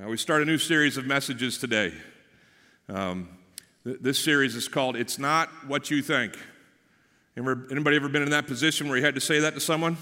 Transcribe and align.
Uh, 0.00 0.08
we 0.08 0.16
start 0.16 0.40
a 0.40 0.44
new 0.46 0.56
series 0.56 0.96
of 0.96 1.04
messages 1.04 1.58
today. 1.58 1.92
Um, 2.88 3.28
th- 3.84 3.98
this 4.00 4.18
series 4.18 4.54
is 4.54 4.66
called 4.66 4.96
It's 4.96 5.18
Not 5.18 5.50
What 5.66 5.90
You 5.90 6.00
Think. 6.00 6.38
Ever, 7.36 7.66
anybody 7.70 7.96
ever 7.96 8.08
been 8.08 8.22
in 8.22 8.30
that 8.30 8.46
position 8.46 8.88
where 8.88 8.96
you 8.96 9.04
had 9.04 9.14
to 9.16 9.20
say 9.20 9.40
that 9.40 9.52
to 9.54 9.60
someone? 9.60 9.98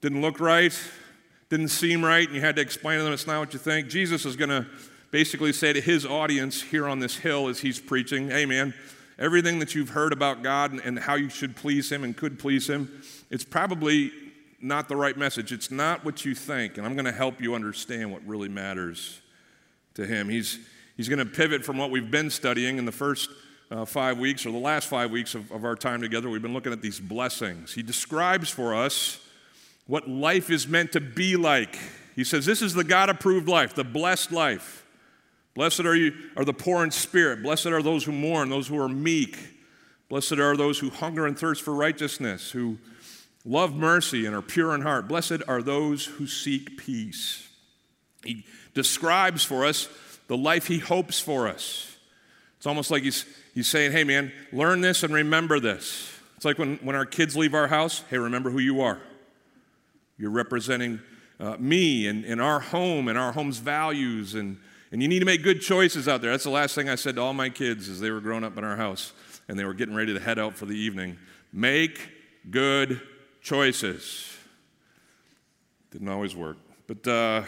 Didn't 0.00 0.22
look 0.22 0.40
right, 0.40 0.76
didn't 1.50 1.68
seem 1.68 2.04
right, 2.04 2.26
and 2.26 2.34
you 2.34 2.40
had 2.40 2.56
to 2.56 2.62
explain 2.62 2.98
to 2.98 3.04
them 3.04 3.12
it's 3.12 3.28
not 3.28 3.38
what 3.38 3.52
you 3.52 3.60
think? 3.60 3.88
Jesus 3.88 4.24
is 4.24 4.34
going 4.34 4.50
to 4.50 4.66
basically 5.12 5.52
say 5.52 5.72
to 5.72 5.80
his 5.80 6.04
audience 6.04 6.60
here 6.60 6.88
on 6.88 6.98
this 6.98 7.16
hill 7.16 7.46
as 7.46 7.60
he's 7.60 7.78
preaching, 7.78 8.26
man, 8.26 8.74
everything 9.20 9.60
that 9.60 9.76
you've 9.76 9.90
heard 9.90 10.12
about 10.12 10.42
God 10.42 10.72
and, 10.72 10.80
and 10.80 10.98
how 10.98 11.14
you 11.14 11.28
should 11.28 11.54
please 11.54 11.92
him 11.92 12.02
and 12.02 12.16
could 12.16 12.40
please 12.40 12.68
him, 12.68 13.02
it's 13.30 13.44
probably 13.44 14.10
not 14.64 14.88
the 14.88 14.96
right 14.96 15.16
message. 15.16 15.52
It's 15.52 15.70
not 15.70 16.04
what 16.04 16.24
you 16.24 16.34
think. 16.34 16.78
And 16.78 16.86
I'm 16.86 16.94
going 16.94 17.04
to 17.04 17.12
help 17.12 17.40
you 17.40 17.54
understand 17.54 18.10
what 18.10 18.26
really 18.26 18.48
matters 18.48 19.20
to 19.94 20.06
him. 20.06 20.28
He's, 20.28 20.58
he's 20.96 21.08
going 21.08 21.18
to 21.18 21.26
pivot 21.26 21.64
from 21.64 21.76
what 21.76 21.90
we've 21.90 22.10
been 22.10 22.30
studying 22.30 22.78
in 22.78 22.86
the 22.86 22.92
first 22.92 23.28
uh, 23.70 23.84
five 23.84 24.18
weeks 24.18 24.46
or 24.46 24.52
the 24.52 24.58
last 24.58 24.88
five 24.88 25.10
weeks 25.10 25.34
of, 25.34 25.50
of 25.52 25.64
our 25.64 25.76
time 25.76 26.00
together. 26.00 26.30
We've 26.30 26.42
been 26.42 26.54
looking 26.54 26.72
at 26.72 26.80
these 26.80 26.98
blessings. 26.98 27.74
He 27.74 27.82
describes 27.82 28.48
for 28.48 28.74
us 28.74 29.20
what 29.86 30.08
life 30.08 30.48
is 30.48 30.66
meant 30.66 30.92
to 30.92 31.00
be 31.00 31.36
like. 31.36 31.78
He 32.16 32.24
says, 32.24 32.46
This 32.46 32.62
is 32.62 32.72
the 32.72 32.84
God 32.84 33.10
approved 33.10 33.48
life, 33.48 33.74
the 33.74 33.84
blessed 33.84 34.32
life. 34.32 34.86
Blessed 35.54 35.80
are 35.80 35.94
you 35.94 36.12
are 36.36 36.44
the 36.44 36.54
poor 36.54 36.82
in 36.82 36.90
spirit. 36.90 37.42
Blessed 37.42 37.66
are 37.66 37.82
those 37.82 38.04
who 38.04 38.12
mourn, 38.12 38.48
those 38.48 38.66
who 38.66 38.80
are 38.80 38.88
meek. 38.88 39.38
Blessed 40.08 40.32
are 40.32 40.56
those 40.56 40.78
who 40.78 40.90
hunger 40.90 41.26
and 41.26 41.38
thirst 41.38 41.62
for 41.62 41.74
righteousness, 41.74 42.50
who 42.50 42.78
love 43.44 43.74
mercy 43.74 44.26
and 44.26 44.34
are 44.34 44.42
pure 44.42 44.74
in 44.74 44.82
heart. 44.82 45.08
Blessed 45.08 45.42
are 45.48 45.62
those 45.62 46.04
who 46.04 46.26
seek 46.26 46.78
peace. 46.78 47.48
He 48.24 48.44
describes 48.72 49.44
for 49.44 49.64
us 49.64 49.88
the 50.28 50.36
life 50.36 50.66
he 50.66 50.78
hopes 50.78 51.20
for 51.20 51.46
us. 51.46 51.96
It's 52.56 52.66
almost 52.66 52.90
like 52.90 53.02
he's, 53.02 53.26
he's 53.52 53.68
saying, 53.68 53.92
hey 53.92 54.04
man, 54.04 54.32
learn 54.52 54.80
this 54.80 55.02
and 55.02 55.12
remember 55.12 55.60
this. 55.60 56.10
It's 56.36 56.44
like 56.44 56.58
when, 56.58 56.76
when 56.78 56.96
our 56.96 57.06
kids 57.06 57.36
leave 57.36 57.54
our 57.54 57.66
house, 57.66 58.02
hey, 58.10 58.18
remember 58.18 58.50
who 58.50 58.58
you 58.58 58.80
are. 58.80 59.00
You're 60.16 60.30
representing 60.30 61.00
uh, 61.38 61.56
me 61.58 62.06
and, 62.06 62.24
and 62.24 62.40
our 62.40 62.60
home 62.60 63.08
and 63.08 63.18
our 63.18 63.32
home's 63.32 63.58
values, 63.58 64.34
and, 64.34 64.58
and 64.92 65.02
you 65.02 65.08
need 65.08 65.18
to 65.18 65.26
make 65.26 65.42
good 65.42 65.60
choices 65.60 66.08
out 66.08 66.22
there. 66.22 66.30
That's 66.30 66.44
the 66.44 66.50
last 66.50 66.74
thing 66.74 66.88
I 66.88 66.94
said 66.94 67.16
to 67.16 67.20
all 67.20 67.34
my 67.34 67.50
kids 67.50 67.88
as 67.88 68.00
they 68.00 68.10
were 68.10 68.20
growing 68.20 68.44
up 68.44 68.56
in 68.56 68.64
our 68.64 68.76
house 68.76 69.12
and 69.48 69.58
they 69.58 69.64
were 69.64 69.74
getting 69.74 69.94
ready 69.94 70.14
to 70.14 70.20
head 70.20 70.38
out 70.38 70.54
for 70.54 70.66
the 70.66 70.76
evening. 70.76 71.18
Make 71.52 72.00
good 72.50 73.00
choices. 73.44 74.36
Didn't 75.92 76.08
always 76.08 76.34
work. 76.34 76.56
But, 76.88 77.06
uh, 77.06 77.42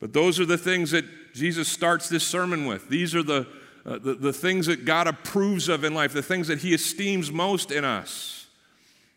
but 0.00 0.12
those 0.12 0.40
are 0.40 0.46
the 0.46 0.58
things 0.58 0.90
that 0.90 1.04
Jesus 1.34 1.68
starts 1.68 2.08
this 2.08 2.26
sermon 2.26 2.66
with. 2.66 2.88
These 2.88 3.14
are 3.14 3.22
the, 3.22 3.46
uh, 3.84 3.98
the, 3.98 4.14
the 4.14 4.32
things 4.32 4.66
that 4.66 4.84
God 4.84 5.06
approves 5.06 5.68
of 5.68 5.84
in 5.84 5.94
life, 5.94 6.12
the 6.12 6.22
things 6.22 6.48
that 6.48 6.58
He 6.58 6.74
esteems 6.74 7.30
most 7.30 7.70
in 7.70 7.84
us. 7.84 8.46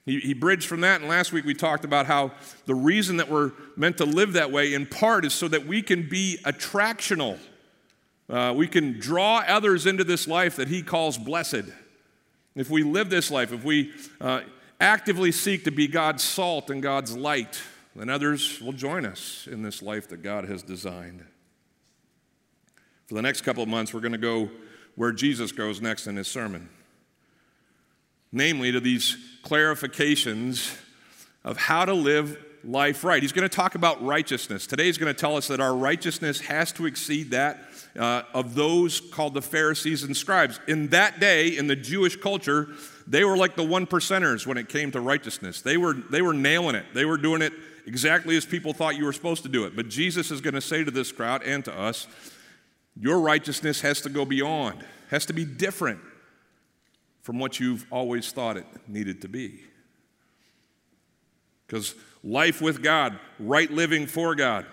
He, 0.06 0.20
he 0.20 0.34
bridged 0.34 0.68
from 0.68 0.82
that, 0.82 1.02
and 1.02 1.10
last 1.10 1.32
week 1.32 1.46
we 1.46 1.54
talked 1.54 1.86
about 1.86 2.06
how 2.06 2.32
the 2.66 2.76
reason 2.76 3.18
that 3.18 3.30
we're 3.30 3.52
meant 3.78 3.98
to 3.98 4.06
live 4.06 4.34
that 4.34 4.52
way, 4.52 4.74
in 4.74 4.86
part, 4.86 5.24
is 5.24 5.34
so 5.34 5.48
that 5.48 5.66
we 5.66 5.82
can 5.82 6.08
be 6.10 6.40
attractional. 6.44 7.38
Uh, 8.30 8.54
we 8.56 8.68
can 8.68 9.00
draw 9.00 9.44
others 9.48 9.86
into 9.86 10.04
this 10.04 10.28
life 10.28 10.58
that 10.58 10.68
He 10.68 10.82
calls 10.82 11.18
blessed. 11.18 11.64
If 12.56 12.70
we 12.70 12.84
live 12.84 13.10
this 13.10 13.32
life, 13.32 13.54
if 13.54 13.64
we 13.64 13.94
uh, 14.20 14.42
actively 14.80 15.32
seek 15.32 15.66
to 15.66 15.72
be 15.72 15.88
God's 15.88 16.24
salt 16.24 16.70
and 16.70 16.82
God's 16.82 17.16
light, 17.16 17.62
then 17.96 18.10
others 18.10 18.62
will 18.62 18.72
join 18.72 19.06
us 19.06 19.48
in 19.52 19.62
this 19.62 19.82
life 19.82 20.08
that 20.10 20.24
God 20.24 20.46
has 20.46 20.64
designed. 20.64 21.26
For 23.08 23.16
the 23.16 23.22
next 23.22 23.42
couple 23.42 23.64
of 23.64 23.70
months, 23.70 23.94
we're 23.94 24.00
going 24.00 24.12
to 24.14 24.18
go 24.18 24.50
where 24.96 25.12
Jesus 25.12 25.52
goes 25.52 25.82
next 25.82 26.08
in 26.08 26.16
his 26.16 26.28
sermon, 26.28 26.70
namely 28.32 28.72
to 28.72 28.80
these 28.80 29.18
clarifications 29.44 30.78
of 31.44 31.58
how 31.58 31.86
to 31.86 31.94
live 31.94 32.38
life 32.64 33.04
right. 33.04 33.22
He's 33.22 33.32
going 33.32 33.48
to 33.48 33.56
talk 33.56 33.76
about 33.76 34.04
righteousness. 34.04 34.68
Today, 34.68 34.86
he's 34.86 34.98
going 34.98 35.14
to 35.14 35.20
tell 35.20 35.36
us 35.38 35.48
that 35.48 35.60
our 35.60 35.76
righteousness 35.76 36.42
has 36.42 36.72
to 36.74 36.86
exceed 36.86 37.32
that 37.32 37.64
uh, 37.98 38.24
of 38.34 38.56
those 38.56 39.00
called 39.00 39.34
the 39.34 39.42
Pharisees 39.42 40.04
and 40.04 40.16
scribes. 40.16 40.60
In 40.68 40.90
that 40.90 41.20
day, 41.20 41.58
in 41.58 41.68
the 41.68 41.76
Jewish 41.76 42.16
culture, 42.16 42.70
they 43.10 43.24
were 43.24 43.36
like 43.36 43.56
the 43.56 43.64
one 43.64 43.88
percenters 43.88 44.46
when 44.46 44.58
it 44.58 44.70
came 44.70 44.92
to 44.92 45.02
righteousness. 45.02 45.62
They 45.62 45.78
were, 45.78 45.94
they 45.94 46.22
were 46.22 46.34
nailing 46.34 46.76
it, 46.76 46.86
they 46.94 47.06
were 47.06 47.18
doing 47.18 47.42
it 47.42 47.52
exactly 47.88 48.38
as 48.38 48.46
people 48.46 48.72
thought 48.72 48.96
you 48.96 49.06
were 49.06 49.14
supposed 49.14 49.42
to 49.44 49.50
do 49.50 49.66
it. 49.66 49.76
But 49.76 49.90
Jesus 49.90 50.30
is 50.30 50.42
going 50.42 50.54
to 50.54 50.62
say 50.62 50.84
to 50.84 50.92
this 50.92 51.12
crowd 51.12 51.42
and 51.42 51.66
to 51.66 51.78
us, 51.78 52.08
your 52.96 53.20
righteousness 53.20 53.82
has 53.82 54.02
to 54.02 54.10
go 54.10 54.26
beyond, 54.26 54.86
has 55.10 55.26
to 55.26 55.34
be 55.34 55.44
different 55.44 56.00
from 57.24 57.40
what 57.40 57.60
you've 57.60 57.86
always 57.92 58.32
thought 58.32 58.58
it 58.58 58.66
needed 58.88 59.22
to 59.24 59.28
be. 59.28 59.62
Because 61.66 61.96
life 62.24 62.62
with 62.62 62.84
God, 62.84 63.20
right 63.40 63.72
living 63.72 64.06
for 64.06 64.36
God, 64.36 64.68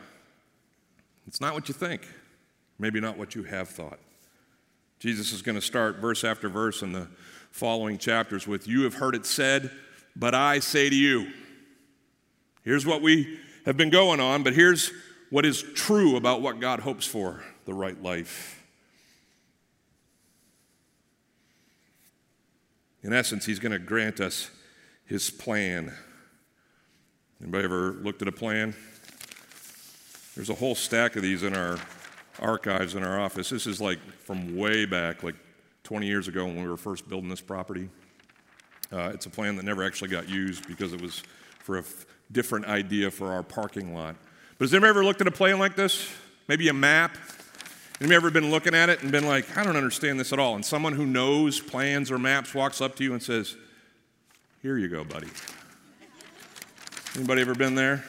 it's 1.27 1.41
not 1.41 1.55
what 1.55 1.69
you 1.69 1.75
think, 1.75 2.07
maybe 2.79 3.01
not 3.01 3.17
what 3.17 3.35
you 3.35 3.45
have 3.45 3.71
thought. 3.71 3.99
Jesus 4.99 5.33
is 5.33 5.41
going 5.43 5.57
to 5.57 5.63
start 5.63 5.97
verse 5.97 6.23
after 6.25 6.49
verse 6.49 6.83
in 6.83 6.93
the 6.93 7.09
following 7.57 7.97
chapters 7.97 8.47
with 8.47 8.69
You 8.69 8.83
have 8.83 8.95
heard 8.95 9.15
it 9.15 9.25
said, 9.25 9.71
but 10.15 10.35
I 10.35 10.59
say 10.59 10.91
to 10.91 10.95
you. 10.95 11.33
Here's 12.63 12.85
what 12.85 13.01
we 13.01 13.39
have 13.65 13.79
been 13.79 13.89
going 13.89 14.21
on, 14.21 14.43
but 14.43 14.53
here's 14.53 14.93
what 15.31 15.47
is 15.47 15.63
true 15.75 16.17
about 16.17 16.43
what 16.43 16.61
God 16.61 16.81
hopes 16.81 17.07
for 17.07 17.43
the 17.65 17.73
right 17.73 18.01
life. 18.03 18.63
In 23.03 23.15
essence, 23.15 23.47
He's 23.47 23.59
going 23.59 23.73
to 23.73 23.79
grant 23.79 24.21
us 24.21 24.51
His 25.07 25.31
plan. 25.31 25.95
Anybody 27.41 27.65
ever 27.65 27.93
looked 27.93 28.21
at 28.21 28.29
a 28.29 28.33
plan? 28.33 28.75
There's 30.35 30.51
a 30.51 30.55
whole 30.55 30.75
stack 30.75 31.17
of 31.17 31.23
these 31.23 31.43
in 31.43 31.55
our 31.55 31.79
archives 32.39 32.95
in 32.95 33.03
our 33.03 33.19
office. 33.19 33.49
This 33.49 33.67
is 33.67 33.81
like 33.81 33.99
from 34.25 34.57
way 34.59 34.85
back, 34.85 35.23
like 35.23 35.37
20 35.87 36.05
years 36.05 36.27
ago 36.27 36.45
when 36.45 36.61
we 36.61 36.69
were 36.69 36.77
first 36.77 37.09
building 37.09 37.31
this 37.31 37.41
property. 37.41 37.89
Uh, 38.93 39.13
it's 39.15 39.27
a 39.27 39.31
plan 39.31 39.55
that 39.55 39.65
never 39.65 39.85
actually 39.85 40.11
got 40.11 40.29
used 40.29 40.67
because 40.67 40.93
it 40.93 41.01
was 41.01 41.23
for 41.61 41.77
a 41.77 41.81
f- 41.81 42.07
different 42.33 42.67
idea 42.67 43.09
for 43.09 43.33
our 43.33 43.45
parking 43.45 43.95
lot. 43.95 44.17
But 44.59 44.65
has 44.65 44.75
anybody 44.75 44.91
ever 44.91 45.05
looked 45.05 45.21
at 45.21 45.29
a 45.29 45.33
plan 45.33 45.61
like 45.61 45.77
this? 45.77 46.13
Maybe 46.49 46.67
a 46.67 46.73
map? 46.73 47.17
Anybody 48.01 48.17
ever 48.17 48.31
been 48.33 48.51
looking 48.51 48.75
at 48.75 48.89
it 48.89 49.05
and 49.05 49.13
been 49.13 49.29
like, 49.29 49.57
I 49.57 49.63
don't 49.63 49.77
understand 49.77 50.19
this 50.19 50.33
at 50.33 50.41
all? 50.41 50.57
And 50.57 50.65
someone 50.65 50.93
who 50.93 51.07
knows 51.07 51.61
plans 51.61 52.11
or 52.11 52.19
maps 52.19 52.53
walks 52.53 52.81
up 52.81 52.97
to 52.97 53.05
you 53.05 53.13
and 53.13 53.23
says, 53.23 53.55
Here 54.63 54.77
you 54.77 54.89
go, 54.89 55.05
buddy. 55.05 55.29
Anybody 57.15 57.43
ever 57.43 57.55
been 57.55 57.77
there? 57.77 58.05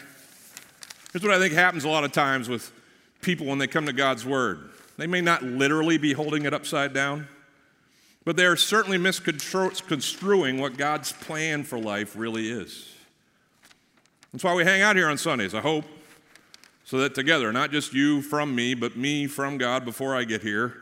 Here's 1.13 1.21
what 1.21 1.31
I 1.31 1.37
think 1.37 1.53
happens 1.53 1.83
a 1.83 1.89
lot 1.89 2.03
of 2.03 2.11
times 2.11 2.49
with 2.49 2.71
people 3.21 3.45
when 3.45 3.59
they 3.59 3.67
come 3.67 3.85
to 3.85 3.93
God's 3.93 4.25
Word. 4.25 4.71
They 4.97 5.05
may 5.05 5.21
not 5.21 5.43
literally 5.43 5.99
be 5.99 6.13
holding 6.13 6.45
it 6.45 6.55
upside 6.55 6.91
down, 6.91 7.27
but 8.27 8.35
they 8.35 8.45
are 8.45 8.57
certainly 8.57 8.97
misconstruing 8.97 10.57
what 10.57 10.75
God's 10.75 11.13
plan 11.13 11.63
for 11.63 11.79
life 11.79 12.13
really 12.13 12.49
is. 12.49 12.93
That's 14.33 14.43
why 14.43 14.53
we 14.53 14.65
hang 14.65 14.81
out 14.81 14.97
here 14.97 15.07
on 15.07 15.17
Sundays, 15.17 15.53
I 15.53 15.61
hope, 15.61 15.85
so 16.83 16.97
that 16.97 17.15
together, 17.15 17.53
not 17.53 17.71
just 17.71 17.93
you 17.93 18.21
from 18.21 18.53
me, 18.53 18.73
but 18.73 18.97
me 18.97 19.27
from 19.27 19.57
God 19.57 19.85
before 19.85 20.13
I 20.13 20.25
get 20.25 20.41
here, 20.41 20.73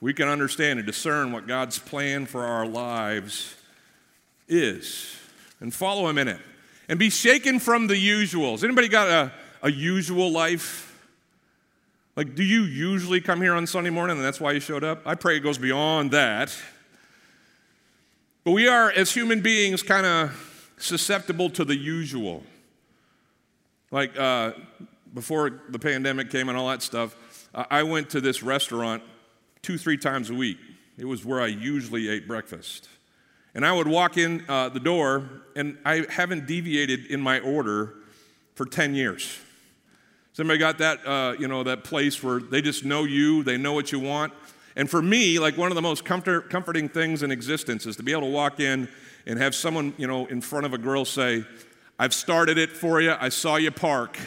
we 0.00 0.12
can 0.12 0.26
understand 0.26 0.80
and 0.80 0.86
discern 0.86 1.30
what 1.30 1.46
God's 1.46 1.78
plan 1.78 2.26
for 2.26 2.44
our 2.44 2.66
lives 2.66 3.54
is 4.48 5.16
and 5.60 5.72
follow 5.72 6.08
Him 6.08 6.18
in 6.18 6.26
it. 6.26 6.40
And 6.88 6.98
be 6.98 7.08
shaken 7.08 7.60
from 7.60 7.86
the 7.86 7.94
usuals. 7.94 8.64
Anybody 8.64 8.88
got 8.88 9.06
a, 9.06 9.32
a 9.62 9.70
usual 9.70 10.32
life? 10.32 11.00
Like, 12.16 12.34
do 12.34 12.42
you 12.42 12.62
usually 12.62 13.20
come 13.20 13.40
here 13.40 13.54
on 13.54 13.64
Sunday 13.68 13.90
morning 13.90 14.16
and 14.16 14.26
that's 14.26 14.40
why 14.40 14.50
you 14.50 14.58
showed 14.58 14.82
up? 14.82 15.06
I 15.06 15.14
pray 15.14 15.36
it 15.36 15.40
goes 15.40 15.56
beyond 15.56 16.10
that. 16.10 16.52
But 18.42 18.52
we 18.52 18.68
are, 18.68 18.90
as 18.90 19.12
human 19.12 19.42
beings, 19.42 19.82
kind 19.82 20.06
of 20.06 20.72
susceptible 20.78 21.50
to 21.50 21.64
the 21.64 21.76
usual. 21.76 22.42
Like 23.90 24.18
uh, 24.18 24.52
before 25.12 25.60
the 25.68 25.78
pandemic 25.78 26.30
came 26.30 26.48
and 26.48 26.56
all 26.56 26.68
that 26.68 26.80
stuff, 26.80 27.14
I 27.54 27.82
went 27.82 28.08
to 28.10 28.20
this 28.20 28.42
restaurant 28.42 29.02
two, 29.60 29.76
three 29.76 29.98
times 29.98 30.30
a 30.30 30.34
week. 30.34 30.56
It 30.96 31.04
was 31.04 31.22
where 31.22 31.42
I 31.42 31.48
usually 31.48 32.08
ate 32.08 32.26
breakfast. 32.26 32.88
And 33.54 33.66
I 33.66 33.72
would 33.72 33.88
walk 33.88 34.16
in 34.16 34.44
uh, 34.48 34.70
the 34.70 34.80
door, 34.80 35.28
and 35.54 35.76
I 35.84 36.06
haven't 36.08 36.46
deviated 36.46 37.06
in 37.06 37.20
my 37.20 37.40
order 37.40 37.94
for 38.54 38.64
10 38.64 38.94
years. 38.94 39.38
Somebody 40.32 40.58
got 40.58 40.78
that, 40.78 41.06
uh, 41.06 41.34
you 41.38 41.48
know, 41.48 41.64
that 41.64 41.84
place 41.84 42.22
where 42.22 42.40
they 42.40 42.62
just 42.62 42.86
know 42.86 43.04
you, 43.04 43.42
they 43.42 43.58
know 43.58 43.72
what 43.72 43.92
you 43.92 43.98
want. 43.98 44.32
And 44.76 44.88
for 44.88 45.02
me, 45.02 45.38
like 45.38 45.56
one 45.56 45.70
of 45.70 45.74
the 45.74 45.82
most 45.82 46.04
comfort, 46.04 46.50
comforting 46.50 46.88
things 46.88 47.22
in 47.22 47.30
existence 47.30 47.86
is 47.86 47.96
to 47.96 48.02
be 48.02 48.12
able 48.12 48.22
to 48.22 48.28
walk 48.28 48.60
in 48.60 48.88
and 49.26 49.38
have 49.38 49.54
someone, 49.54 49.94
you 49.96 50.06
know, 50.06 50.26
in 50.26 50.40
front 50.40 50.66
of 50.66 50.72
a 50.72 50.78
grill 50.78 51.04
say, 51.04 51.44
I've 51.98 52.14
started 52.14 52.56
it 52.56 52.70
for 52.70 53.00
you, 53.00 53.14
I 53.18 53.28
saw 53.28 53.56
you 53.56 53.70
park. 53.70 54.18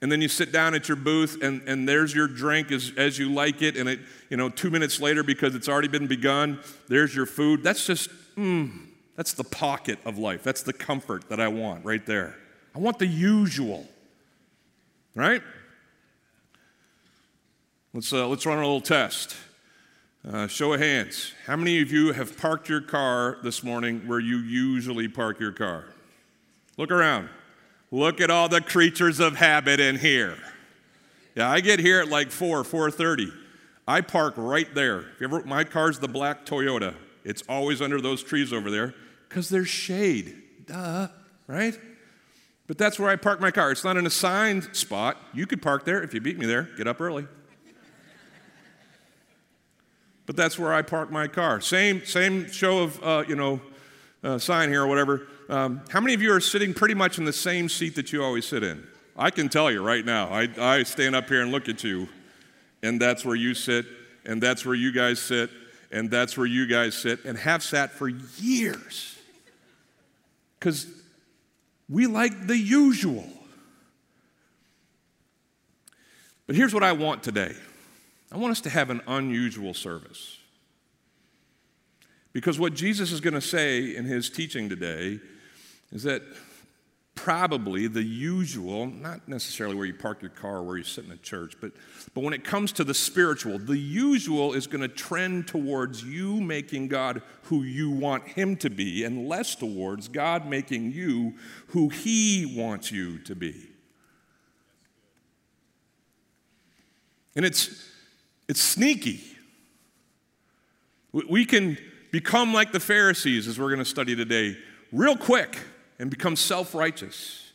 and 0.00 0.10
then 0.10 0.20
you 0.20 0.28
sit 0.28 0.50
down 0.50 0.74
at 0.74 0.88
your 0.88 0.96
booth 0.96 1.42
and, 1.42 1.62
and 1.68 1.88
there's 1.88 2.14
your 2.14 2.26
drink 2.26 2.72
as, 2.72 2.92
as 2.96 3.18
you 3.18 3.32
like 3.32 3.62
it 3.62 3.76
and 3.76 3.88
it 3.88 4.00
you 4.30 4.36
know 4.36 4.48
two 4.48 4.70
minutes 4.70 5.00
later 5.00 5.22
because 5.22 5.54
it's 5.54 5.68
already 5.68 5.88
been 5.88 6.06
begun 6.06 6.58
there's 6.88 7.14
your 7.14 7.26
food. 7.26 7.62
That's 7.62 7.86
just 7.86 8.10
mm, 8.36 8.86
that's 9.16 9.34
the 9.34 9.44
pocket 9.44 9.98
of 10.04 10.18
life. 10.18 10.42
That's 10.42 10.62
the 10.62 10.72
comfort 10.72 11.28
that 11.28 11.40
i 11.40 11.48
want 11.48 11.84
right 11.84 12.04
there. 12.04 12.34
I 12.74 12.78
want 12.78 12.98
the 12.98 13.06
usual 13.06 13.86
right 15.14 15.42
let's, 17.92 18.12
uh, 18.12 18.26
let's 18.28 18.46
run 18.46 18.58
a 18.58 18.62
little 18.62 18.80
test 18.80 19.36
uh, 20.30 20.46
show 20.46 20.72
of 20.72 20.80
hands 20.80 21.32
how 21.46 21.56
many 21.56 21.80
of 21.82 21.90
you 21.90 22.12
have 22.12 22.36
parked 22.38 22.68
your 22.68 22.80
car 22.80 23.38
this 23.42 23.62
morning 23.62 24.06
where 24.06 24.20
you 24.20 24.38
usually 24.38 25.08
park 25.08 25.40
your 25.40 25.52
car 25.52 25.86
look 26.76 26.90
around 26.90 27.28
Look 27.92 28.22
at 28.22 28.30
all 28.30 28.48
the 28.48 28.62
creatures 28.62 29.20
of 29.20 29.36
habit 29.36 29.78
in 29.78 29.98
here. 29.98 30.38
Yeah, 31.36 31.50
I 31.50 31.60
get 31.60 31.78
here 31.78 32.00
at 32.00 32.08
like 32.08 32.30
4, 32.30 32.64
4:30. 32.64 33.30
I 33.86 34.00
park 34.00 34.32
right 34.38 34.74
there. 34.74 35.04
Ever, 35.20 35.44
my 35.44 35.62
car's 35.62 35.98
the 35.98 36.08
black 36.08 36.46
Toyota. 36.46 36.94
It's 37.22 37.42
always 37.48 37.82
under 37.82 38.00
those 38.00 38.22
trees 38.22 38.50
over 38.50 38.70
there 38.70 38.94
because 39.28 39.50
there's 39.50 39.68
shade. 39.68 40.34
Duh, 40.66 41.08
right? 41.46 41.78
But 42.66 42.78
that's 42.78 42.98
where 42.98 43.10
I 43.10 43.16
park 43.16 43.40
my 43.40 43.50
car. 43.50 43.70
It's 43.70 43.84
not 43.84 43.98
an 43.98 44.06
assigned 44.06 44.74
spot. 44.74 45.18
You 45.34 45.46
could 45.46 45.60
park 45.60 45.84
there 45.84 46.02
if 46.02 46.14
you 46.14 46.20
beat 46.22 46.38
me 46.38 46.46
there. 46.46 46.70
Get 46.78 46.86
up 46.86 46.98
early. 46.98 47.26
But 50.26 50.36
that's 50.36 50.58
where 50.58 50.72
I 50.72 50.82
park 50.82 51.10
my 51.10 51.26
car. 51.28 51.60
Same, 51.60 52.04
same 52.04 52.50
show 52.50 52.82
of, 52.82 53.02
uh, 53.02 53.24
you 53.26 53.36
know, 53.36 53.60
uh, 54.22 54.38
sign 54.38 54.68
here 54.68 54.82
or 54.82 54.86
whatever. 54.86 55.26
Um, 55.48 55.82
how 55.90 56.00
many 56.00 56.14
of 56.14 56.22
you 56.22 56.32
are 56.32 56.40
sitting 56.40 56.72
pretty 56.72 56.94
much 56.94 57.18
in 57.18 57.24
the 57.24 57.32
same 57.32 57.68
seat 57.68 57.96
that 57.96 58.12
you 58.12 58.22
always 58.22 58.46
sit 58.46 58.62
in? 58.62 58.86
I 59.16 59.30
can 59.30 59.48
tell 59.48 59.70
you 59.70 59.82
right 59.82 60.04
now. 60.04 60.28
I, 60.28 60.48
I 60.58 60.82
stand 60.84 61.14
up 61.14 61.28
here 61.28 61.42
and 61.42 61.52
look 61.52 61.68
at 61.68 61.84
you, 61.84 62.08
and 62.82 63.00
that's 63.00 63.24
where 63.24 63.34
you 63.34 63.54
sit, 63.54 63.84
and 64.24 64.42
that's 64.42 64.64
where 64.64 64.74
you 64.74 64.92
guys 64.92 65.20
sit, 65.20 65.50
and 65.90 66.10
that's 66.10 66.36
where 66.36 66.46
you 66.46 66.66
guys 66.66 66.94
sit, 66.94 67.24
and 67.24 67.36
have 67.36 67.62
sat 67.62 67.92
for 67.92 68.08
years. 68.08 69.18
Because 70.58 70.86
we 71.88 72.06
like 72.06 72.46
the 72.46 72.56
usual. 72.56 73.28
But 76.46 76.56
here's 76.56 76.72
what 76.72 76.82
I 76.82 76.92
want 76.92 77.22
today 77.22 77.54
I 78.32 78.38
want 78.38 78.52
us 78.52 78.62
to 78.62 78.70
have 78.70 78.88
an 78.88 79.02
unusual 79.06 79.74
service. 79.74 80.38
Because 82.32 82.58
what 82.58 82.72
Jesus 82.72 83.12
is 83.12 83.20
going 83.20 83.34
to 83.34 83.42
say 83.42 83.94
in 83.94 84.06
his 84.06 84.30
teaching 84.30 84.70
today 84.70 85.20
is 85.92 86.04
that 86.04 86.22
probably 87.14 87.86
the 87.88 88.02
usual, 88.02 88.86
not 88.86 89.28
necessarily 89.28 89.76
where 89.76 89.84
you 89.84 89.92
park 89.92 90.22
your 90.22 90.30
car 90.30 90.56
or 90.56 90.62
where 90.62 90.78
you 90.78 90.82
sit 90.82 91.04
in 91.04 91.12
a 91.12 91.16
church, 91.18 91.56
but, 91.60 91.72
but 92.14 92.24
when 92.24 92.32
it 92.32 92.42
comes 92.42 92.72
to 92.72 92.84
the 92.84 92.94
spiritual, 92.94 93.58
the 93.58 93.76
usual 93.76 94.54
is 94.54 94.66
going 94.66 94.80
to 94.80 94.88
trend 94.88 95.46
towards 95.46 96.02
you 96.02 96.40
making 96.40 96.88
God 96.88 97.20
who 97.42 97.64
you 97.64 97.90
want 97.90 98.26
Him 98.28 98.56
to 98.56 98.70
be 98.70 99.04
and 99.04 99.28
less 99.28 99.54
towards 99.54 100.08
God 100.08 100.46
making 100.46 100.92
you 100.92 101.34
who 101.68 101.90
He 101.90 102.54
wants 102.56 102.90
you 102.90 103.18
to 103.18 103.36
be. 103.36 103.68
And 107.36 107.44
it's, 107.44 107.91
it's 108.52 108.60
sneaky. 108.60 109.18
We 111.10 111.46
can 111.46 111.78
become 112.10 112.52
like 112.52 112.70
the 112.70 112.80
Pharisees, 112.80 113.48
as 113.48 113.58
we're 113.58 113.70
going 113.70 113.78
to 113.78 113.84
study 113.86 114.14
today, 114.14 114.58
real 114.92 115.16
quick 115.16 115.58
and 115.98 116.10
become 116.10 116.36
self 116.36 116.74
righteous. 116.74 117.50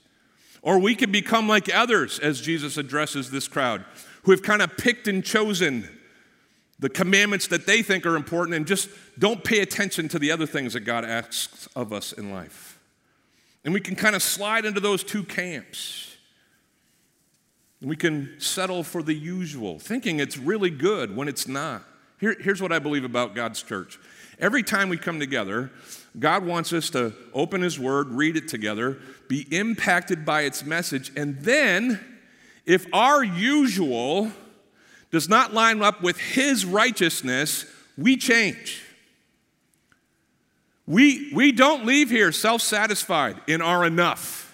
Or 0.63 0.79
we 0.79 0.95
can 0.95 1.11
become 1.11 1.47
like 1.47 1.71
others, 1.71 2.17
as 2.17 2.41
Jesus 2.41 2.77
addresses 2.77 3.29
this 3.29 3.47
crowd, 3.47 3.85
who 4.23 4.31
have 4.31 4.41
kind 4.41 4.59
of 4.59 4.75
picked 4.75 5.07
and 5.07 5.23
chosen 5.23 5.87
the 6.79 6.89
commandments 6.89 7.45
that 7.49 7.67
they 7.67 7.83
think 7.83 8.03
are 8.07 8.15
important 8.15 8.55
and 8.55 8.65
just 8.65 8.89
don't 9.19 9.43
pay 9.43 9.59
attention 9.59 10.07
to 10.07 10.17
the 10.17 10.31
other 10.31 10.47
things 10.47 10.73
that 10.73 10.79
God 10.79 11.05
asks 11.05 11.67
of 11.75 11.93
us 11.93 12.11
in 12.11 12.31
life. 12.31 12.79
And 13.63 13.71
we 13.71 13.81
can 13.81 13.95
kind 13.95 14.15
of 14.15 14.23
slide 14.23 14.65
into 14.65 14.79
those 14.79 15.03
two 15.03 15.21
camps. 15.21 16.06
We 17.81 17.95
can 17.95 18.39
settle 18.39 18.83
for 18.83 19.03
the 19.03 19.13
usual, 19.13 19.77
thinking 19.79 20.19
it's 20.19 20.37
really 20.37 20.71
good 20.71 21.15
when 21.15 21.27
it's 21.27 21.47
not. 21.47 21.83
Here, 22.19 22.35
here's 22.39 22.61
what 22.61 22.71
I 22.71 22.79
believe 22.79 23.03
about 23.03 23.35
God's 23.35 23.61
church 23.61 23.99
Every 24.39 24.61
time 24.61 24.89
we 24.89 24.97
come 24.97 25.19
together, 25.19 25.71
God 26.19 26.45
wants 26.45 26.71
us 26.71 26.91
to 26.91 27.13
open 27.33 27.61
His 27.61 27.79
Word, 27.79 28.09
read 28.09 28.37
it 28.37 28.47
together, 28.47 28.99
be 29.27 29.47
impacted 29.49 30.25
by 30.25 30.41
its 30.41 30.63
message, 30.63 31.11
and 31.15 31.39
then, 31.41 31.99
if 32.65 32.85
our 32.93 33.23
usual 33.23 34.31
does 35.09 35.27
not 35.27 35.53
line 35.53 35.81
up 35.81 36.03
with 36.03 36.17
His 36.17 36.65
righteousness, 36.65 37.65
we 37.97 38.15
change. 38.15 38.83
We, 40.85 41.31
we 41.33 41.51
don't 41.51 41.85
leave 41.85 42.09
here 42.09 42.31
self 42.31 42.61
satisfied 42.61 43.41
in 43.47 43.61
our 43.61 43.85
enough. 43.85 44.46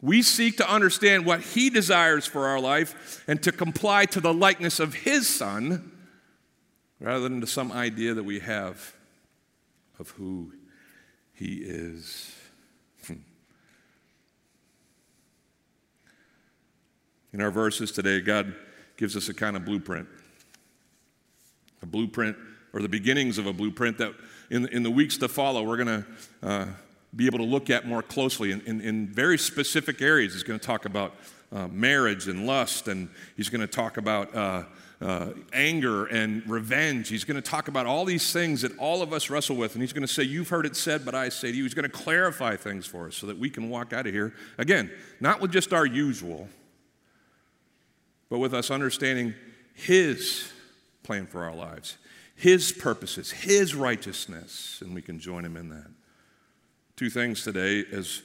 We 0.00 0.22
seek 0.22 0.58
to 0.58 0.70
understand 0.70 1.24
what 1.24 1.40
He 1.40 1.70
desires 1.70 2.26
for 2.26 2.46
our 2.46 2.60
life 2.60 3.24
and 3.26 3.42
to 3.42 3.52
comply 3.52 4.04
to 4.06 4.20
the 4.20 4.34
likeness 4.34 4.78
of 4.78 4.94
His 4.94 5.28
Son 5.28 5.92
rather 7.00 7.28
than 7.28 7.40
to 7.40 7.46
some 7.46 7.72
idea 7.72 8.14
that 8.14 8.24
we 8.24 8.40
have 8.40 8.94
of 9.98 10.10
who 10.10 10.52
He 11.32 11.56
is. 11.56 12.34
Hmm. 13.06 13.14
In 17.32 17.40
our 17.40 17.50
verses 17.50 17.90
today, 17.90 18.20
God 18.20 18.54
gives 18.96 19.16
us 19.16 19.28
a 19.28 19.34
kind 19.34 19.56
of 19.56 19.64
blueprint. 19.64 20.08
A 21.82 21.86
blueprint, 21.86 22.36
or 22.72 22.80
the 22.80 22.88
beginnings 22.88 23.38
of 23.38 23.46
a 23.46 23.52
blueprint 23.52 23.98
that 23.98 24.12
in, 24.50 24.66
in 24.68 24.82
the 24.82 24.90
weeks 24.90 25.16
to 25.18 25.28
follow, 25.28 25.62
we're 25.62 25.76
going 25.76 26.02
to 26.02 26.06
uh, 26.42 26.66
be 27.16 27.26
able 27.26 27.38
to 27.38 27.44
look 27.44 27.70
at 27.70 27.86
more 27.86 28.02
closely 28.02 28.52
in, 28.52 28.60
in, 28.62 28.80
in 28.80 29.06
very 29.06 29.38
specific 29.38 30.02
areas. 30.02 30.34
He's 30.34 30.42
going 30.42 30.60
to 30.60 30.66
talk 30.66 30.84
about 30.84 31.14
uh, 31.52 31.68
marriage 31.68 32.28
and 32.28 32.46
lust, 32.46 32.88
and 32.88 33.08
he's 33.36 33.48
going 33.48 33.60
to 33.62 33.66
talk 33.66 33.96
about 33.96 34.34
uh, 34.34 34.64
uh, 35.00 35.30
anger 35.52 36.06
and 36.06 36.48
revenge. 36.48 37.08
He's 37.08 37.24
going 37.24 37.40
to 37.40 37.48
talk 37.48 37.68
about 37.68 37.86
all 37.86 38.04
these 38.04 38.32
things 38.32 38.62
that 38.62 38.76
all 38.78 39.02
of 39.02 39.12
us 39.12 39.30
wrestle 39.30 39.56
with, 39.56 39.74
and 39.74 39.82
he's 39.82 39.92
going 39.92 40.06
to 40.06 40.12
say, 40.12 40.22
You've 40.22 40.48
heard 40.48 40.66
it 40.66 40.76
said, 40.76 41.04
but 41.04 41.14
I 41.14 41.28
say 41.28 41.50
to 41.50 41.56
you. 41.56 41.62
He's 41.62 41.74
going 41.74 41.88
to 41.88 41.96
clarify 41.96 42.56
things 42.56 42.86
for 42.86 43.06
us 43.06 43.16
so 43.16 43.26
that 43.26 43.38
we 43.38 43.50
can 43.50 43.70
walk 43.70 43.92
out 43.92 44.06
of 44.06 44.12
here, 44.12 44.34
again, 44.58 44.90
not 45.20 45.40
with 45.40 45.52
just 45.52 45.72
our 45.72 45.86
usual, 45.86 46.48
but 48.28 48.38
with 48.38 48.54
us 48.54 48.70
understanding 48.70 49.34
his 49.74 50.50
plan 51.02 51.26
for 51.26 51.44
our 51.44 51.54
lives, 51.54 51.96
his 52.34 52.72
purposes, 52.72 53.30
his 53.30 53.74
righteousness, 53.74 54.82
and 54.84 54.94
we 54.94 55.02
can 55.02 55.18
join 55.18 55.44
him 55.44 55.56
in 55.56 55.68
that. 55.68 55.90
Two 56.96 57.10
things 57.10 57.44
today 57.44 57.84
as 57.92 58.22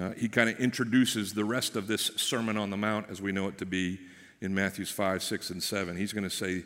uh, 0.00 0.12
he 0.12 0.26
kind 0.26 0.48
of 0.48 0.58
introduces 0.58 1.34
the 1.34 1.44
rest 1.44 1.76
of 1.76 1.86
this 1.86 2.10
Sermon 2.16 2.56
on 2.56 2.70
the 2.70 2.76
Mount 2.76 3.10
as 3.10 3.20
we 3.20 3.30
know 3.30 3.46
it 3.46 3.58
to 3.58 3.66
be 3.66 4.00
in 4.40 4.54
Matthews 4.54 4.90
5, 4.90 5.22
6, 5.22 5.50
and 5.50 5.62
7. 5.62 5.98
He's 5.98 6.14
going 6.14 6.24
to 6.24 6.30
say, 6.30 6.62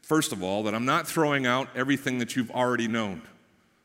first 0.00 0.32
of 0.32 0.42
all, 0.42 0.62
that 0.62 0.74
I'm 0.74 0.86
not 0.86 1.06
throwing 1.06 1.44
out 1.44 1.68
everything 1.74 2.20
that 2.20 2.36
you've 2.36 2.50
already 2.50 2.88
known. 2.88 3.20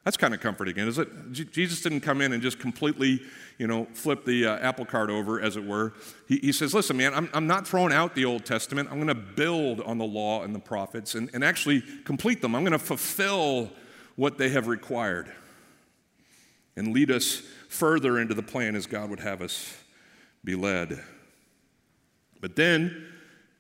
That's 0.06 0.16
kind 0.16 0.34
of 0.34 0.40
comforting, 0.40 0.78
is 0.78 0.98
it? 0.98 1.34
Jesus 1.34 1.82
didn't 1.82 2.00
come 2.00 2.22
in 2.22 2.32
and 2.32 2.42
just 2.42 2.58
completely, 2.58 3.20
you 3.58 3.68
know, 3.68 3.86
flip 3.92 4.24
the 4.24 4.46
uh, 4.46 4.58
apple 4.60 4.86
cart 4.86 5.10
over, 5.10 5.42
as 5.42 5.58
it 5.58 5.66
were. 5.66 5.92
He, 6.30 6.38
he 6.38 6.52
says, 6.54 6.74
listen, 6.74 6.96
man, 6.96 7.14
I'm, 7.14 7.30
I'm, 7.34 7.48
not 7.48 7.68
throwing 7.68 7.92
out 7.92 8.16
the 8.16 8.24
Old 8.24 8.46
Testament. 8.46 8.88
I'm 8.90 8.96
going 8.96 9.08
to 9.08 9.14
build 9.14 9.82
on 9.82 9.98
the 9.98 10.06
law 10.06 10.44
and 10.44 10.56
the 10.56 10.60
prophets 10.60 11.16
and, 11.16 11.30
and 11.34 11.44
actually 11.44 11.84
complete 12.06 12.42
them. 12.42 12.56
I'm 12.56 12.64
going 12.64 12.72
to 12.72 12.80
fulfill 12.80 13.72
what 14.16 14.38
they 14.38 14.48
have 14.52 14.68
required 14.68 15.34
and 16.80 16.94
lead 16.94 17.12
us 17.12 17.42
further 17.68 18.20
into 18.20 18.34
the 18.34 18.42
plan 18.42 18.74
as 18.74 18.88
God 18.88 19.10
would 19.10 19.20
have 19.20 19.42
us 19.42 19.76
be 20.46 20.56
led. 20.56 21.04
But 22.40 22.56
then, 22.56 23.06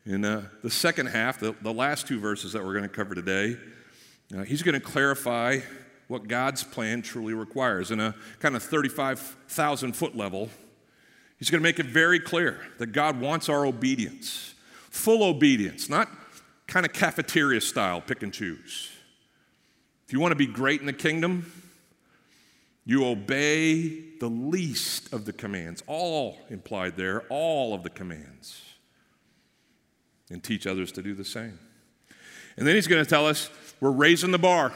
in 0.05 0.23
uh, 0.23 0.47
the 0.63 0.69
second 0.69 1.07
half, 1.07 1.37
the, 1.37 1.53
the 1.61 1.73
last 1.73 2.07
two 2.07 2.17
verses 2.17 2.53
that 2.53 2.63
we're 2.63 2.71
going 2.71 2.83
to 2.83 2.89
cover 2.89 3.13
today, 3.13 3.57
uh, 4.35 4.43
he's 4.43 4.63
going 4.63 4.79
to 4.79 4.85
clarify 4.85 5.59
what 6.07 6.29
God's 6.29 6.63
plan 6.63 7.01
truly 7.01 7.33
requires. 7.33 7.91
In 7.91 7.99
a 7.99 8.15
kind 8.39 8.55
of 8.55 8.63
35,000 8.63 9.97
foot 9.97 10.15
level, 10.15 10.49
he's 11.37 11.49
going 11.49 11.61
to 11.61 11.67
make 11.67 11.77
it 11.77 11.87
very 11.87 12.21
clear 12.21 12.61
that 12.77 12.93
God 12.93 13.19
wants 13.19 13.49
our 13.49 13.65
obedience, 13.65 14.55
full 14.89 15.23
obedience, 15.23 15.89
not 15.89 16.07
kind 16.67 16.85
of 16.85 16.93
cafeteria 16.93 17.59
style, 17.59 17.99
pick 17.99 18.23
and 18.23 18.33
choose. 18.33 18.89
If 20.07 20.13
you 20.13 20.21
want 20.21 20.31
to 20.31 20.37
be 20.37 20.47
great 20.47 20.79
in 20.79 20.85
the 20.85 20.93
kingdom, 20.93 21.51
you 22.89 23.05
obey 23.05 23.87
the 24.19 24.27
least 24.27 25.13
of 25.13 25.25
the 25.25 25.31
commands, 25.31 25.83
all 25.85 26.39
implied 26.49 26.97
there, 26.97 27.21
all 27.29 27.75
of 27.75 27.83
the 27.83 27.89
commands 27.91 28.63
and 30.31 30.43
teach 30.43 30.65
others 30.65 30.91
to 30.93 31.03
do 31.03 31.13
the 31.13 31.23
same. 31.23 31.59
And 32.57 32.65
then 32.65 32.73
he's 32.73 32.87
going 32.87 33.03
to 33.03 33.07
tell 33.07 33.27
us 33.27 33.51
we're 33.79 33.91
raising 33.91 34.31
the 34.31 34.39
bar. 34.39 34.73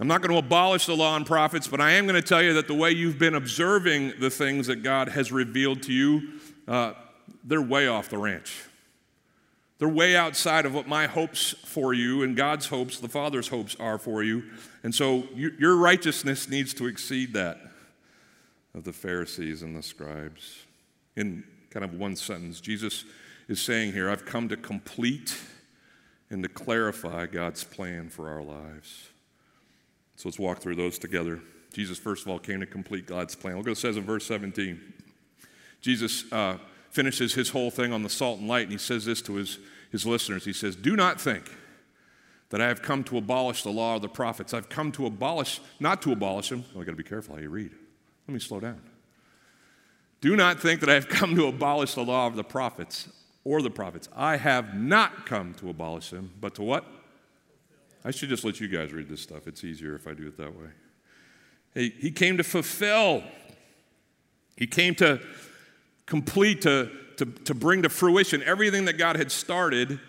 I'm 0.00 0.08
not 0.08 0.22
going 0.22 0.32
to 0.32 0.38
abolish 0.38 0.86
the 0.86 0.96
law 0.96 1.16
and 1.16 1.26
prophets, 1.26 1.68
but 1.68 1.82
I 1.82 1.90
am 1.90 2.06
going 2.06 2.20
to 2.20 2.26
tell 2.26 2.42
you 2.42 2.54
that 2.54 2.66
the 2.66 2.72
way 2.72 2.92
you've 2.92 3.18
been 3.18 3.34
observing 3.34 4.14
the 4.20 4.30
things 4.30 4.68
that 4.68 4.82
God 4.82 5.10
has 5.10 5.30
revealed 5.30 5.82
to 5.82 5.92
you, 5.92 6.40
uh, 6.66 6.94
they're 7.44 7.60
way 7.60 7.88
off 7.88 8.08
the 8.08 8.16
ranch. 8.16 8.62
They're 9.78 9.88
way 9.88 10.16
outside 10.16 10.66
of 10.66 10.74
what 10.74 10.88
my 10.88 11.06
hopes 11.06 11.54
for 11.64 11.94
you 11.94 12.22
and 12.22 12.36
God's 12.36 12.66
hopes, 12.66 12.98
the 12.98 13.08
Father's 13.08 13.48
hopes 13.48 13.76
are 13.78 13.98
for 13.98 14.24
you. 14.24 14.42
And 14.82 14.92
so 14.92 15.24
you, 15.34 15.52
your 15.58 15.76
righteousness 15.76 16.48
needs 16.48 16.74
to 16.74 16.86
exceed 16.86 17.32
that 17.34 17.60
of 18.74 18.84
the 18.84 18.92
Pharisees 18.92 19.62
and 19.62 19.76
the 19.76 19.82
scribes. 19.82 20.64
In 21.16 21.44
kind 21.70 21.84
of 21.84 21.94
one 21.94 22.16
sentence, 22.16 22.60
Jesus 22.60 23.04
is 23.48 23.60
saying 23.60 23.92
here, 23.92 24.10
I've 24.10 24.24
come 24.24 24.48
to 24.48 24.56
complete 24.56 25.38
and 26.30 26.42
to 26.42 26.48
clarify 26.48 27.26
God's 27.26 27.62
plan 27.64 28.08
for 28.08 28.28
our 28.28 28.42
lives. 28.42 29.08
So 30.16 30.28
let's 30.28 30.38
walk 30.38 30.58
through 30.58 30.76
those 30.76 30.98
together. 30.98 31.40
Jesus, 31.72 31.98
first 31.98 32.22
of 32.22 32.28
all, 32.28 32.38
came 32.38 32.60
to 32.60 32.66
complete 32.66 33.06
God's 33.06 33.36
plan. 33.36 33.56
Look 33.56 33.66
what 33.66 33.72
it 33.72 33.78
says 33.78 33.96
in 33.96 34.02
verse 34.02 34.26
17. 34.26 34.80
Jesus 35.80 36.30
uh, 36.32 36.58
finishes 36.98 37.34
his 37.34 37.50
whole 37.50 37.70
thing 37.70 37.92
on 37.92 38.02
the 38.02 38.08
salt 38.08 38.40
and 38.40 38.48
light, 38.48 38.64
and 38.64 38.72
he 38.72 38.76
says 38.76 39.04
this 39.04 39.22
to 39.22 39.34
his, 39.34 39.60
his 39.92 40.04
listeners. 40.04 40.44
He 40.44 40.52
says, 40.52 40.74
Do 40.74 40.96
not 40.96 41.20
think 41.20 41.48
that 42.48 42.60
I 42.60 42.66
have 42.66 42.82
come 42.82 43.04
to 43.04 43.18
abolish 43.18 43.62
the 43.62 43.70
law 43.70 43.94
of 43.94 44.02
the 44.02 44.08
prophets. 44.08 44.52
I've 44.52 44.68
come 44.68 44.90
to 44.92 45.06
abolish, 45.06 45.60
not 45.78 46.02
to 46.02 46.10
abolish 46.10 46.48
them. 46.48 46.64
Oh, 46.74 46.80
I 46.80 46.84
got 46.84 46.90
to 46.90 46.96
be 46.96 47.04
careful 47.04 47.36
how 47.36 47.40
you 47.40 47.50
read. 47.50 47.70
Let 48.26 48.34
me 48.34 48.40
slow 48.40 48.58
down. 48.58 48.82
Do 50.20 50.34
not 50.34 50.58
think 50.58 50.80
that 50.80 50.88
I 50.88 50.94
have 50.94 51.08
come 51.20 51.36
to 51.36 51.46
abolish 51.46 51.94
the 51.94 52.02
law 52.02 52.26
of 52.26 52.34
the 52.34 52.42
prophets 52.42 53.08
or 53.44 53.62
the 53.62 53.70
prophets. 53.70 54.08
I 54.16 54.36
have 54.36 54.74
not 54.74 55.24
come 55.24 55.54
to 55.54 55.70
abolish 55.70 56.10
them, 56.10 56.32
but 56.40 56.56
to 56.56 56.64
what? 56.64 56.84
I 58.04 58.10
should 58.10 58.28
just 58.28 58.42
let 58.42 58.58
you 58.58 58.66
guys 58.66 58.92
read 58.92 59.08
this 59.08 59.20
stuff. 59.20 59.46
It's 59.46 59.62
easier 59.62 59.94
if 59.94 60.08
I 60.08 60.14
do 60.14 60.26
it 60.26 60.36
that 60.36 60.52
way. 60.52 60.70
He, 61.74 61.90
he 61.90 62.10
came 62.10 62.36
to 62.38 62.42
fulfill, 62.42 63.22
he 64.56 64.66
came 64.66 64.96
to 64.96 65.20
complete, 66.08 66.62
to, 66.62 66.90
to, 67.18 67.26
to 67.26 67.54
bring 67.54 67.82
to 67.82 67.88
fruition 67.88 68.42
everything 68.42 68.86
that 68.86 68.94
God 68.94 69.16
had 69.16 69.30
started 69.30 70.00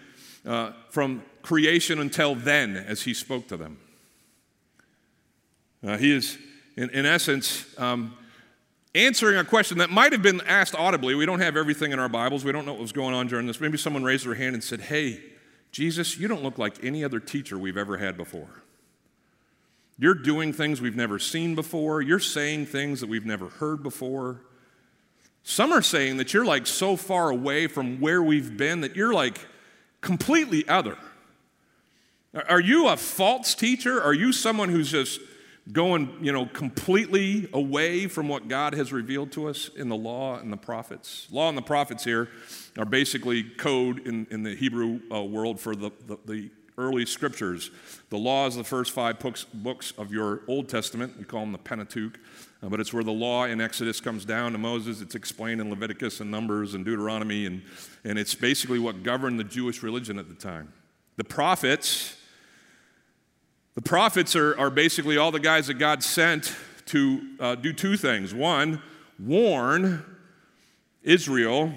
uh, 0.46 0.72
from 0.90 1.22
creation 1.42 2.00
until 2.00 2.36
then 2.36 2.76
as 2.76 3.04
he 3.04 3.14
spoke 3.14 3.48
to 3.50 3.58
them. 3.58 3.78
Uh, 5.86 5.98
he 5.98 6.12
is, 6.12 6.38
in, 6.76 6.90
in 6.90 7.06
essence, 7.06 7.66
um, 7.78 8.18
answering 8.96 9.38
a 9.38 9.44
question 9.44 9.78
that 9.78 9.90
might 9.90 10.12
have 10.12 10.22
been 10.22 10.42
asked 10.42 10.76
audibly. 10.76 11.16
We 11.16 11.26
don't 11.26 11.40
have 11.40 11.56
everything 11.56 11.92
in 11.92 12.00
our 12.00 12.10
Bibles. 12.10 12.44
We 12.44 12.52
don't 12.52 12.66
know 12.66 12.74
what 12.74 12.82
was 12.82 12.92
going 12.92 13.14
on 13.14 13.28
during 13.28 13.46
this. 13.46 13.62
Maybe 13.62 13.78
someone 13.78 14.04
raised 14.04 14.26
their 14.26 14.36
hand 14.36 14.56
and 14.56 14.64
said, 14.64 14.82
Hey, 14.82 15.22
Jesus, 15.72 16.18
you 16.18 16.28
don't 16.28 16.44
look 16.44 16.58
like 16.58 16.84
any 16.84 17.04
other 17.04 17.20
teacher 17.20 17.58
we've 17.58 17.78
ever 17.78 17.98
had 17.98 18.18
before. 18.18 18.64
You're 19.98 20.16
doing 20.16 20.54
things 20.54 20.82
we've 20.82 20.96
never 20.96 21.20
seen 21.20 21.56
before. 21.56 22.02
You're 22.02 22.20
saying 22.20 22.68
things 22.68 23.02
that 23.02 23.10
we've 23.10 23.26
never 23.26 23.50
heard 23.50 23.84
before. 23.84 24.42
Some 25.44 25.72
are 25.72 25.82
saying 25.82 26.18
that 26.18 26.34
you're 26.34 26.46
like 26.46 26.68
so 26.68 26.96
far 26.96 27.30
away 27.30 27.68
from 27.68 28.00
where 28.00 28.22
we've 28.22 28.56
been 28.58 28.82
that 28.82 28.96
you're 28.96 29.14
like 29.14 29.46
completely 30.02 30.68
other. 30.68 30.98
Are 32.48 32.60
you 32.60 32.88
a 32.88 32.98
false 32.98 33.56
teacher? 33.56 34.02
Are 34.02 34.14
you 34.14 34.32
someone 34.32 34.70
who's 34.70 34.92
just 34.92 35.20
going, 35.72 36.18
you 36.22 36.32
know, 36.32 36.46
completely 36.48 37.48
away 37.54 38.08
from 38.08 38.28
what 38.28 38.48
God 38.48 38.74
has 38.74 38.92
revealed 38.92 39.32
to 39.34 39.48
us 39.48 39.70
in 39.76 39.90
the 39.90 39.96
law 39.96 40.40
and 40.40 40.52
the 40.52 40.58
prophets. 40.58 41.28
Law 41.32 41.50
and 41.50 41.58
the 41.58 41.62
prophets 41.64 42.04
here 42.04 42.30
are 42.78 42.86
basically 42.86 43.44
code 43.44 44.08
in, 44.08 44.26
in 44.32 44.44
the 44.44 44.56
Hebrew 44.56 45.00
uh, 45.12 45.22
world 45.22 45.60
for 45.60 45.76
the, 45.76 45.92
the, 46.08 46.18
the, 46.26 46.50
early 46.80 47.06
scriptures. 47.06 47.70
The 48.10 48.18
law 48.18 48.48
is 48.48 48.56
the 48.56 48.64
first 48.64 48.92
five 48.92 49.18
books, 49.20 49.94
of 49.98 50.12
your 50.12 50.42
Old 50.48 50.70
Testament. 50.70 51.16
We 51.18 51.26
call 51.26 51.42
them 51.42 51.52
the 51.52 51.58
Pentateuch. 51.60 52.18
Uh, 52.62 52.70
but 52.70 52.80
it's 52.80 52.94
where 52.94 53.04
the 53.04 53.12
law 53.12 53.46
in 53.46 53.62
Exodus 53.62 54.02
comes 54.02 54.26
down 54.26 54.54
to 54.54 54.58
Moses. 54.58 55.02
It's 55.02 55.16
explained 55.16 55.62
in 55.62 55.70
Leviticus 55.70 56.20
and 56.20 56.32
Numbers 56.32 56.74
and 56.74 56.84
Deuteronomy. 56.84 57.46
And, 57.46 57.62
and 58.04 58.18
it's 58.18 58.34
basically 58.34 58.80
what 58.80 59.04
governed 59.04 59.40
the 59.40 59.44
Jewish 59.44 59.84
religion 59.84 60.18
at 60.18 60.28
the 60.28 60.36
time. 60.36 60.74
The 61.18 61.24
prophets 61.24 62.16
the 63.80 63.84
prophets 63.84 64.36
are, 64.36 64.60
are 64.60 64.70
basically 64.70 65.16
all 65.16 65.32
the 65.32 65.40
guys 65.40 65.68
that 65.68 65.76
God 65.76 66.04
sent 66.04 66.54
to 66.88 67.22
uh, 67.40 67.56
do 67.56 67.72
two 67.72 67.96
things. 67.96 68.34
One, 68.34 68.82
warn 69.18 70.04
Israel 71.02 71.72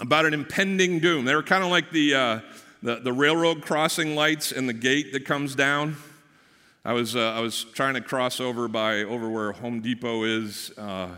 about 0.00 0.26
an 0.26 0.34
impending 0.34 0.98
doom. 0.98 1.24
They 1.24 1.36
were 1.36 1.44
kind 1.44 1.62
of 1.62 1.70
like 1.70 1.92
the, 1.92 2.14
uh, 2.14 2.40
the, 2.82 2.96
the, 2.96 3.12
railroad 3.12 3.62
crossing 3.62 4.14
lights 4.16 4.50
and 4.52 4.68
the 4.68 4.72
gate 4.72 5.12
that 5.12 5.24
comes 5.24 5.54
down. 5.54 5.96
I 6.84 6.92
was, 6.92 7.14
uh, 7.14 7.32
I 7.32 7.40
was 7.40 7.64
trying 7.64 7.94
to 7.94 8.00
cross 8.00 8.40
over 8.40 8.66
by 8.66 9.02
over 9.04 9.28
where 9.28 9.52
Home 9.52 9.80
Depot 9.80 10.24
is 10.24 10.72
uh, 10.76 11.08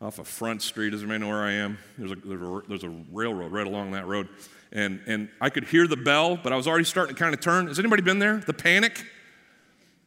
off 0.00 0.18
of 0.18 0.26
Front 0.26 0.62
Street. 0.62 0.90
Does 0.90 1.02
anybody 1.02 1.20
know 1.20 1.28
where 1.28 1.44
I 1.44 1.52
am? 1.52 1.78
There's 1.96 2.10
a, 2.10 2.16
there's 2.16 2.42
a, 2.42 2.60
there's 2.68 2.84
a 2.84 2.92
railroad 3.12 3.52
right 3.52 3.66
along 3.66 3.92
that 3.92 4.06
road. 4.06 4.28
And, 4.72 5.00
and 5.06 5.28
I 5.40 5.50
could 5.50 5.64
hear 5.64 5.86
the 5.86 5.96
bell, 5.96 6.36
but 6.36 6.52
I 6.52 6.56
was 6.56 6.66
already 6.66 6.84
starting 6.84 7.14
to 7.14 7.22
kind 7.22 7.32
of 7.32 7.40
turn. 7.40 7.68
Has 7.68 7.78
anybody 7.78 8.02
been 8.02 8.18
there? 8.18 8.38
The 8.38 8.52
panic? 8.52 9.06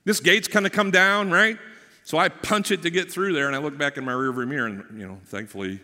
This 0.04 0.20
gate's 0.20 0.50
kind 0.50 0.66
of 0.66 0.74
come 0.74 0.92
down, 0.92 1.32
right? 1.32 1.58
So 2.04 2.18
I 2.18 2.28
punch 2.28 2.72
it 2.72 2.82
to 2.82 2.90
get 2.90 3.10
through 3.10 3.34
there, 3.34 3.48
and 3.48 3.56
I 3.56 3.60
look 3.60 3.78
back 3.78 3.98
in 3.98 4.04
my 4.04 4.14
rearview 4.14 4.48
mirror, 4.48 4.68
and 4.68 5.00
you 5.00 5.08
know, 5.08 5.20
thankfully, 5.26 5.80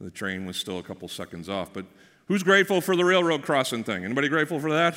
the 0.00 0.10
train 0.10 0.46
was 0.46 0.56
still 0.56 0.78
a 0.78 0.82
couple 0.82 1.08
seconds 1.08 1.48
off. 1.48 1.72
But 1.72 1.86
who's 2.30 2.44
grateful 2.44 2.80
for 2.80 2.94
the 2.94 3.04
railroad 3.04 3.42
crossing 3.42 3.82
thing? 3.82 4.04
Anybody 4.04 4.28
grateful 4.28 4.60
for 4.60 4.70
that? 4.70 4.96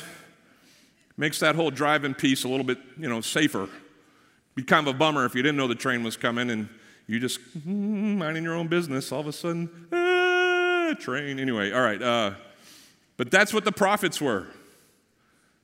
Makes 1.16 1.40
that 1.40 1.56
whole 1.56 1.72
driving 1.72 2.14
piece 2.14 2.44
a 2.44 2.48
little 2.48 2.64
bit, 2.64 2.78
you 2.96 3.08
know, 3.08 3.20
safer. 3.20 3.68
Be 4.54 4.62
kind 4.62 4.86
of 4.86 4.94
a 4.94 4.96
bummer 4.96 5.24
if 5.24 5.34
you 5.34 5.42
didn't 5.42 5.56
know 5.56 5.66
the 5.66 5.74
train 5.74 6.04
was 6.04 6.16
coming 6.16 6.48
and 6.48 6.68
you 7.08 7.18
just 7.18 7.40
mm, 7.58 8.16
minding 8.18 8.44
your 8.44 8.54
own 8.54 8.68
business. 8.68 9.10
All 9.10 9.18
of 9.18 9.26
a 9.26 9.32
sudden, 9.32 9.68
ah, 9.92 10.94
train. 11.00 11.40
Anyway, 11.40 11.72
all 11.72 11.82
right. 11.82 12.00
Uh, 12.00 12.34
but 13.16 13.32
that's 13.32 13.52
what 13.52 13.64
the 13.64 13.72
prophets 13.72 14.20
were. 14.20 14.46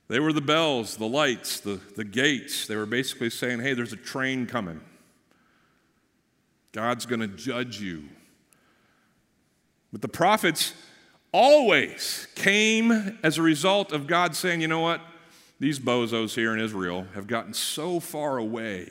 They 0.09 0.19
were 0.19 0.33
the 0.33 0.41
bells, 0.41 0.97
the 0.97 1.07
lights, 1.07 1.61
the, 1.61 1.79
the 1.95 2.03
gates. 2.03 2.67
They 2.67 2.75
were 2.75 2.85
basically 2.85 3.29
saying, 3.29 3.61
hey, 3.61 3.75
there's 3.75 3.93
a 3.93 3.97
train 3.97 4.45
coming. 4.45 4.81
God's 6.73 7.05
going 7.05 7.21
to 7.21 7.29
judge 7.29 7.79
you. 7.79 8.09
But 9.93 10.01
the 10.01 10.09
prophets 10.09 10.73
always 11.31 12.27
came 12.35 13.19
as 13.23 13.37
a 13.37 13.41
result 13.41 13.91
of 13.91 14.07
God 14.07 14.35
saying, 14.35 14.61
you 14.61 14.67
know 14.67 14.81
what? 14.81 15.01
These 15.59 15.79
bozos 15.79 16.33
here 16.33 16.53
in 16.53 16.59
Israel 16.59 17.05
have 17.13 17.27
gotten 17.27 17.53
so 17.53 17.99
far 17.99 18.37
away 18.37 18.89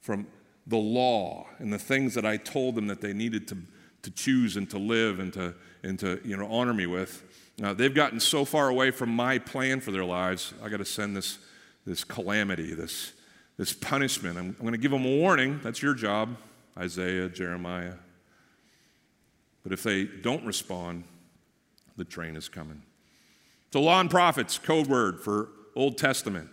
from 0.00 0.26
the 0.66 0.76
law 0.76 1.46
and 1.58 1.72
the 1.72 1.78
things 1.78 2.14
that 2.14 2.26
I 2.26 2.36
told 2.36 2.74
them 2.74 2.88
that 2.88 3.00
they 3.00 3.12
needed 3.12 3.46
to, 3.48 3.56
to 4.02 4.10
choose 4.10 4.56
and 4.56 4.68
to 4.70 4.78
live 4.78 5.20
and 5.20 5.32
to, 5.34 5.54
and 5.82 5.98
to 6.00 6.20
you 6.24 6.36
know, 6.36 6.46
honor 6.50 6.74
me 6.74 6.86
with 6.86 7.22
now, 7.58 7.72
they've 7.72 7.94
gotten 7.94 8.20
so 8.20 8.44
far 8.44 8.68
away 8.68 8.90
from 8.90 9.10
my 9.10 9.38
plan 9.38 9.80
for 9.80 9.90
their 9.90 10.04
lives, 10.04 10.52
I 10.62 10.68
got 10.68 10.78
to 10.78 10.84
send 10.84 11.16
this, 11.16 11.38
this 11.86 12.04
calamity, 12.04 12.74
this, 12.74 13.12
this 13.56 13.72
punishment. 13.72 14.36
I'm, 14.38 14.48
I'm 14.48 14.60
going 14.60 14.72
to 14.72 14.78
give 14.78 14.90
them 14.90 15.06
a 15.06 15.16
warning. 15.16 15.60
That's 15.62 15.80
your 15.80 15.94
job, 15.94 16.36
Isaiah, 16.76 17.28
Jeremiah. 17.28 17.94
But 19.66 19.72
if 19.72 19.82
they 19.82 20.04
don't 20.04 20.44
respond, 20.44 21.02
the 21.96 22.04
train 22.04 22.36
is 22.36 22.48
coming. 22.48 22.82
So, 23.72 23.82
law 23.82 23.98
and 23.98 24.08
prophets, 24.08 24.58
code 24.58 24.86
word 24.86 25.20
for 25.20 25.48
Old 25.74 25.98
Testament. 25.98 26.48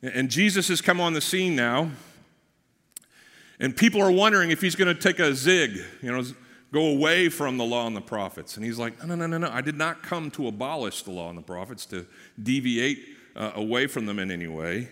And 0.00 0.30
Jesus 0.30 0.68
has 0.68 0.80
come 0.80 0.98
on 0.98 1.12
the 1.12 1.20
scene 1.20 1.54
now. 1.54 1.90
And 3.58 3.76
people 3.76 4.00
are 4.00 4.10
wondering 4.10 4.50
if 4.50 4.62
he's 4.62 4.76
going 4.76 4.88
to 4.88 4.98
take 4.98 5.18
a 5.18 5.34
zig, 5.34 5.78
you 6.00 6.10
know, 6.10 6.24
go 6.72 6.86
away 6.86 7.28
from 7.28 7.58
the 7.58 7.64
law 7.64 7.86
and 7.86 7.94
the 7.94 8.00
prophets. 8.00 8.56
And 8.56 8.64
he's 8.64 8.78
like, 8.78 9.04
no, 9.04 9.14
no, 9.14 9.26
no, 9.26 9.36
no, 9.36 9.50
I 9.50 9.60
did 9.60 9.76
not 9.76 10.02
come 10.02 10.30
to 10.30 10.48
abolish 10.48 11.02
the 11.02 11.10
law 11.10 11.28
and 11.28 11.36
the 11.36 11.42
prophets, 11.42 11.84
to 11.84 12.06
deviate 12.42 13.04
uh, 13.36 13.52
away 13.56 13.86
from 13.86 14.06
them 14.06 14.18
in 14.18 14.30
any 14.30 14.48
way. 14.48 14.88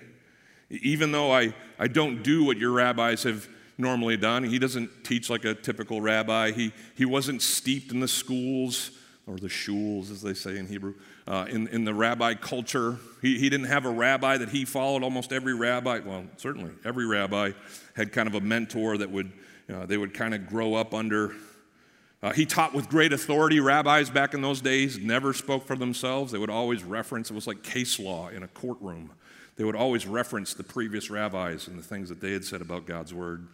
Even 0.68 1.12
though 1.12 1.32
I, 1.32 1.54
I 1.78 1.88
don't 1.88 2.22
do 2.22 2.44
what 2.44 2.58
your 2.58 2.72
rabbis 2.72 3.22
have 3.22 3.48
normally 3.78 4.16
done, 4.16 4.44
he 4.44 4.58
doesn't 4.58 5.04
teach 5.04 5.30
like 5.30 5.44
a 5.44 5.54
typical 5.54 6.00
rabbi. 6.00 6.50
He, 6.50 6.72
he 6.94 7.04
wasn't 7.04 7.42
steeped 7.42 7.92
in 7.92 8.00
the 8.00 8.08
schools, 8.08 8.90
or 9.26 9.36
the 9.36 9.48
shuls, 9.48 10.10
as 10.10 10.22
they 10.22 10.34
say 10.34 10.58
in 10.58 10.66
Hebrew, 10.66 10.94
uh, 11.26 11.46
in, 11.48 11.68
in 11.68 11.84
the 11.84 11.94
rabbi 11.94 12.34
culture. 12.34 12.96
He, 13.22 13.38
he 13.38 13.48
didn't 13.48 13.66
have 13.66 13.84
a 13.84 13.90
rabbi 13.90 14.38
that 14.38 14.48
he 14.48 14.64
followed. 14.64 15.02
Almost 15.02 15.32
every 15.32 15.54
rabbi, 15.54 16.00
well, 16.04 16.24
certainly 16.36 16.72
every 16.84 17.06
rabbi 17.06 17.52
had 17.94 18.12
kind 18.12 18.26
of 18.26 18.34
a 18.34 18.40
mentor 18.40 18.98
that 18.98 19.10
would, 19.10 19.30
you 19.68 19.74
know, 19.74 19.86
they 19.86 19.96
would 19.96 20.14
kind 20.14 20.34
of 20.34 20.48
grow 20.48 20.74
up 20.74 20.94
under 20.94 21.34
uh, 22.20 22.32
he 22.32 22.44
taught 22.44 22.74
with 22.74 22.88
great 22.88 23.12
authority. 23.12 23.60
Rabbis 23.60 24.10
back 24.10 24.34
in 24.34 24.42
those 24.42 24.60
days 24.60 24.98
never 24.98 25.32
spoke 25.32 25.66
for 25.66 25.76
themselves. 25.76 26.32
They 26.32 26.38
would 26.38 26.50
always 26.50 26.82
reference, 26.82 27.30
it 27.30 27.34
was 27.34 27.46
like 27.46 27.62
case 27.62 28.00
law 28.00 28.28
in 28.28 28.42
a 28.42 28.48
courtroom. 28.48 29.12
They 29.56 29.64
would 29.64 29.76
always 29.76 30.06
reference 30.06 30.54
the 30.54 30.64
previous 30.64 31.10
rabbis 31.10 31.68
and 31.68 31.78
the 31.78 31.82
things 31.82 32.08
that 32.08 32.20
they 32.20 32.32
had 32.32 32.44
said 32.44 32.60
about 32.60 32.86
God's 32.86 33.14
word. 33.14 33.46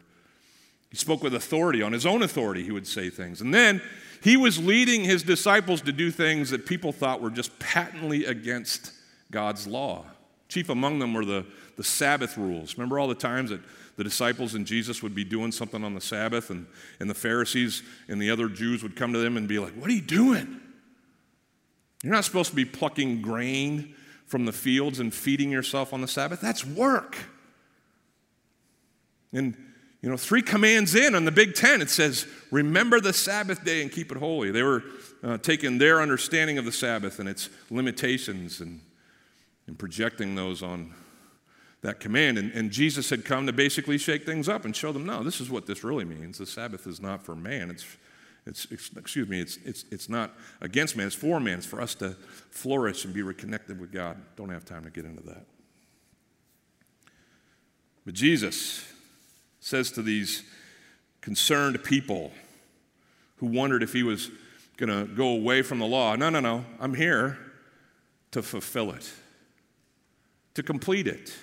He 0.94 0.98
spoke 0.98 1.22
with 1.22 1.34
authority. 1.34 1.82
On 1.82 1.92
his 1.92 2.06
own 2.06 2.22
authority, 2.22 2.62
he 2.62 2.70
would 2.70 2.86
say 2.86 3.10
things. 3.10 3.40
And 3.40 3.52
then 3.52 3.82
he 4.22 4.36
was 4.36 4.64
leading 4.64 5.04
his 5.04 5.22
disciples 5.22 5.80
to 5.82 5.92
do 5.92 6.10
things 6.10 6.50
that 6.50 6.66
people 6.66 6.92
thought 6.92 7.20
were 7.20 7.30
just 7.30 7.58
patently 7.58 8.24
against 8.24 8.92
God's 9.30 9.66
law 9.66 10.06
Chief 10.48 10.68
among 10.68 11.00
them 11.00 11.14
were 11.14 11.24
the, 11.24 11.44
the 11.76 11.82
Sabbath 11.82 12.36
rules. 12.36 12.76
Remember 12.76 12.98
all 12.98 13.08
the 13.08 13.14
times 13.16 13.50
that 13.50 13.60
the 13.96 14.04
disciples 14.04 14.54
and 14.54 14.64
Jesus 14.64 15.02
would 15.02 15.14
be 15.14 15.24
doing 15.24 15.50
something 15.50 15.82
on 15.82 15.94
the 15.94 16.00
Sabbath, 16.00 16.50
and, 16.50 16.66
and 17.00 17.10
the 17.10 17.14
Pharisees 17.14 17.82
and 18.08 18.22
the 18.22 18.30
other 18.30 18.48
Jews 18.48 18.82
would 18.82 18.94
come 18.94 19.12
to 19.12 19.18
them 19.18 19.36
and 19.36 19.48
be 19.48 19.58
like, 19.58 19.72
What 19.72 19.90
are 19.90 19.94
you 19.94 20.00
doing? 20.00 20.60
You're 22.04 22.12
not 22.12 22.24
supposed 22.24 22.50
to 22.50 22.56
be 22.56 22.64
plucking 22.64 23.22
grain 23.22 23.96
from 24.26 24.44
the 24.44 24.52
fields 24.52 25.00
and 25.00 25.12
feeding 25.12 25.50
yourself 25.50 25.92
on 25.92 26.00
the 26.00 26.08
Sabbath. 26.08 26.40
That's 26.40 26.64
work. 26.64 27.16
And, 29.32 29.56
you 30.04 30.10
know, 30.10 30.18
three 30.18 30.42
commands 30.42 30.94
in 30.94 31.14
on 31.14 31.24
the 31.24 31.32
Big 31.32 31.54
Ten, 31.54 31.80
it 31.80 31.88
says, 31.88 32.26
Remember 32.50 33.00
the 33.00 33.14
Sabbath 33.14 33.64
day 33.64 33.80
and 33.80 33.90
keep 33.90 34.12
it 34.12 34.18
holy. 34.18 34.50
They 34.50 34.62
were 34.62 34.82
uh, 35.22 35.38
taking 35.38 35.78
their 35.78 36.02
understanding 36.02 36.58
of 36.58 36.66
the 36.66 36.72
Sabbath 36.72 37.20
and 37.20 37.26
its 37.26 37.48
limitations 37.70 38.60
and, 38.60 38.82
and 39.66 39.78
projecting 39.78 40.34
those 40.34 40.62
on 40.62 40.92
that 41.80 42.00
command. 42.00 42.36
And, 42.36 42.52
and, 42.52 42.70
Jesus 42.70 43.08
had 43.08 43.24
come 43.24 43.46
to 43.46 43.52
basically 43.54 43.96
shake 43.96 44.26
things 44.26 44.46
up 44.46 44.66
and 44.66 44.76
show 44.76 44.92
them, 44.92 45.06
no, 45.06 45.22
this 45.22 45.40
is 45.40 45.48
what 45.48 45.64
this 45.64 45.82
really 45.82 46.04
means. 46.04 46.36
The 46.36 46.44
Sabbath 46.44 46.86
is 46.86 47.00
not 47.00 47.24
for 47.24 47.34
man. 47.34 47.70
It's, 47.70 47.86
it's, 48.44 48.90
excuse 48.98 49.26
me, 49.26 49.40
it's, 49.40 49.56
it's, 49.64 49.86
it's 49.90 50.10
not 50.10 50.34
against 50.60 50.98
man, 50.98 51.06
it's 51.06 51.16
for 51.16 51.40
man. 51.40 51.56
It's 51.56 51.66
for 51.66 51.80
us 51.80 51.94
to 51.94 52.10
flourish 52.50 53.06
and 53.06 53.14
be 53.14 53.22
reconnected 53.22 53.80
with 53.80 53.90
God. 53.90 54.18
Don't 54.36 54.50
have 54.50 54.66
time 54.66 54.84
to 54.84 54.90
get 54.90 55.06
into 55.06 55.22
that. 55.22 55.46
But 58.04 58.12
Jesus 58.12 58.84
says 59.64 59.90
to 59.90 60.02
these 60.02 60.42
concerned 61.22 61.82
people 61.82 62.30
who 63.36 63.46
wondered 63.46 63.82
if 63.82 63.94
he 63.94 64.02
was 64.02 64.30
going 64.76 64.90
to 64.90 65.10
go 65.14 65.28
away 65.28 65.62
from 65.62 65.78
the 65.78 65.86
law, 65.86 66.14
no, 66.14 66.28
no, 66.28 66.38
no, 66.38 66.66
I'm 66.78 66.92
here 66.92 67.38
to 68.32 68.42
fulfill 68.42 68.90
it, 68.90 69.10
to 70.52 70.62
complete 70.62 71.06
it. 71.06 71.34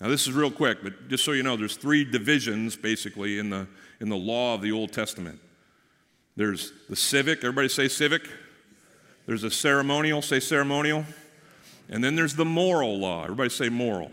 Now, 0.00 0.08
this 0.08 0.26
is 0.26 0.32
real 0.32 0.50
quick, 0.50 0.78
but 0.82 1.08
just 1.08 1.22
so 1.22 1.32
you 1.32 1.42
know, 1.42 1.54
there's 1.54 1.76
three 1.76 2.02
divisions 2.02 2.76
basically 2.76 3.38
in 3.38 3.50
the, 3.50 3.68
in 4.00 4.08
the 4.08 4.16
law 4.16 4.54
of 4.54 4.62
the 4.62 4.72
Old 4.72 4.94
Testament. 4.94 5.38
There's 6.34 6.72
the 6.88 6.96
civic, 6.96 7.40
everybody 7.40 7.68
say 7.68 7.88
civic. 7.88 8.22
There's 9.26 9.44
a 9.44 9.50
ceremonial, 9.50 10.22
say 10.22 10.40
ceremonial. 10.40 11.04
And 11.90 12.02
then 12.02 12.16
there's 12.16 12.36
the 12.36 12.46
moral 12.46 12.98
law. 12.98 13.24
Everybody 13.24 13.50
say 13.50 13.68
moral. 13.68 14.12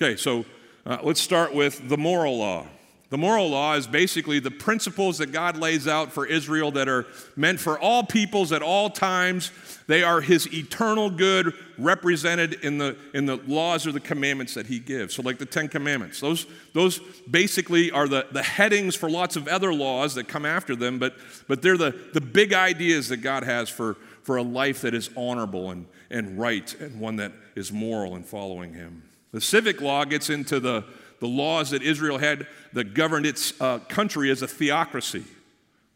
Okay, 0.00 0.16
so 0.16 0.46
uh, 0.86 0.98
let's 1.02 1.20
start 1.20 1.54
with 1.54 1.88
the 1.88 1.96
moral 1.96 2.38
law. 2.38 2.66
The 3.14 3.18
moral 3.18 3.48
law 3.48 3.74
is 3.74 3.86
basically 3.86 4.40
the 4.40 4.50
principles 4.50 5.18
that 5.18 5.30
God 5.30 5.56
lays 5.56 5.86
out 5.86 6.10
for 6.10 6.26
Israel 6.26 6.72
that 6.72 6.88
are 6.88 7.06
meant 7.36 7.60
for 7.60 7.78
all 7.78 8.02
peoples 8.02 8.50
at 8.50 8.60
all 8.60 8.90
times. 8.90 9.52
They 9.86 10.02
are 10.02 10.20
His 10.20 10.52
eternal 10.52 11.10
good 11.10 11.54
represented 11.78 12.54
in 12.64 12.78
the, 12.78 12.96
in 13.12 13.26
the 13.26 13.36
laws 13.46 13.86
or 13.86 13.92
the 13.92 14.00
commandments 14.00 14.54
that 14.54 14.66
He 14.66 14.80
gives. 14.80 15.14
So, 15.14 15.22
like 15.22 15.38
the 15.38 15.46
Ten 15.46 15.68
Commandments, 15.68 16.18
those, 16.18 16.46
those 16.72 16.98
basically 17.30 17.92
are 17.92 18.08
the, 18.08 18.26
the 18.32 18.42
headings 18.42 18.96
for 18.96 19.08
lots 19.08 19.36
of 19.36 19.46
other 19.46 19.72
laws 19.72 20.16
that 20.16 20.26
come 20.26 20.44
after 20.44 20.74
them, 20.74 20.98
but, 20.98 21.14
but 21.46 21.62
they're 21.62 21.78
the, 21.78 21.94
the 22.14 22.20
big 22.20 22.52
ideas 22.52 23.10
that 23.10 23.18
God 23.18 23.44
has 23.44 23.68
for, 23.68 23.94
for 24.24 24.38
a 24.38 24.42
life 24.42 24.80
that 24.80 24.92
is 24.92 25.08
honorable 25.16 25.70
and, 25.70 25.86
and 26.10 26.36
right 26.36 26.74
and 26.80 26.98
one 26.98 27.14
that 27.16 27.30
is 27.54 27.70
moral 27.70 28.16
in 28.16 28.24
following 28.24 28.72
Him. 28.74 29.04
The 29.34 29.40
civic 29.40 29.80
law 29.80 30.04
gets 30.04 30.30
into 30.30 30.60
the 30.60 30.84
the 31.18 31.26
laws 31.26 31.70
that 31.70 31.82
Israel 31.82 32.18
had 32.18 32.46
that 32.72 32.94
governed 32.94 33.26
its 33.26 33.60
uh, 33.60 33.80
country 33.80 34.30
as 34.30 34.42
a 34.42 34.46
theocracy. 34.46 35.24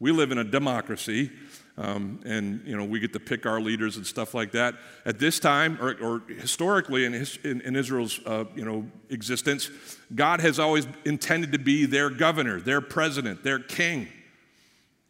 We 0.00 0.10
live 0.10 0.32
in 0.32 0.38
a 0.38 0.44
democracy, 0.44 1.30
um, 1.76 2.18
and 2.24 2.66
you 2.66 2.76
know 2.76 2.84
we 2.84 2.98
get 2.98 3.12
to 3.12 3.20
pick 3.20 3.46
our 3.46 3.60
leaders 3.60 3.96
and 3.96 4.04
stuff 4.04 4.34
like 4.34 4.50
that. 4.52 4.74
At 5.04 5.20
this 5.20 5.38
time, 5.38 5.78
or, 5.80 5.94
or 6.02 6.22
historically 6.28 7.04
in, 7.04 7.12
his, 7.12 7.38
in, 7.44 7.60
in 7.60 7.76
Israel's 7.76 8.18
uh, 8.26 8.46
you 8.56 8.64
know 8.64 8.88
existence, 9.08 9.70
God 10.12 10.40
has 10.40 10.58
always 10.58 10.88
intended 11.04 11.52
to 11.52 11.60
be 11.60 11.86
their 11.86 12.10
governor, 12.10 12.60
their 12.60 12.80
president, 12.80 13.44
their 13.44 13.60
king, 13.60 14.08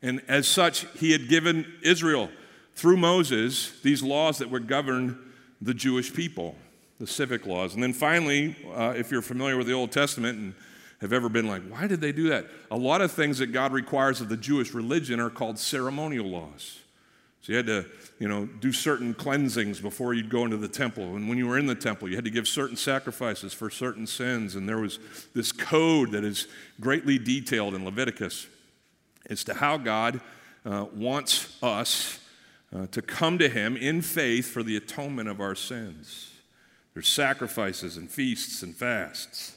and 0.03 0.21
as 0.29 0.47
such, 0.47 0.85
He 0.99 1.13
had 1.13 1.31
given 1.31 1.65
Israel 1.81 2.29
through 2.75 2.99
Moses 2.99 3.81
these 3.81 4.03
laws 4.03 4.37
that 4.37 4.51
would 4.51 4.69
govern 4.69 5.19
the 5.63 5.73
Jewish 5.73 6.13
people 6.13 6.57
the 6.99 7.07
civic 7.07 7.47
laws. 7.47 7.75
And 7.75 7.83
then 7.83 7.93
finally, 7.93 8.57
uh, 8.75 8.95
if 8.97 9.11
you're 9.11 9.23
familiar 9.23 9.57
with 9.57 9.67
the 9.67 9.73
Old 9.73 9.93
Testament 9.93 10.39
and 10.39 10.55
have 11.01 11.13
ever 11.13 11.29
been 11.29 11.47
like, 11.47 11.63
why 11.69 11.87
did 11.87 12.01
they 12.01 12.13
do 12.13 12.29
that? 12.31 12.47
A 12.71 12.77
lot 12.77 13.01
of 13.01 13.13
things 13.13 13.39
that 13.39 13.49
God 13.49 13.73
requires 13.73 14.21
of 14.21 14.29
the 14.29 14.37
Jewish 14.37 14.75
religion 14.75 15.21
are 15.21 15.31
called 15.31 15.59
ceremonial 15.59 16.27
laws. 16.27 16.81
So 17.43 17.53
you 17.53 17.57
had 17.57 17.67
to, 17.67 17.87
you 18.19 18.27
know, 18.27 18.47
do 18.47 18.73
certain 18.73 19.15
cleansings 19.15 19.81
before 19.81 20.13
you'd 20.13 20.29
go 20.29 20.45
into 20.45 20.57
the 20.57 20.69
temple. 20.69 21.15
And 21.15 21.29
when 21.29 21.39
you 21.39 21.47
were 21.47 21.57
in 21.57 21.67
the 21.67 21.75
temple, 21.77 22.09
you 22.09 22.17
had 22.17 22.25
to 22.25 22.31
give 22.31 22.49
certain 22.49 22.77
sacrifices 22.77 23.55
for 23.55 23.71
certain 23.71 24.07
sins. 24.07 24.57
And 24.57 24.69
there 24.69 24.79
was 24.79 24.99
this 25.35 25.53
code 25.53 26.11
that 26.11 26.25
is 26.25 26.49
greatly 26.81 27.17
detailed 27.17 27.75
in 27.75 27.85
Leviticus 27.85 28.49
as 29.31 29.45
to 29.45 29.55
how 29.55 29.77
God 29.77 30.21
uh, 30.67 30.87
wants 30.93 31.57
us 31.63 32.19
uh, 32.75 32.87
to 32.89 33.01
come 33.01 33.39
to 33.39 33.49
Him 33.49 33.77
in 33.77 34.03
faith 34.03 34.51
for 34.51 34.65
the 34.65 34.77
atonement 34.77 35.29
of 35.29 35.41
our 35.41 35.55
sins. 35.55 36.28
There's 36.95 37.09
sacrifices 37.09 37.97
and 37.97 38.11
feasts 38.11 38.63
and 38.63 38.75
fasts. 38.75 39.57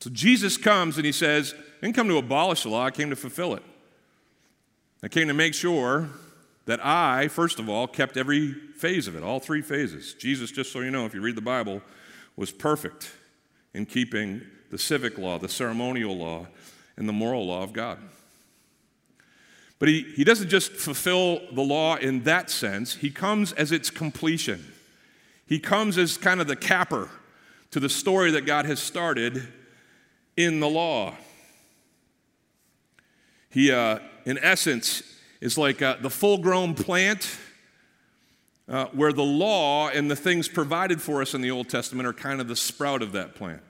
So 0.00 0.10
Jesus 0.10 0.56
comes 0.56 0.96
and 0.96 1.06
he 1.06 1.12
says, 1.12 1.54
I 1.56 1.86
didn't 1.86 1.96
come 1.96 2.08
to 2.08 2.18
abolish 2.18 2.62
the 2.62 2.68
law, 2.68 2.84
I 2.84 2.90
came 2.90 3.10
to 3.10 3.16
fulfill 3.16 3.54
it. 3.54 3.62
I 5.02 5.08
came 5.08 5.28
to 5.28 5.34
make 5.34 5.54
sure 5.54 6.08
that 6.66 6.84
I, 6.84 7.28
first 7.28 7.58
of 7.58 7.68
all, 7.68 7.86
kept 7.86 8.16
every 8.16 8.52
phase 8.52 9.08
of 9.08 9.16
it, 9.16 9.22
all 9.22 9.40
three 9.40 9.62
phases. 9.62 10.14
Jesus, 10.14 10.50
just 10.50 10.72
so 10.72 10.80
you 10.80 10.90
know, 10.90 11.06
if 11.06 11.14
you 11.14 11.20
read 11.20 11.36
the 11.36 11.40
Bible, 11.40 11.82
was 12.36 12.52
perfect 12.52 13.10
in 13.74 13.86
keeping 13.86 14.42
the 14.70 14.78
civic 14.78 15.18
law, 15.18 15.38
the 15.38 15.48
ceremonial 15.48 16.16
law, 16.16 16.46
and 16.96 17.08
the 17.08 17.12
moral 17.12 17.46
law 17.46 17.62
of 17.62 17.72
God. 17.72 17.98
But 19.78 19.88
he, 19.88 20.02
he 20.02 20.24
doesn't 20.24 20.48
just 20.48 20.72
fulfill 20.72 21.40
the 21.52 21.62
law 21.62 21.96
in 21.96 22.24
that 22.24 22.50
sense, 22.50 22.96
he 22.96 23.10
comes 23.10 23.52
as 23.52 23.72
its 23.72 23.90
completion. 23.90 24.72
He 25.48 25.58
comes 25.58 25.96
as 25.96 26.18
kind 26.18 26.40
of 26.40 26.46
the 26.46 26.56
capper 26.56 27.08
to 27.70 27.80
the 27.80 27.88
story 27.88 28.30
that 28.32 28.44
God 28.44 28.66
has 28.66 28.80
started 28.80 29.48
in 30.36 30.60
the 30.60 30.68
law. 30.68 31.14
He, 33.48 33.72
uh, 33.72 34.00
in 34.26 34.38
essence, 34.42 35.02
is 35.40 35.56
like 35.56 35.80
uh, 35.80 35.96
the 36.02 36.10
full 36.10 36.38
grown 36.38 36.74
plant 36.74 37.38
uh, 38.68 38.86
where 38.92 39.12
the 39.12 39.24
law 39.24 39.88
and 39.88 40.10
the 40.10 40.16
things 40.16 40.48
provided 40.48 41.00
for 41.00 41.22
us 41.22 41.32
in 41.32 41.40
the 41.40 41.50
Old 41.50 41.70
Testament 41.70 42.06
are 42.06 42.12
kind 42.12 42.42
of 42.42 42.48
the 42.48 42.56
sprout 42.56 43.00
of 43.00 43.12
that 43.12 43.34
plant. 43.34 43.62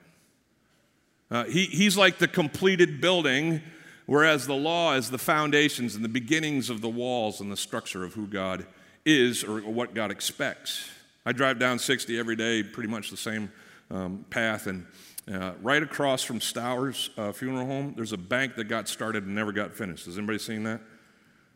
Uh, 1.31 1.45
he, 1.45 1.65
he's 1.65 1.95
like 1.95 2.17
the 2.17 2.27
completed 2.27 2.99
building, 2.99 3.61
whereas 4.05 4.47
the 4.47 4.55
law 4.55 4.95
is 4.95 5.09
the 5.09 5.17
foundations 5.17 5.95
and 5.95 6.03
the 6.03 6.09
beginnings 6.09 6.69
of 6.69 6.81
the 6.81 6.89
walls 6.89 7.39
and 7.39 7.49
the 7.49 7.57
structure 7.57 8.03
of 8.03 8.15
who 8.15 8.27
God 8.27 8.65
is 9.05 9.45
or 9.45 9.61
what 9.61 9.93
God 9.93 10.11
expects. 10.11 10.89
I 11.29 11.31
drive 11.31 11.59
down 11.59 11.77
60 11.77 12.17
every 12.17 12.35
day, 12.35 12.63
pretty 12.63 12.89
much 12.89 13.11
the 13.11 13.17
same 13.17 13.51
um, 13.91 14.25
path. 14.31 14.65
And 14.65 14.87
uh, 15.31 15.51
right 15.61 15.83
across 15.83 16.23
from 16.23 16.39
Stowers 16.39 17.11
uh, 17.19 17.31
Funeral 17.33 17.67
Home, 17.67 17.93
there's 17.95 18.13
a 18.13 18.17
bank 18.17 18.55
that 18.55 18.63
got 18.63 18.87
started 18.87 19.27
and 19.27 19.35
never 19.35 19.51
got 19.51 19.71
finished. 19.71 20.07
Has 20.07 20.17
anybody 20.17 20.39
seen 20.39 20.63
that? 20.63 20.81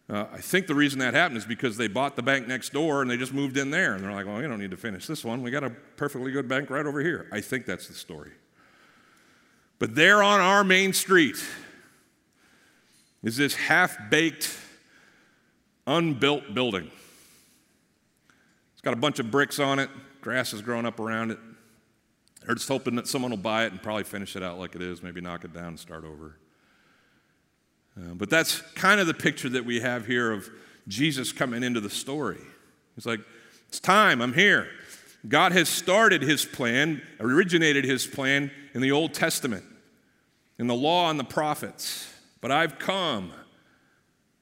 Uh, 0.07 0.25
I 0.31 0.41
think 0.41 0.67
the 0.67 0.75
reason 0.75 0.99
that 0.99 1.15
happened 1.15 1.39
is 1.39 1.45
because 1.45 1.75
they 1.75 1.87
bought 1.87 2.15
the 2.15 2.21
bank 2.21 2.47
next 2.47 2.71
door 2.71 3.01
and 3.01 3.09
they 3.09 3.17
just 3.17 3.33
moved 3.33 3.57
in 3.57 3.71
there. 3.71 3.95
And 3.95 4.03
they're 4.03 4.13
like, 4.13 4.27
well, 4.27 4.35
we 4.35 4.43
don't 4.43 4.59
need 4.59 4.69
to 4.69 4.77
finish 4.77 5.07
this 5.07 5.25
one. 5.25 5.41
We 5.41 5.49
got 5.49 5.63
a 5.63 5.71
perfectly 5.71 6.31
good 6.31 6.47
bank 6.47 6.69
right 6.69 6.85
over 6.85 7.01
here. 7.01 7.27
I 7.31 7.41
think 7.41 7.65
that's 7.65 7.87
the 7.87 7.95
story. 7.95 8.33
But 9.79 9.95
there 9.95 10.21
on 10.21 10.39
our 10.39 10.63
main 10.63 10.93
street 10.93 11.43
is 13.23 13.37
this 13.37 13.55
half 13.55 13.97
baked, 14.11 14.55
unbuilt 15.87 16.53
building. 16.53 16.91
Got 18.83 18.93
a 18.93 18.97
bunch 18.97 19.19
of 19.19 19.31
bricks 19.31 19.59
on 19.59 19.79
it, 19.79 19.89
grass 20.21 20.53
is 20.53 20.61
growing 20.61 20.85
up 20.85 20.99
around 20.99 21.31
it. 21.31 21.39
They're 22.45 22.55
just 22.55 22.67
hoping 22.67 22.95
that 22.95 23.07
someone 23.07 23.31
will 23.31 23.37
buy 23.37 23.65
it 23.65 23.71
and 23.71 23.81
probably 23.81 24.03
finish 24.03 24.35
it 24.35 24.43
out 24.43 24.59
like 24.59 24.75
it 24.75 24.81
is, 24.81 25.01
maybe 25.01 25.21
knock 25.21 25.45
it 25.45 25.53
down 25.53 25.67
and 25.67 25.79
start 25.79 26.03
over. 26.03 26.37
Uh, 27.97 28.13
but 28.15 28.29
that's 28.29 28.61
kind 28.73 28.99
of 28.99 29.07
the 29.07 29.13
picture 29.13 29.49
that 29.49 29.65
we 29.65 29.79
have 29.79 30.05
here 30.05 30.31
of 30.31 30.49
Jesus 30.87 31.31
coming 31.31 31.63
into 31.63 31.79
the 31.79 31.89
story. 31.89 32.41
He's 32.95 33.05
like, 33.05 33.21
It's 33.69 33.79
time, 33.79 34.21
I'm 34.21 34.33
here. 34.33 34.67
God 35.27 35.53
has 35.53 35.69
started 35.69 36.21
his 36.21 36.43
plan, 36.43 37.01
originated 37.21 37.85
his 37.85 38.05
plan 38.05 38.51
in 38.73 38.81
the 38.81 38.91
Old 38.91 39.13
Testament, 39.13 39.63
in 40.59 40.67
the 40.67 40.75
law 40.75 41.09
and 41.09 41.17
the 41.17 41.23
prophets. 41.23 42.11
But 42.41 42.51
I've 42.51 42.77
come 42.77 43.31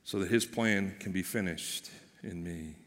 so 0.03 0.17
that 0.19 0.31
his 0.31 0.45
plan 0.45 0.95
can 0.99 1.11
be 1.11 1.21
finished 1.21 1.91
in 2.23 2.43
me. 2.43 2.77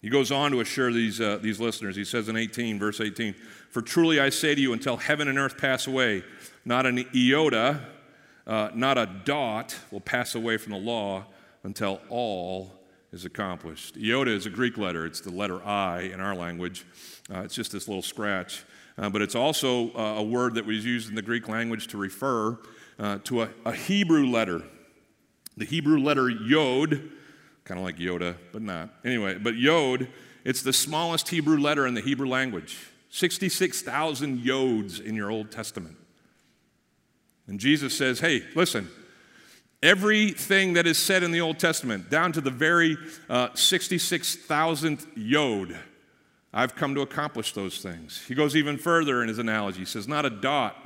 He 0.00 0.08
goes 0.08 0.30
on 0.30 0.52
to 0.52 0.60
assure 0.60 0.92
these, 0.92 1.20
uh, 1.20 1.38
these 1.42 1.58
listeners. 1.58 1.96
He 1.96 2.04
says 2.04 2.28
in 2.28 2.36
18, 2.36 2.78
verse 2.78 3.00
18, 3.00 3.34
For 3.70 3.82
truly 3.82 4.20
I 4.20 4.28
say 4.28 4.54
to 4.54 4.60
you, 4.60 4.72
until 4.72 4.96
heaven 4.96 5.26
and 5.28 5.38
earth 5.38 5.58
pass 5.58 5.86
away, 5.86 6.22
not 6.64 6.86
an 6.86 7.04
iota, 7.14 7.80
uh, 8.46 8.70
not 8.74 8.96
a 8.96 9.06
dot 9.24 9.76
will 9.90 10.00
pass 10.00 10.34
away 10.34 10.56
from 10.56 10.72
the 10.72 10.78
law 10.78 11.24
until 11.64 12.00
all 12.08 12.72
is 13.12 13.24
accomplished. 13.24 13.96
Iota 13.96 14.30
is 14.30 14.46
a 14.46 14.50
Greek 14.50 14.78
letter, 14.78 15.04
it's 15.04 15.20
the 15.20 15.30
letter 15.30 15.62
I 15.64 16.02
in 16.02 16.20
our 16.20 16.34
language. 16.34 16.86
Uh, 17.32 17.40
it's 17.40 17.54
just 17.54 17.72
this 17.72 17.88
little 17.88 18.02
scratch. 18.02 18.64
Uh, 18.96 19.08
but 19.08 19.22
it's 19.22 19.34
also 19.34 19.90
uh, 19.92 20.16
a 20.18 20.22
word 20.22 20.54
that 20.54 20.66
was 20.66 20.84
used 20.84 21.08
in 21.08 21.14
the 21.14 21.22
Greek 21.22 21.48
language 21.48 21.86
to 21.88 21.96
refer 21.96 22.58
uh, 22.98 23.18
to 23.24 23.42
a, 23.42 23.48
a, 23.64 23.72
Hebrew 23.72 24.26
letter. 24.26 24.62
The 25.56 25.64
Hebrew 25.64 25.98
letter 26.00 26.28
Yod, 26.28 27.00
kind 27.68 27.78
of 27.78 27.84
like 27.84 27.98
Yoda, 27.98 28.34
but 28.50 28.62
not. 28.62 28.88
Anyway, 29.04 29.36
but 29.36 29.54
Yod, 29.54 30.08
it's 30.42 30.62
the 30.62 30.72
smallest 30.72 31.28
Hebrew 31.28 31.58
letter 31.58 31.86
in 31.86 31.92
the 31.92 32.00
Hebrew 32.00 32.26
language. 32.26 32.78
66,000 33.10 34.40
Yods 34.40 35.04
in 35.04 35.14
your 35.14 35.30
Old 35.30 35.52
Testament. 35.52 35.96
And 37.46 37.60
Jesus 37.60 37.96
says, 37.96 38.20
hey, 38.20 38.42
listen, 38.54 38.88
everything 39.82 40.72
that 40.74 40.86
is 40.86 40.96
said 40.96 41.22
in 41.22 41.30
the 41.30 41.42
Old 41.42 41.58
Testament, 41.58 42.10
down 42.10 42.32
to 42.32 42.40
the 42.40 42.50
very 42.50 42.96
uh, 43.28 43.50
66,000th 43.50 45.06
Yod, 45.14 45.76
I've 46.52 46.74
come 46.74 46.94
to 46.94 47.02
accomplish 47.02 47.52
those 47.52 47.78
things. 47.82 48.24
He 48.26 48.34
goes 48.34 48.56
even 48.56 48.78
further 48.78 49.22
in 49.22 49.28
his 49.28 49.38
analogy. 49.38 49.80
He 49.80 49.84
says, 49.84 50.08
Not 50.08 50.24
a 50.24 50.30
dot. 50.30 50.76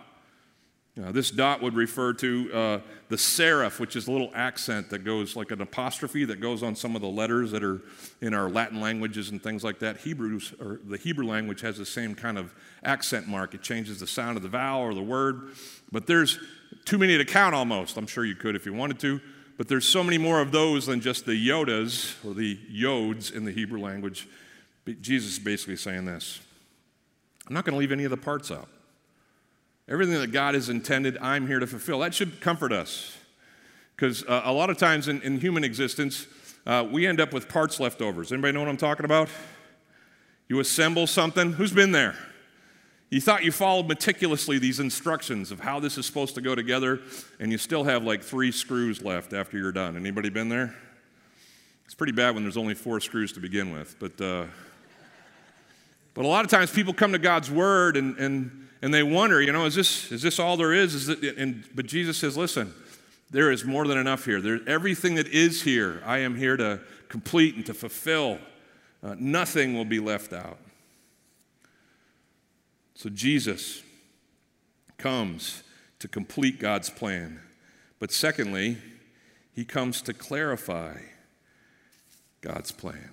You 0.97 1.11
this 1.11 1.31
dot 1.31 1.63
would 1.63 1.75
refer 1.75 2.13
to 2.15 2.53
uh, 2.53 2.81
the 3.09 3.17
serif, 3.17 3.81
which 3.81 3.97
is 3.97 4.09
a 4.09 4.13
little 4.13 4.31
accent 4.35 4.91
that 4.91 5.05
goes 5.05 5.37
like 5.37 5.51
an 5.51 5.63
apostrophe 5.63 6.27
that 6.27 6.41
goes 6.41 6.63
on 6.63 6.77
some 6.77 6.95
of 6.95 7.01
the 7.01 7.09
letters 7.09 7.51
that 7.53 7.65
are 7.65 7.81
in 8.21 8.35
our 8.35 8.51
Latin 8.51 8.81
languages 8.81 9.31
and 9.31 9.43
things 9.43 9.65
like 9.65 9.79
that. 9.79 9.99
Hebrews, 9.99 10.53
or 10.61 10.81
the 10.85 10.99
Hebrew 10.99 11.27
language 11.27 11.63
has 11.63 11.79
the 11.79 11.87
same 11.87 12.15
kind 12.15 12.37
of 12.37 12.55
accent 12.85 13.27
mark. 13.27 13.55
It 13.55 13.63
changes 13.63 14.01
the 14.01 14.07
sound 14.07 14.37
of 14.37 14.43
the 14.43 14.51
vowel 14.51 14.83
or 14.83 14.93
the 14.93 15.03
word. 15.03 15.53
But 15.91 16.07
there's 16.07 16.39
too 16.85 16.99
many 16.99 17.17
to 17.17 17.25
count 17.25 17.55
almost. 17.55 17.97
I'm 17.97 18.07
sure 18.07 18.25
you 18.25 18.37
could 18.37 18.55
if 18.55 18.67
you 18.67 18.75
wanted 18.75 18.99
to. 19.01 19.21
But 19.57 19.69
there's 19.69 19.87
so 19.87 20.05
many 20.05 20.19
more 20.19 20.41
of 20.41 20.53
those 20.53 20.87
than 20.87 21.01
just 21.01 21.25
the 21.25 21.49
yodas 21.49 22.23
or 22.25 22.35
the 22.35 22.59
yods 22.71 23.33
in 23.33 23.45
the 23.45 23.53
Hebrew 23.53 23.81
language 23.81 24.29
Jesus 25.01 25.35
is 25.35 25.39
basically 25.39 25.77
saying 25.77 26.05
this 26.05 26.41
I'm 27.47 27.55
not 27.55 27.65
going 27.65 27.75
to 27.75 27.79
leave 27.79 27.93
any 27.93 28.05
of 28.05 28.11
the 28.11 28.17
parts 28.17 28.51
out. 28.51 28.69
Everything 29.89 30.15
that 30.15 30.31
God 30.31 30.55
has 30.55 30.69
intended, 30.69 31.19
I'm 31.19 31.47
here 31.47 31.59
to 31.59 31.67
fulfill. 31.67 31.99
That 32.01 32.15
should 32.15 32.41
comfort 32.41 32.73
us. 32.73 33.17
Because 33.97 34.25
uh, 34.25 34.43
a 34.45 34.53
lot 34.53 34.71
of 34.71 34.79
times 34.79 35.09
in, 35.09 35.21
in 35.23 35.41
human 35.41 35.65
existence, 35.65 36.27
uh, 36.67 36.87
we 36.91 37.07
end 37.07 37.21
up 37.21 37.33
with 37.33 37.49
parts 37.49 37.81
leftovers. 37.81 38.33
Anybody 38.33 38.53
know 38.53 38.61
what 38.61 38.69
I'm 38.69 38.77
talking 38.77 39.05
about? 39.05 39.29
You 40.49 40.61
assemble 40.61 41.07
something. 41.07 41.53
Who's 41.55 41.73
been 41.73 41.93
there? 41.93 42.17
You 43.11 43.21
thought 43.21 43.45
you 43.45 43.53
followed 43.53 43.89
meticulously 43.89 44.59
these 44.59 44.81
instructions 44.81 45.51
of 45.51 45.61
how 45.61 45.81
this 45.81 45.99
is 45.99 46.07
supposed 46.07 46.35
to 46.37 46.41
go 46.41 46.55
together, 46.55 47.01
and 47.41 47.53
you 47.53 47.59
still 47.59 47.85
have 47.85 48.05
like 48.05 48.23
three 48.23 48.53
screws 48.53 49.03
left 49.03 49.33
after 49.33 49.59
you're 49.59 49.73
done. 49.73 49.97
Anybody 49.97 50.31
been 50.31 50.49
there? 50.49 50.75
It's 51.85 51.95
pretty 51.95 52.13
bad 52.13 52.35
when 52.35 52.45
there's 52.45 52.57
only 52.57 52.75
four 52.75 53.01
screws 53.01 53.33
to 53.33 53.41
begin 53.41 53.73
with, 53.73 53.97
but. 53.99 54.21
Uh, 54.21 54.45
but 56.15 56.25
a 56.25 56.29
lot 56.29 56.45
of 56.45 56.51
times 56.51 56.71
people 56.71 56.93
come 56.93 57.13
to 57.13 57.19
God's 57.19 57.51
word 57.51 57.97
and, 57.97 58.19
and, 58.19 58.69
and 58.83 58.93
they 58.93 59.03
wonder, 59.03 59.41
you 59.41 59.53
know, 59.53 59.65
is 59.65 59.75
this, 59.75 60.13
is 60.13 60.23
this 60.23 60.39
all 60.39 60.57
there 60.57 60.73
is? 60.73 60.95
is 60.95 61.09
it, 61.09 61.39
and, 61.39 61.65
but 61.75 61.87
Jesus 61.87 62.19
says, 62.19 62.37
listen, 62.37 62.75
there 63.31 63.51
is 63.51 63.65
more 63.65 63.87
than 63.87 63.97
enough 63.97 64.25
here. 64.27 64.41
There, 64.41 64.61
everything 64.67 65.15
that 65.15 65.29
is 65.29 65.63
here, 65.63 66.03
I 66.05 66.19
am 66.19 66.37
here 66.37 66.57
to 66.57 66.81
complete 67.09 67.55
and 67.55 67.65
to 67.67 67.75
fulfill. 67.75 68.39
Uh, 69.03 69.17
nothing 69.19 69.75
will 69.75 69.87
be 69.87 70.01
left 70.01 70.33
out. 70.33 70.59
So 72.95 73.09
Jesus 73.09 73.83
comes 74.99 75.63
to 75.99 76.09
complete 76.09 76.61
God's 76.61 76.91
plan. 76.91 77.41
But 77.99 78.13
secondly, 78.13 78.77
he 79.55 79.65
comes 79.65 80.03
to 80.03 80.13
clarify 80.13 80.99
God's 82.43 82.71
plan 82.71 83.11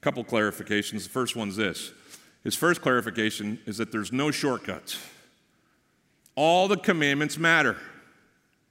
couple 0.00 0.24
clarifications. 0.24 1.04
The 1.04 1.10
first 1.10 1.36
one's 1.36 1.56
this 1.56 1.92
his 2.44 2.54
first 2.54 2.80
clarification 2.80 3.58
is 3.66 3.78
that 3.78 3.92
there's 3.92 4.12
no 4.12 4.30
shortcuts. 4.30 4.98
All 6.34 6.68
the 6.68 6.76
commandments 6.76 7.36
matter. 7.36 7.76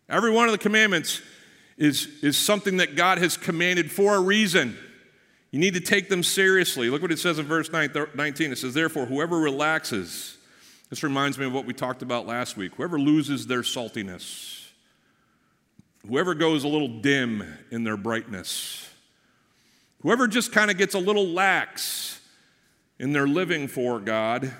Every 0.09 0.31
one 0.31 0.47
of 0.47 0.53
the 0.53 0.57
commandments 0.57 1.21
is, 1.77 2.07
is 2.23 2.37
something 2.37 2.77
that 2.77 2.95
God 2.95 3.17
has 3.17 3.35
commanded 3.35 3.91
for 3.91 4.15
a 4.15 4.21
reason. 4.21 4.77
You 5.51 5.59
need 5.59 5.73
to 5.73 5.81
take 5.81 6.09
them 6.09 6.23
seriously. 6.23 6.89
Look 6.89 7.01
what 7.01 7.11
it 7.11 7.19
says 7.19 7.39
in 7.39 7.45
verse 7.45 7.69
19. 7.71 8.51
It 8.51 8.57
says, 8.57 8.73
Therefore, 8.73 9.05
whoever 9.05 9.37
relaxes, 9.37 10.37
this 10.89 11.03
reminds 11.03 11.37
me 11.37 11.45
of 11.45 11.53
what 11.53 11.65
we 11.65 11.73
talked 11.73 12.01
about 12.01 12.25
last 12.25 12.57
week, 12.57 12.75
whoever 12.75 12.99
loses 12.99 13.47
their 13.47 13.61
saltiness, 13.61 14.69
whoever 16.07 16.33
goes 16.33 16.63
a 16.63 16.67
little 16.67 16.99
dim 16.99 17.43
in 17.69 17.83
their 17.83 17.97
brightness, 17.97 18.89
Whoever 20.01 20.27
just 20.27 20.51
kind 20.51 20.69
of 20.69 20.77
gets 20.77 20.93
a 20.93 20.99
little 20.99 21.27
lax 21.27 22.21
in 22.99 23.13
their 23.13 23.27
living 23.27 23.67
for 23.67 23.99
God, 23.99 24.51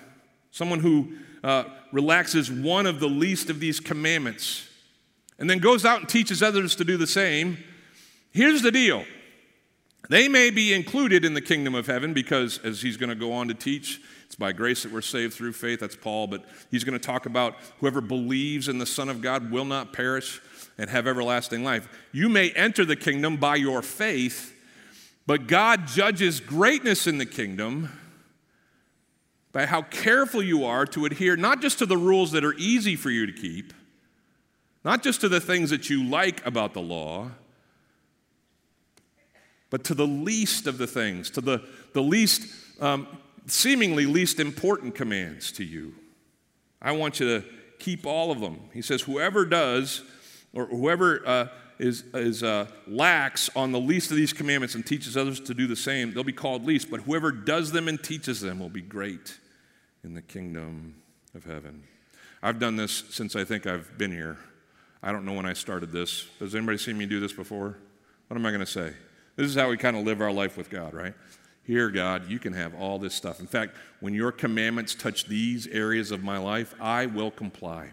someone 0.52 0.80
who 0.80 1.14
uh, 1.44 1.66
relaxes 1.92 2.52
one 2.52 2.86
of 2.86 3.00
the 3.00 3.08
least 3.08 3.50
of 3.50 3.60
these 3.60 3.80
commandments, 3.80 4.68
and 5.40 5.50
then 5.50 5.60
goes 5.60 5.86
out 5.86 6.00
and 6.00 6.10
teaches 6.10 6.42
others 6.42 6.76
to 6.76 6.84
do 6.84 6.98
the 6.98 7.08
same, 7.08 7.58
here's 8.32 8.62
the 8.62 8.72
deal. 8.72 9.06
They 10.10 10.28
may 10.28 10.50
be 10.50 10.74
included 10.74 11.26
in 11.26 11.34
the 11.34 11.42
kingdom 11.42 11.76
of 11.76 11.88
heaven 11.88 12.14
because, 12.14 12.60
as 12.60 12.82
he's 12.82 12.98
going 12.98 13.10
to 13.10 13.16
go 13.16 13.34
on 13.34 13.50
to 13.50 13.54
teach, 13.54 14.00
it's 14.26 14.36
by 14.36 14.54
grace 14.54 14.84
that 14.84 14.92
we're 14.92 15.02
saved 15.02 15.34
through 15.34 15.54
faith. 15.54 15.80
That's 15.80 15.96
Paul. 15.96 16.28
But 16.28 16.46
he's 16.72 16.84
going 16.84 16.98
to 16.98 17.06
talk 17.06 17.26
about 17.26 17.56
whoever 17.80 18.00
believes 18.00 18.70
in 18.70 18.78
the 18.78 18.86
Son 18.86 19.10
of 19.10 19.22
God 19.22 19.52
will 19.52 19.66
not 19.66 19.94
perish 19.94 20.42
and 20.78 20.90
have 20.90 21.08
everlasting 21.08 21.64
life. 21.64 21.90
You 22.14 22.30
may 22.30 22.52
enter 22.52 22.86
the 22.86 22.96
kingdom 22.96 23.38
by 23.38 23.56
your 23.56 23.82
faith, 23.82 24.54
but 25.28 25.46
God 25.46 25.88
judges 25.88 26.40
greatness 26.40 27.06
in 27.06 27.18
the 27.18 27.26
kingdom 27.26 27.92
by 29.52 29.66
how 29.66 29.82
careful 29.82 30.42
you 30.42 30.64
are 30.64 30.86
to 30.86 31.06
adhere 31.06 31.36
not 31.36 31.62
just 31.62 31.80
to 31.80 31.86
the 31.86 31.98
rules 31.98 32.32
that 32.32 32.46
are 32.46 32.54
easy 32.56 32.96
for 32.96 33.10
you 33.10 33.26
to 33.26 33.34
keep, 33.34 33.74
not 34.84 35.04
just 35.04 35.22
to 35.22 35.30
the 35.30 35.42
things 35.42 35.70
that 35.70 35.90
you 35.90 36.04
like 36.04 36.46
about 36.46 36.74
the 36.74 36.82
law, 36.82 37.30
but 39.70 39.84
to 39.84 39.94
the 39.94 40.08
least 40.08 40.66
of 40.66 40.78
the 40.78 40.88
things, 40.88 41.30
to 41.32 41.42
the, 41.42 41.62
the 41.94 42.02
least, 42.02 42.48
um, 42.82 43.06
seemingly 43.48 44.06
least 44.06 44.40
important 44.40 44.96
commands 44.96 45.52
to 45.52 45.64
you. 45.64 45.94
I 46.82 46.94
want 46.94 47.20
you 47.20 47.40
to 47.40 47.46
keep 47.80 48.06
all 48.06 48.32
of 48.32 48.40
them. 48.40 48.60
He 48.74 48.82
says, 48.82 49.02
whoever 49.02 49.46
does, 49.46 50.04
or 50.54 50.68
whoever 50.68 51.22
uh, 51.28 51.48
is, 51.80 52.04
is 52.14 52.44
uh, 52.44 52.68
lax 52.88 53.50
on 53.56 53.72
the 53.72 53.80
least 53.80 54.12
of 54.12 54.18
these 54.18 54.34
commandments 54.34 54.76
and 54.76 54.86
teaches 54.86 55.16
others 55.16 55.40
to 55.42 55.54
do 55.54 55.68
the 55.68 55.76
same, 55.76 56.14
they'll 56.14 56.24
be 56.24 56.34
called 56.34 56.66
least. 56.66 56.90
But 56.90 57.02
whoever 57.02 57.32
does 57.32 57.72
them 57.72 57.88
and 57.88 58.02
teaches 58.02 58.42
them 58.42 58.60
will 58.60 58.70
be 58.70 58.82
great 58.82 59.38
in 60.04 60.14
the 60.14 60.22
kingdom 60.22 60.96
of 61.36 61.44
heaven. 61.46 61.84
I've 62.42 62.60
done 62.60 62.76
this 62.76 63.04
since 63.10 63.36
I 63.36 63.44
think 63.44 63.66
I've 63.66 63.98
been 63.98 64.12
here. 64.12 64.38
I 65.02 65.12
don't 65.12 65.26
know 65.26 65.34
when 65.34 65.46
I 65.46 65.54
started 65.54 65.92
this. 65.92 66.28
Has 66.40 66.56
anybody 66.56 66.78
seen 66.78 66.98
me 66.98 67.06
do 67.06 67.20
this 67.20 67.34
before? 67.34 67.78
What 68.28 68.38
am 68.38 68.46
I 68.46 68.50
going 68.50 68.62
to 68.62 68.66
say? 68.66 68.94
This 69.36 69.48
is 69.48 69.56
how 69.56 69.70
we 69.70 69.78
kind 69.78 69.96
of 69.96 70.04
live 70.04 70.22
our 70.22 70.32
life 70.32 70.58
with 70.58 70.70
God, 70.70 70.94
right? 70.94 71.14
Here, 71.64 71.90
God, 71.90 72.30
you 72.30 72.40
can 72.40 72.54
have 72.54 72.74
all 72.76 72.98
this 72.98 73.14
stuff. 73.14 73.40
In 73.40 73.48
fact, 73.48 73.76
when 74.00 74.14
your 74.14 74.32
commandments 74.32 74.96
touch 74.96 75.26
these 75.26 75.68
areas 75.68 76.12
of 76.12 76.24
my 76.24 76.38
life, 76.38 76.74
I 76.80 77.06
will 77.06 77.30
comply. 77.30 77.92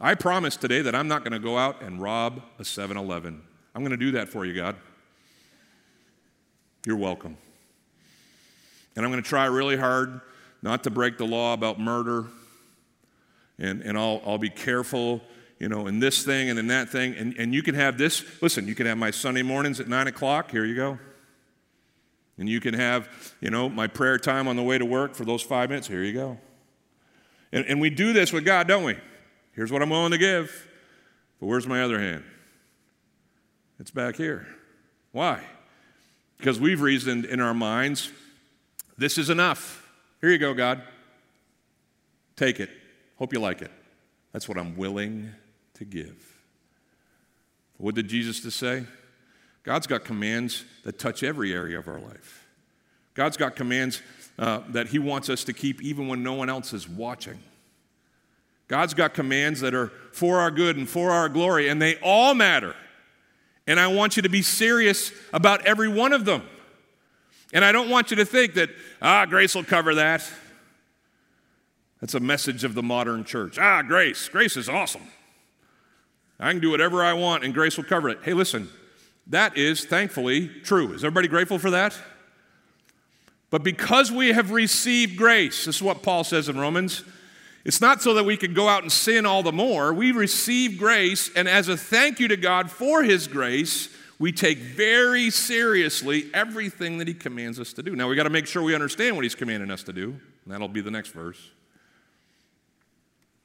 I 0.00 0.14
promise 0.14 0.56
today 0.56 0.80
that 0.82 0.94
I'm 0.94 1.08
not 1.08 1.24
going 1.24 1.32
to 1.32 1.38
go 1.38 1.58
out 1.58 1.82
and 1.82 2.00
rob 2.00 2.42
a 2.58 2.64
7 2.64 2.96
Eleven. 2.96 3.42
I'm 3.74 3.82
going 3.82 3.90
to 3.90 3.98
do 3.98 4.12
that 4.12 4.30
for 4.30 4.46
you, 4.46 4.54
God. 4.54 4.76
You're 6.86 6.96
welcome. 6.96 7.36
And 8.96 9.04
I'm 9.04 9.12
going 9.12 9.22
to 9.22 9.28
try 9.28 9.44
really 9.44 9.76
hard 9.76 10.22
not 10.62 10.84
to 10.84 10.90
break 10.90 11.18
the 11.18 11.26
law 11.26 11.52
about 11.52 11.78
murder. 11.78 12.24
And, 13.58 13.82
and 13.82 13.98
I'll, 13.98 14.22
I'll 14.24 14.38
be 14.38 14.48
careful, 14.48 15.20
you 15.58 15.68
know, 15.68 15.86
in 15.86 16.00
this 16.00 16.24
thing 16.24 16.48
and 16.48 16.58
in 16.58 16.68
that 16.68 16.88
thing. 16.88 17.14
And, 17.14 17.36
and 17.38 17.54
you 17.54 17.62
can 17.62 17.74
have 17.74 17.98
this. 17.98 18.24
Listen, 18.40 18.66
you 18.66 18.74
can 18.74 18.86
have 18.86 18.96
my 18.96 19.10
Sunday 19.10 19.42
mornings 19.42 19.80
at 19.80 19.88
9 19.88 20.06
o'clock. 20.06 20.50
Here 20.50 20.64
you 20.64 20.74
go. 20.74 20.98
And 22.38 22.48
you 22.48 22.58
can 22.58 22.72
have, 22.72 23.34
you 23.42 23.50
know, 23.50 23.68
my 23.68 23.86
prayer 23.86 24.16
time 24.16 24.48
on 24.48 24.56
the 24.56 24.62
way 24.62 24.78
to 24.78 24.86
work 24.86 25.14
for 25.14 25.26
those 25.26 25.42
five 25.42 25.68
minutes. 25.68 25.86
Here 25.86 26.02
you 26.02 26.14
go. 26.14 26.38
And, 27.52 27.66
and 27.66 27.82
we 27.82 27.90
do 27.90 28.14
this 28.14 28.32
with 28.32 28.46
God, 28.46 28.66
don't 28.66 28.84
we? 28.84 28.96
Here's 29.60 29.70
what 29.70 29.82
I'm 29.82 29.90
willing 29.90 30.12
to 30.12 30.16
give. 30.16 30.66
But 31.38 31.44
where's 31.44 31.66
my 31.66 31.82
other 31.82 32.00
hand? 32.00 32.24
It's 33.78 33.90
back 33.90 34.16
here. 34.16 34.46
Why? 35.12 35.42
Because 36.38 36.58
we've 36.58 36.80
reasoned 36.80 37.26
in 37.26 37.42
our 37.42 37.52
minds 37.52 38.10
this 38.96 39.18
is 39.18 39.28
enough. 39.28 39.86
Here 40.22 40.30
you 40.30 40.38
go, 40.38 40.54
God. 40.54 40.80
Take 42.36 42.58
it. 42.58 42.70
Hope 43.18 43.34
you 43.34 43.38
like 43.38 43.60
it. 43.60 43.70
That's 44.32 44.48
what 44.48 44.56
I'm 44.56 44.78
willing 44.78 45.30
to 45.74 45.84
give. 45.84 46.40
What 47.76 47.94
did 47.94 48.08
Jesus 48.08 48.40
just 48.40 48.58
say? 48.58 48.84
God's 49.62 49.86
got 49.86 50.06
commands 50.06 50.64
that 50.84 50.98
touch 50.98 51.22
every 51.22 51.52
area 51.52 51.78
of 51.78 51.86
our 51.86 52.00
life. 52.00 52.46
God's 53.12 53.36
got 53.36 53.56
commands 53.56 54.00
uh, 54.38 54.60
that 54.70 54.86
He 54.86 54.98
wants 54.98 55.28
us 55.28 55.44
to 55.44 55.52
keep 55.52 55.82
even 55.82 56.08
when 56.08 56.22
no 56.22 56.32
one 56.32 56.48
else 56.48 56.72
is 56.72 56.88
watching. 56.88 57.40
God's 58.70 58.94
got 58.94 59.14
commands 59.14 59.58
that 59.62 59.74
are 59.74 59.88
for 60.12 60.38
our 60.38 60.52
good 60.52 60.76
and 60.76 60.88
for 60.88 61.10
our 61.10 61.28
glory, 61.28 61.68
and 61.68 61.82
they 61.82 61.96
all 61.96 62.34
matter. 62.36 62.76
And 63.66 63.80
I 63.80 63.88
want 63.88 64.14
you 64.14 64.22
to 64.22 64.28
be 64.28 64.42
serious 64.42 65.10
about 65.32 65.66
every 65.66 65.88
one 65.88 66.12
of 66.12 66.24
them. 66.24 66.44
And 67.52 67.64
I 67.64 67.72
don't 67.72 67.90
want 67.90 68.12
you 68.12 68.16
to 68.18 68.24
think 68.24 68.54
that, 68.54 68.70
ah, 69.02 69.26
grace 69.26 69.56
will 69.56 69.64
cover 69.64 69.96
that. 69.96 70.24
That's 72.00 72.14
a 72.14 72.20
message 72.20 72.62
of 72.62 72.74
the 72.74 72.82
modern 72.82 73.24
church. 73.24 73.58
Ah, 73.58 73.82
grace. 73.82 74.28
Grace 74.28 74.56
is 74.56 74.68
awesome. 74.68 75.02
I 76.38 76.52
can 76.52 76.60
do 76.60 76.70
whatever 76.70 77.02
I 77.02 77.14
want 77.14 77.42
and 77.42 77.52
grace 77.52 77.76
will 77.76 77.84
cover 77.84 78.08
it. 78.08 78.20
Hey, 78.22 78.34
listen, 78.34 78.68
that 79.26 79.58
is 79.58 79.84
thankfully 79.84 80.46
true. 80.46 80.92
Is 80.92 81.02
everybody 81.02 81.26
grateful 81.26 81.58
for 81.58 81.70
that? 81.70 81.98
But 83.50 83.64
because 83.64 84.12
we 84.12 84.28
have 84.28 84.52
received 84.52 85.16
grace, 85.16 85.64
this 85.64 85.76
is 85.76 85.82
what 85.82 86.04
Paul 86.04 86.22
says 86.22 86.48
in 86.48 86.56
Romans, 86.56 87.02
it's 87.64 87.80
not 87.80 88.02
so 88.02 88.14
that 88.14 88.24
we 88.24 88.36
can 88.36 88.54
go 88.54 88.68
out 88.68 88.82
and 88.82 88.90
sin 88.90 89.26
all 89.26 89.42
the 89.42 89.52
more. 89.52 89.92
We 89.92 90.12
receive 90.12 90.78
grace, 90.78 91.30
and 91.36 91.46
as 91.46 91.68
a 91.68 91.76
thank 91.76 92.18
you 92.18 92.28
to 92.28 92.36
God 92.36 92.70
for 92.70 93.02
his 93.02 93.26
grace, 93.28 93.94
we 94.18 94.32
take 94.32 94.58
very 94.58 95.30
seriously 95.30 96.30
everything 96.32 96.98
that 96.98 97.08
he 97.08 97.14
commands 97.14 97.60
us 97.60 97.72
to 97.74 97.82
do. 97.82 97.94
Now, 97.94 98.08
we 98.08 98.16
got 98.16 98.24
to 98.24 98.30
make 98.30 98.46
sure 98.46 98.62
we 98.62 98.74
understand 98.74 99.16
what 99.16 99.24
he's 99.24 99.34
commanding 99.34 99.70
us 99.70 99.82
to 99.84 99.92
do, 99.92 100.08
and 100.44 100.52
that'll 100.52 100.68
be 100.68 100.80
the 100.80 100.90
next 100.90 101.10
verse. 101.10 101.50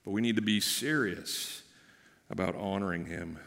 But 0.04 0.12
we 0.12 0.22
need 0.22 0.36
to 0.36 0.42
be 0.42 0.60
serious 0.60 1.64
about 2.30 2.56
honoring 2.56 3.06
him 3.06 3.40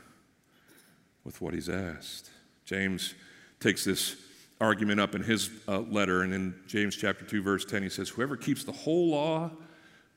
with 1.24 1.40
what 1.40 1.54
he's 1.54 1.68
asked. 1.68 2.30
James 2.64 3.14
takes 3.60 3.84
this 3.84 4.16
argument 4.60 5.00
up 5.00 5.14
in 5.14 5.22
his 5.22 5.50
uh, 5.66 5.80
letter, 5.80 6.22
and 6.22 6.34
in 6.34 6.54
James 6.66 6.96
chapter 6.96 7.24
2, 7.24 7.42
verse 7.42 7.64
10, 7.64 7.82
he 7.82 7.88
says, 7.88 8.08
Whoever 8.08 8.36
keeps 8.36 8.64
the 8.64 8.72
whole 8.72 9.10
law 9.10 9.50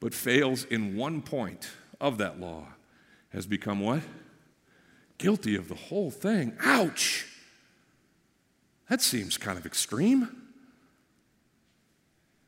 but 0.01 0.13
fails 0.13 0.65
in 0.65 0.97
one 0.97 1.21
point 1.21 1.69
of 2.01 2.17
that 2.17 2.41
law 2.41 2.67
has 3.29 3.45
become 3.45 3.79
what? 3.79 4.01
Guilty 5.17 5.55
of 5.55 5.69
the 5.69 5.75
whole 5.75 6.11
thing. 6.11 6.57
Ouch! 6.61 7.27
That 8.89 8.99
seems 9.01 9.37
kind 9.37 9.57
of 9.57 9.65
extreme. 9.65 10.35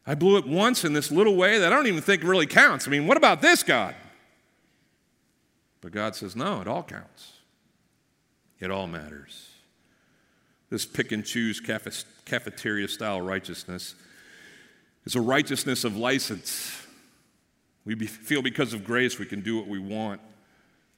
I 0.05 0.15
blew 0.15 0.37
it 0.37 0.45
once 0.45 0.83
in 0.83 0.91
this 0.91 1.09
little 1.09 1.37
way 1.37 1.59
that 1.59 1.71
I 1.71 1.75
don't 1.77 1.87
even 1.87 2.01
think 2.01 2.23
really 2.23 2.47
counts. 2.47 2.87
I 2.87 2.91
mean, 2.91 3.07
what 3.07 3.15
about 3.15 3.41
this, 3.41 3.63
God? 3.63 3.95
But 5.79 5.93
God 5.93 6.15
says, 6.15 6.35
no, 6.35 6.59
it 6.59 6.67
all 6.67 6.83
counts. 6.83 7.33
It 8.59 8.71
all 8.71 8.87
matters. 8.87 9.51
This 10.69 10.85
pick 10.85 11.11
and 11.11 11.23
choose 11.23 11.61
cafeteria 11.61 12.87
style 12.87 13.21
righteousness 13.21 13.95
is 15.05 15.15
a 15.15 15.21
righteousness 15.21 15.83
of 15.83 15.95
license. 15.95 16.82
We 17.85 17.95
be, 17.95 18.07
feel 18.07 18.41
because 18.41 18.73
of 18.73 18.83
grace 18.83 19.19
we 19.19 19.25
can 19.25 19.41
do 19.41 19.57
what 19.57 19.67
we 19.67 19.79
want. 19.79 20.21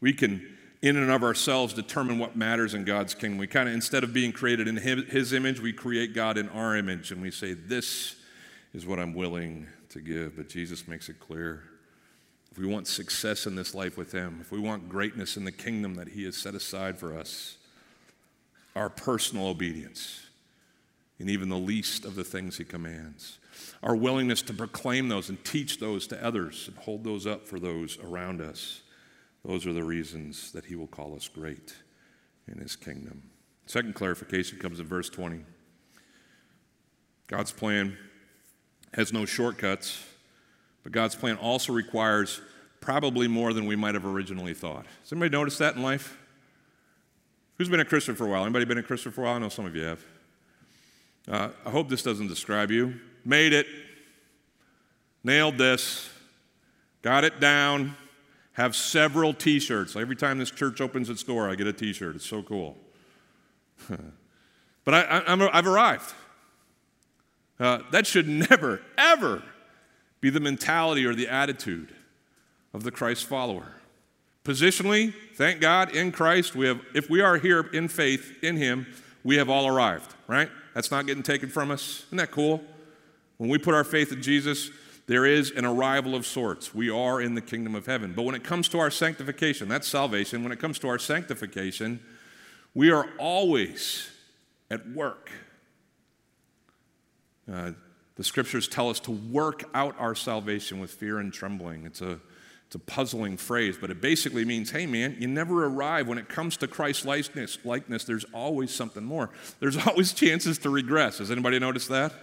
We 0.01 0.13
can, 0.13 0.45
in 0.81 0.97
and 0.97 1.09
of 1.09 1.23
ourselves, 1.23 1.73
determine 1.73 2.19
what 2.19 2.35
matters 2.35 2.73
in 2.73 2.83
God's 2.83 3.13
kingdom. 3.13 3.37
We 3.37 3.47
kind 3.47 3.67
of, 3.67 3.73
instead 3.73 4.03
of 4.03 4.13
being 4.13 4.31
created 4.31 4.67
in 4.67 4.77
His 4.77 5.33
image, 5.33 5.59
we 5.59 5.73
create 5.73 6.13
God 6.13 6.37
in 6.37 6.49
our 6.49 6.75
image 6.75 7.11
and 7.11 7.21
we 7.21 7.31
say, 7.31 7.53
This 7.53 8.15
is 8.73 8.85
what 8.85 8.99
I'm 8.99 9.13
willing 9.13 9.67
to 9.89 9.99
give. 9.99 10.37
But 10.37 10.49
Jesus 10.49 10.87
makes 10.87 11.09
it 11.09 11.19
clear. 11.19 11.63
If 12.51 12.59
we 12.59 12.67
want 12.67 12.87
success 12.87 13.47
in 13.47 13.55
this 13.55 13.73
life 13.73 13.97
with 13.97 14.11
Him, 14.11 14.37
if 14.39 14.51
we 14.51 14.59
want 14.59 14.87
greatness 14.87 15.37
in 15.37 15.43
the 15.43 15.51
kingdom 15.51 15.95
that 15.95 16.09
He 16.09 16.23
has 16.25 16.37
set 16.37 16.53
aside 16.53 16.97
for 16.97 17.17
us, 17.17 17.57
our 18.75 18.89
personal 18.89 19.47
obedience 19.47 20.21
in 21.17 21.29
even 21.29 21.49
the 21.49 21.57
least 21.57 22.05
of 22.05 22.15
the 22.15 22.23
things 22.23 22.57
He 22.57 22.63
commands 22.63 23.39
our 23.83 23.95
willingness 23.95 24.41
to 24.43 24.53
proclaim 24.53 25.09
those 25.09 25.29
and 25.29 25.43
teach 25.43 25.79
those 25.79 26.07
to 26.07 26.25
others 26.25 26.67
and 26.67 26.77
hold 26.77 27.03
those 27.03 27.27
up 27.27 27.47
for 27.47 27.59
those 27.59 27.97
around 27.99 28.41
us. 28.41 28.81
Those 29.43 29.67
are 29.67 29.73
the 29.73 29.83
reasons 29.83 30.51
that 30.53 30.65
he 30.65 30.75
will 30.75 30.87
call 30.87 31.15
us 31.15 31.27
great 31.27 31.75
in 32.51 32.57
his 32.59 32.75
kingdom. 32.75 33.29
Second 33.67 33.95
clarification 33.95 34.57
comes 34.59 34.79
in 34.79 34.87
verse 34.87 35.09
20. 35.09 35.41
God's 37.27 37.51
plan 37.51 37.97
has 38.93 39.11
no 39.11 39.25
shortcuts, 39.25 40.03
but 40.83 40.91
God's 40.91 41.15
plan 41.15 41.37
also 41.37 41.73
requires 41.73 42.41
probably 42.81 43.27
more 43.27 43.53
than 43.53 43.65
we 43.65 43.75
might 43.75 43.95
have 43.95 44.05
originally 44.05 44.53
thought. 44.53 44.85
Has 45.01 45.11
anybody 45.11 45.31
noticed 45.31 45.59
that 45.59 45.75
in 45.75 45.81
life? 45.81 46.17
Who's 47.57 47.69
been 47.69 47.79
a 47.79 47.85
Christian 47.85 48.15
for 48.15 48.27
a 48.27 48.29
while? 48.29 48.43
Anybody 48.43 48.65
been 48.65 48.77
a 48.77 48.83
Christian 48.83 49.11
for 49.11 49.21
a 49.21 49.23
while? 49.25 49.35
I 49.35 49.39
know 49.39 49.49
some 49.49 49.65
of 49.65 49.75
you 49.75 49.83
have. 49.83 50.05
Uh, 51.27 51.49
I 51.65 51.71
hope 51.71 51.89
this 51.89 52.03
doesn't 52.03 52.27
describe 52.27 52.69
you 52.69 52.99
made 53.25 53.51
it, 53.51 53.67
nailed 55.23 55.57
this, 55.57 56.09
got 57.01 57.23
it 57.23 57.39
down, 57.39 57.95
have 58.53 58.75
several 58.75 59.33
t 59.33 59.59
shirts. 59.59 59.95
Every 59.95 60.15
time 60.15 60.37
this 60.37 60.51
church 60.51 60.79
opens 60.79 61.09
its 61.09 61.23
door, 61.23 61.49
I 61.49 61.55
get 61.55 61.67
a 61.67 61.73
t 61.73 61.91
shirt. 61.91 62.15
It's 62.15 62.25
so 62.25 62.41
cool. 62.41 62.77
but 64.85 64.93
I, 64.93 65.23
have 65.27 65.67
arrived. 65.67 66.13
Uh, 67.59 67.79
that 67.91 68.05
should 68.05 68.27
never, 68.27 68.81
ever 68.97 69.43
be 70.21 70.29
the 70.29 70.39
mentality 70.39 71.05
or 71.05 71.13
the 71.13 71.27
attitude 71.27 71.93
of 72.73 72.83
the 72.83 72.91
Christ 72.91 73.25
follower. 73.25 73.73
Positionally, 74.43 75.13
thank 75.35 75.59
God, 75.59 75.95
in 75.95 76.11
Christ, 76.11 76.55
we 76.55 76.67
have, 76.67 76.79
if 76.93 77.09
we 77.09 77.21
are 77.21 77.37
here 77.37 77.61
in 77.73 77.87
faith 77.87 78.43
in 78.43 78.57
Him, 78.57 78.85
we 79.23 79.37
have 79.37 79.49
all 79.49 79.67
arrived, 79.67 80.13
right? 80.27 80.49
That's 80.73 80.91
not 80.91 81.07
getting 81.07 81.23
taken 81.23 81.49
from 81.49 81.71
us. 81.71 82.03
Isn't 82.07 82.17
that 82.17 82.31
cool? 82.31 82.63
When 83.37 83.49
we 83.49 83.57
put 83.57 83.73
our 83.73 83.83
faith 83.83 84.11
in 84.11 84.21
Jesus, 84.21 84.69
there 85.07 85.25
is 85.25 85.51
an 85.51 85.65
arrival 85.65 86.15
of 86.15 86.25
sorts. 86.25 86.73
We 86.73 86.89
are 86.89 87.21
in 87.21 87.35
the 87.35 87.41
kingdom 87.41 87.75
of 87.75 87.85
heaven. 87.85 88.13
But 88.15 88.23
when 88.23 88.35
it 88.35 88.43
comes 88.43 88.67
to 88.69 88.79
our 88.79 88.89
sanctification, 88.89 89.67
that's 89.67 89.87
salvation. 89.87 90.43
When 90.43 90.51
it 90.51 90.59
comes 90.59 90.79
to 90.79 90.87
our 90.87 90.97
sanctification, 90.97 91.99
we 92.73 92.89
are 92.91 93.07
always 93.19 94.09
at 94.71 94.87
work. 94.89 95.31
Uh, 97.51 97.71
the 98.15 98.23
scriptures 98.23 98.67
tell 98.67 98.89
us 98.89 98.99
to 99.01 99.11
work 99.11 99.63
out 99.73 99.95
our 99.99 100.15
salvation 100.15 100.79
with 100.79 100.91
fear 100.91 101.19
and 101.19 101.31
trembling. 101.31 101.85
It's 101.85 102.01
a, 102.01 102.19
it's 102.65 102.75
a 102.75 102.79
puzzling 102.79 103.37
phrase, 103.37 103.77
but 103.79 103.91
it 103.91 104.01
basically 104.01 104.45
means 104.45 104.71
hey, 104.71 104.87
man, 104.87 105.17
you 105.19 105.27
never 105.27 105.65
arrive. 105.65 106.07
When 106.07 106.17
it 106.17 106.29
comes 106.29 106.57
to 106.57 106.67
Christ 106.67 107.05
likeness, 107.05 107.59
likeness, 107.63 108.05
there's 108.05 108.25
always 108.33 108.71
something 108.71 109.03
more. 109.03 109.29
There's 109.59 109.77
always 109.87 110.13
chances 110.13 110.57
to 110.59 110.69
regress. 110.69 111.19
Has 111.19 111.29
anybody 111.29 111.59
noticed 111.59 111.89
that? 111.89 112.13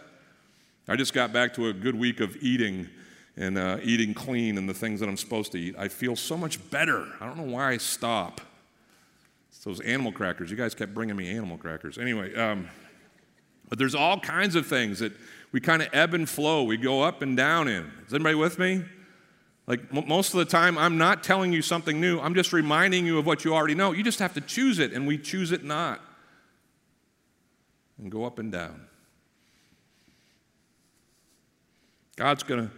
I 0.88 0.96
just 0.96 1.14
got 1.14 1.32
back 1.32 1.54
to 1.54 1.68
a 1.68 1.72
good 1.72 1.94
week 1.94 2.20
of 2.20 2.36
eating 2.42 2.88
and 3.36 3.56
uh, 3.56 3.78
eating 3.82 4.14
clean 4.14 4.58
and 4.58 4.68
the 4.68 4.74
things 4.74 5.00
that 5.00 5.08
I'm 5.08 5.16
supposed 5.16 5.52
to 5.52 5.58
eat. 5.58 5.74
I 5.78 5.88
feel 5.88 6.16
so 6.16 6.36
much 6.36 6.70
better. 6.70 7.06
I 7.20 7.26
don't 7.26 7.36
know 7.36 7.54
why 7.54 7.70
I 7.70 7.76
stop. 7.76 8.40
It's 9.50 9.64
those 9.64 9.80
animal 9.80 10.12
crackers. 10.12 10.50
You 10.50 10.56
guys 10.56 10.74
kept 10.74 10.92
bringing 10.92 11.16
me 11.16 11.30
animal 11.30 11.56
crackers. 11.56 11.98
Anyway, 11.98 12.34
um, 12.34 12.68
but 13.68 13.78
there's 13.78 13.94
all 13.94 14.18
kinds 14.18 14.54
of 14.54 14.66
things 14.66 14.98
that 14.98 15.12
we 15.52 15.60
kind 15.60 15.82
of 15.82 15.88
ebb 15.92 16.14
and 16.14 16.28
flow. 16.28 16.64
We 16.64 16.76
go 16.76 17.02
up 17.02 17.22
and 17.22 17.36
down 17.36 17.68
in. 17.68 17.90
Is 18.06 18.12
anybody 18.12 18.34
with 18.34 18.58
me? 18.58 18.84
Like 19.66 19.80
m- 19.94 20.08
most 20.08 20.34
of 20.34 20.38
the 20.38 20.44
time, 20.44 20.76
I'm 20.76 20.98
not 20.98 21.22
telling 21.22 21.52
you 21.52 21.62
something 21.62 22.00
new. 22.00 22.18
I'm 22.20 22.34
just 22.34 22.52
reminding 22.52 23.06
you 23.06 23.18
of 23.18 23.26
what 23.26 23.44
you 23.44 23.54
already 23.54 23.74
know. 23.74 23.92
You 23.92 24.02
just 24.02 24.18
have 24.18 24.34
to 24.34 24.40
choose 24.40 24.78
it, 24.78 24.92
and 24.92 25.06
we 25.06 25.16
choose 25.16 25.52
it 25.52 25.64
not. 25.64 26.00
And 27.98 28.10
go 28.10 28.24
up 28.24 28.38
and 28.38 28.50
down. 28.50 28.88
God's 32.16 32.42
going 32.42 32.68
to 32.68 32.74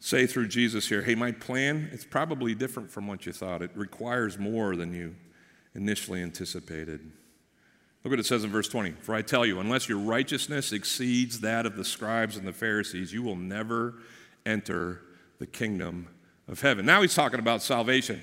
say 0.00 0.26
through 0.26 0.48
Jesus 0.48 0.88
here, 0.88 1.02
hey, 1.02 1.14
my 1.14 1.32
plan, 1.32 1.88
it's 1.92 2.04
probably 2.04 2.54
different 2.54 2.90
from 2.90 3.06
what 3.06 3.24
you 3.26 3.32
thought. 3.32 3.62
It 3.62 3.70
requires 3.74 4.38
more 4.38 4.76
than 4.76 4.92
you 4.92 5.14
initially 5.74 6.22
anticipated. 6.22 7.00
Look 8.02 8.10
what 8.10 8.20
it 8.20 8.26
says 8.26 8.44
in 8.44 8.50
verse 8.50 8.68
20. 8.68 8.92
For 9.00 9.14
I 9.14 9.22
tell 9.22 9.46
you, 9.46 9.60
unless 9.60 9.88
your 9.88 9.98
righteousness 9.98 10.72
exceeds 10.72 11.40
that 11.40 11.64
of 11.64 11.76
the 11.76 11.84
scribes 11.84 12.36
and 12.36 12.46
the 12.46 12.52
Pharisees, 12.52 13.12
you 13.12 13.22
will 13.22 13.36
never 13.36 13.94
enter 14.44 15.00
the 15.38 15.46
kingdom 15.46 16.08
of 16.48 16.60
heaven. 16.60 16.84
Now 16.84 17.00
he's 17.00 17.14
talking 17.14 17.40
about 17.40 17.62
salvation. 17.62 18.20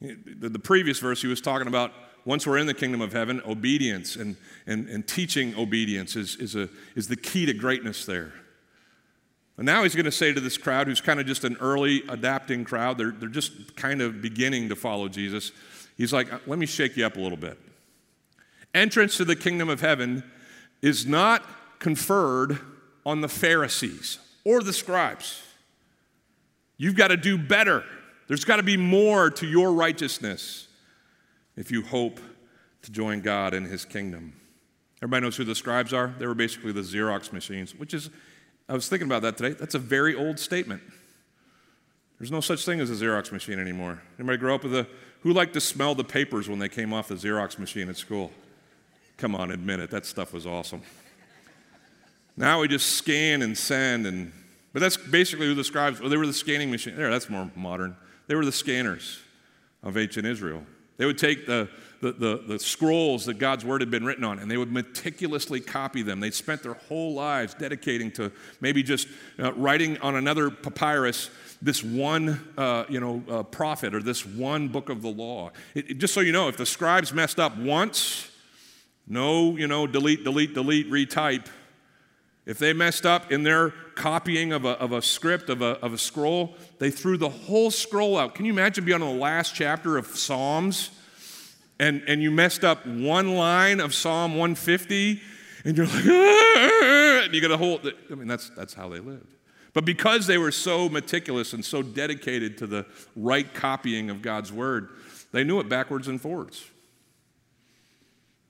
The 0.00 0.58
previous 0.58 0.98
verse, 0.98 1.22
he 1.22 1.28
was 1.28 1.40
talking 1.40 1.68
about 1.68 1.92
once 2.26 2.46
we're 2.46 2.58
in 2.58 2.66
the 2.66 2.74
kingdom 2.74 3.00
of 3.00 3.12
heaven, 3.12 3.40
obedience 3.46 4.16
and, 4.16 4.36
and, 4.66 4.88
and 4.88 5.06
teaching 5.06 5.54
obedience 5.56 6.16
is, 6.16 6.36
is, 6.36 6.54
a, 6.54 6.68
is 6.94 7.08
the 7.08 7.16
key 7.16 7.46
to 7.46 7.54
greatness 7.54 8.04
there. 8.04 8.32
And 9.56 9.66
now 9.66 9.82
he's 9.84 9.94
going 9.94 10.04
to 10.04 10.12
say 10.12 10.32
to 10.32 10.40
this 10.40 10.58
crowd, 10.58 10.88
who's 10.88 11.00
kind 11.00 11.20
of 11.20 11.26
just 11.26 11.44
an 11.44 11.56
early 11.60 12.02
adapting 12.08 12.64
crowd, 12.64 12.98
they're, 12.98 13.12
they're 13.12 13.28
just 13.28 13.76
kind 13.76 14.02
of 14.02 14.20
beginning 14.20 14.68
to 14.70 14.76
follow 14.76 15.08
Jesus. 15.08 15.52
He's 15.96 16.12
like, 16.12 16.32
uh, 16.32 16.38
let 16.46 16.58
me 16.58 16.66
shake 16.66 16.96
you 16.96 17.06
up 17.06 17.16
a 17.16 17.20
little 17.20 17.38
bit. 17.38 17.58
Entrance 18.74 19.16
to 19.18 19.24
the 19.24 19.36
kingdom 19.36 19.68
of 19.68 19.80
heaven 19.80 20.24
is 20.82 21.06
not 21.06 21.44
conferred 21.78 22.58
on 23.06 23.20
the 23.20 23.28
Pharisees 23.28 24.18
or 24.44 24.60
the 24.60 24.72
scribes. 24.72 25.42
You've 26.76 26.96
got 26.96 27.08
to 27.08 27.16
do 27.16 27.38
better. 27.38 27.84
There's 28.26 28.44
got 28.44 28.56
to 28.56 28.64
be 28.64 28.76
more 28.76 29.30
to 29.30 29.46
your 29.46 29.72
righteousness 29.72 30.66
if 31.56 31.70
you 31.70 31.82
hope 31.82 32.18
to 32.82 32.90
join 32.90 33.20
God 33.20 33.54
in 33.54 33.64
his 33.64 33.84
kingdom. 33.84 34.32
Everybody 34.98 35.22
knows 35.22 35.36
who 35.36 35.44
the 35.44 35.54
scribes 35.54 35.92
are? 35.92 36.14
They 36.18 36.26
were 36.26 36.34
basically 36.34 36.72
the 36.72 36.80
Xerox 36.80 37.32
machines, 37.32 37.74
which 37.74 37.94
is 37.94 38.10
I 38.68 38.72
was 38.72 38.88
thinking 38.88 39.06
about 39.06 39.22
that 39.22 39.36
today. 39.36 39.56
That's 39.58 39.74
a 39.74 39.78
very 39.78 40.14
old 40.14 40.38
statement. 40.38 40.82
There's 42.18 42.30
no 42.30 42.40
such 42.40 42.64
thing 42.64 42.80
as 42.80 42.90
a 42.90 42.94
Xerox 42.94 43.32
machine 43.32 43.58
anymore. 43.58 44.00
Anybody 44.18 44.38
grow 44.38 44.54
up 44.54 44.64
with 44.64 44.74
a 44.74 44.86
who 45.20 45.32
liked 45.32 45.54
to 45.54 45.60
smell 45.60 45.94
the 45.94 46.04
papers 46.04 46.48
when 46.48 46.58
they 46.58 46.68
came 46.68 46.92
off 46.92 47.08
the 47.08 47.14
Xerox 47.14 47.58
machine 47.58 47.88
at 47.88 47.96
school? 47.96 48.30
Come 49.16 49.34
on, 49.34 49.50
admit 49.50 49.80
it. 49.80 49.90
That 49.90 50.06
stuff 50.06 50.32
was 50.32 50.46
awesome. 50.46 50.82
Now 52.36 52.60
we 52.60 52.68
just 52.68 52.96
scan 52.96 53.42
and 53.42 53.56
send 53.56 54.06
and 54.06 54.32
but 54.72 54.80
that's 54.80 54.96
basically 54.96 55.46
who 55.46 55.54
the 55.54 55.64
scribes 55.64 56.00
well, 56.00 56.08
they 56.08 56.16
were 56.16 56.26
the 56.26 56.32
scanning 56.32 56.70
machine. 56.70 56.96
There, 56.96 57.10
that's 57.10 57.30
more 57.30 57.50
modern. 57.54 57.96
They 58.26 58.34
were 58.34 58.44
the 58.44 58.52
scanners 58.52 59.20
of 59.82 59.96
ancient 59.96 60.26
Israel. 60.26 60.64
They 60.96 61.06
would 61.06 61.18
take 61.18 61.46
the, 61.46 61.68
the, 62.00 62.12
the, 62.12 62.44
the, 62.46 62.58
scrolls 62.58 63.26
that 63.26 63.38
God's 63.38 63.64
word 63.64 63.80
had 63.80 63.90
been 63.90 64.04
written 64.04 64.22
on 64.22 64.38
and 64.38 64.48
they 64.48 64.56
would 64.56 64.70
meticulously 64.70 65.60
copy 65.60 66.02
them. 66.02 66.20
They'd 66.20 66.34
spent 66.34 66.62
their 66.62 66.74
whole 66.74 67.14
lives 67.14 67.54
dedicating 67.54 68.12
to 68.12 68.30
maybe 68.60 68.82
just 68.82 69.08
uh, 69.40 69.52
writing 69.54 69.98
on 69.98 70.14
another 70.14 70.50
papyrus 70.50 71.30
this 71.60 71.82
one 71.82 72.52
uh, 72.58 72.84
you 72.88 73.00
know, 73.00 73.22
uh, 73.28 73.42
prophet 73.42 73.94
or 73.94 74.02
this 74.02 74.24
one 74.24 74.68
book 74.68 74.88
of 74.88 75.02
the 75.02 75.08
law. 75.08 75.50
It, 75.74 75.90
it, 75.90 75.94
just 75.98 76.14
so 76.14 76.20
you 76.20 76.32
know, 76.32 76.48
if 76.48 76.56
the 76.56 76.66
scribes 76.66 77.12
messed 77.12 77.40
up 77.40 77.56
once, 77.56 78.30
no, 79.06 79.56
you 79.56 79.66
know, 79.66 79.86
delete, 79.86 80.24
delete, 80.24 80.54
delete, 80.54 80.90
retype. 80.90 81.46
If 82.46 82.58
they 82.58 82.74
messed 82.74 83.06
up 83.06 83.32
in 83.32 83.42
their 83.42 83.70
copying 83.94 84.52
of 84.52 84.64
a, 84.64 84.72
of 84.72 84.92
a 84.92 85.00
script, 85.00 85.48
of 85.48 85.62
a, 85.62 85.78
of 85.80 85.94
a 85.94 85.98
scroll, 85.98 86.54
they 86.78 86.90
threw 86.90 87.16
the 87.16 87.30
whole 87.30 87.70
scroll 87.70 88.18
out. 88.18 88.34
Can 88.34 88.44
you 88.44 88.52
imagine 88.52 88.84
being 88.84 89.00
on 89.00 89.08
the 89.08 89.20
last 89.20 89.54
chapter 89.54 89.96
of 89.96 90.06
Psalms 90.06 90.90
and, 91.80 92.02
and 92.06 92.22
you 92.22 92.30
messed 92.30 92.62
up 92.62 92.86
one 92.86 93.34
line 93.34 93.80
of 93.80 93.94
Psalm 93.94 94.32
150 94.32 95.22
and 95.64 95.76
you're 95.76 95.86
like, 95.86 96.04
and 97.24 97.34
you 97.34 97.40
got 97.40 97.50
a 97.50 97.56
whole, 97.56 97.80
I 98.10 98.14
mean, 98.14 98.28
that's, 98.28 98.50
that's 98.50 98.74
how 98.74 98.90
they 98.90 99.00
lived. 99.00 99.26
But 99.72 99.86
because 99.86 100.26
they 100.26 100.38
were 100.38 100.52
so 100.52 100.88
meticulous 100.88 101.52
and 101.54 101.64
so 101.64 101.82
dedicated 101.82 102.58
to 102.58 102.66
the 102.66 102.86
right 103.16 103.52
copying 103.54 104.10
of 104.10 104.20
God's 104.20 104.52
word, 104.52 104.90
they 105.32 105.44
knew 105.44 105.58
it 105.60 105.68
backwards 105.68 106.08
and 106.08 106.20
forwards. 106.20 106.64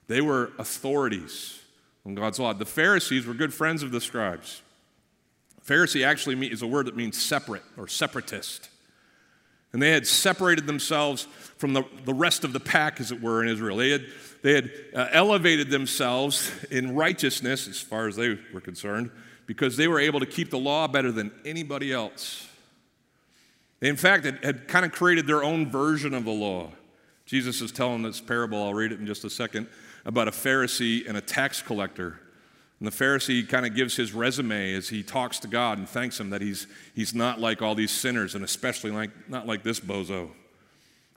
They 0.09 0.21
were 0.21 0.53
authorities 0.59 1.61
on 2.07 2.15
God's 2.15 2.39
law. 2.39 2.53
The 2.53 2.65
Pharisees 2.65 3.27
were 3.27 3.35
good 3.35 3.55
friends 3.55 3.83
of 3.83 3.91
the 3.91 4.01
scribes. 4.01 4.63
Pharisee 5.67 6.07
actually 6.07 6.47
is 6.49 6.63
a 6.63 6.67
word 6.67 6.87
that 6.87 6.97
means 6.97 7.21
separate 7.21 7.63
or 7.77 7.89
separatist. 7.89 8.69
And 9.73 9.83
they 9.83 9.91
had 9.91 10.07
separated 10.07 10.67
themselves 10.67 11.27
from 11.57 11.73
the, 11.73 11.83
the 12.05 12.15
rest 12.15 12.45
of 12.45 12.53
the 12.53 12.61
pack, 12.61 13.01
as 13.01 13.11
it 13.11 13.21
were, 13.21 13.43
in 13.43 13.49
Israel. 13.49 13.79
They 13.79 13.91
had, 13.91 14.05
they 14.43 14.55
had 14.55 14.71
uh, 14.95 15.09
elevated 15.11 15.71
themselves 15.71 16.53
in 16.71 16.95
righteousness, 16.95 17.67
as 17.67 17.81
far 17.81 18.07
as 18.07 18.15
they 18.15 18.39
were 18.53 18.61
concerned, 18.61 19.11
because 19.47 19.77
they 19.77 19.89
were 19.89 19.99
able 19.99 20.21
to 20.21 20.27
keep 20.27 20.51
the 20.51 20.59
law 20.59 20.87
better 20.87 21.11
than 21.11 21.33
anybody 21.45 21.93
else. 21.93 22.47
They, 23.81 23.89
in 23.89 23.97
fact, 23.97 24.25
had, 24.25 24.45
had 24.45 24.69
kind 24.69 24.85
of 24.85 24.93
created 24.93 25.27
their 25.27 25.43
own 25.43 25.69
version 25.69 26.15
of 26.15 26.25
the 26.25 26.31
law. 26.31 26.71
Jesus 27.27 27.61
is 27.61 27.73
telling 27.73 28.03
this 28.03 28.21
parable, 28.21 28.63
I'll 28.63 28.75
read 28.75 28.93
it 28.93 29.01
in 29.01 29.07
just 29.07 29.25
a 29.25 29.31
second, 29.31 29.67
about 30.05 30.29
a 30.29 30.31
Pharisee 30.31 31.09
and 31.09 31.17
a 31.17 31.21
tax 31.21 31.63
collector. 31.63 32.21
And 32.79 32.87
the 32.87 32.93
Pharisee 32.93 33.49
kind 33.49 33.65
of 33.65 33.75
gives 33.75 33.97
his 33.97 34.13
resume 34.13 34.75
as 34.75 34.89
he 34.89 35.03
talks 35.03 35.39
to 35.41 35.49
God 35.49 35.79
and 35.79 35.89
thanks 35.89 36.21
him 36.21 36.31
that 36.31 36.43
he's, 36.43 36.67
he's 36.95 37.15
not 37.15 37.41
like 37.41 37.63
all 37.63 37.75
these 37.75 37.91
sinners, 37.91 38.35
and 38.35 38.45
especially 38.45 38.91
like, 38.91 39.11
not 39.29 39.47
like 39.47 39.63
this 39.63 39.81
bozo. 39.81 40.31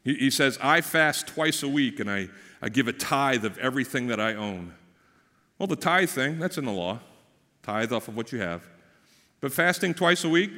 He, 0.04 0.14
he 0.16 0.30
says, 0.30 0.58
I 0.62 0.82
fast 0.82 1.28
twice 1.28 1.64
a 1.64 1.68
week 1.68 2.00
and 2.00 2.10
I, 2.10 2.30
I 2.62 2.70
give 2.70 2.88
a 2.88 2.94
tithe 2.94 3.44
of 3.44 3.58
everything 3.58 4.08
that 4.08 4.20
I 4.20 4.36
own. 4.36 4.74
Well, 5.60 5.68
the 5.68 5.76
tithe 5.76 6.10
thing, 6.10 6.40
that's 6.40 6.58
in 6.58 6.66
the 6.66 6.72
law 6.72 7.00
tithe 7.68 7.92
off 7.92 8.08
of 8.08 8.16
what 8.16 8.32
you 8.32 8.40
have. 8.40 8.66
But 9.42 9.52
fasting 9.52 9.94
twice 9.94 10.24
a 10.24 10.30
week, 10.30 10.52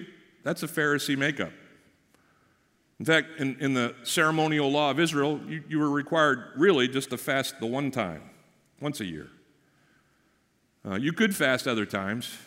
that's 0.44 0.62
a 0.62 0.68
Pharisee 0.68 1.18
makeup. 1.18 1.52
In 3.00 3.06
fact, 3.06 3.40
in, 3.40 3.56
in 3.60 3.74
the 3.74 3.96
ceremonial 4.04 4.70
law 4.70 4.92
of 4.92 5.00
Israel, 5.00 5.40
you, 5.48 5.64
you 5.70 5.80
were 5.80 5.90
required 5.90 6.52
really 6.58 6.88
just 6.88 7.10
to 7.12 7.18
fast 7.18 7.60
the 7.60 7.66
one 7.66 7.92
time, 7.92 8.30
once 8.82 9.00
a 9.00 9.06
year. 9.06 9.30
Uh, 10.86 10.96
you 10.96 11.14
could 11.14 11.36
fast 11.36 11.68
other 11.68 11.86
times, 11.86 12.38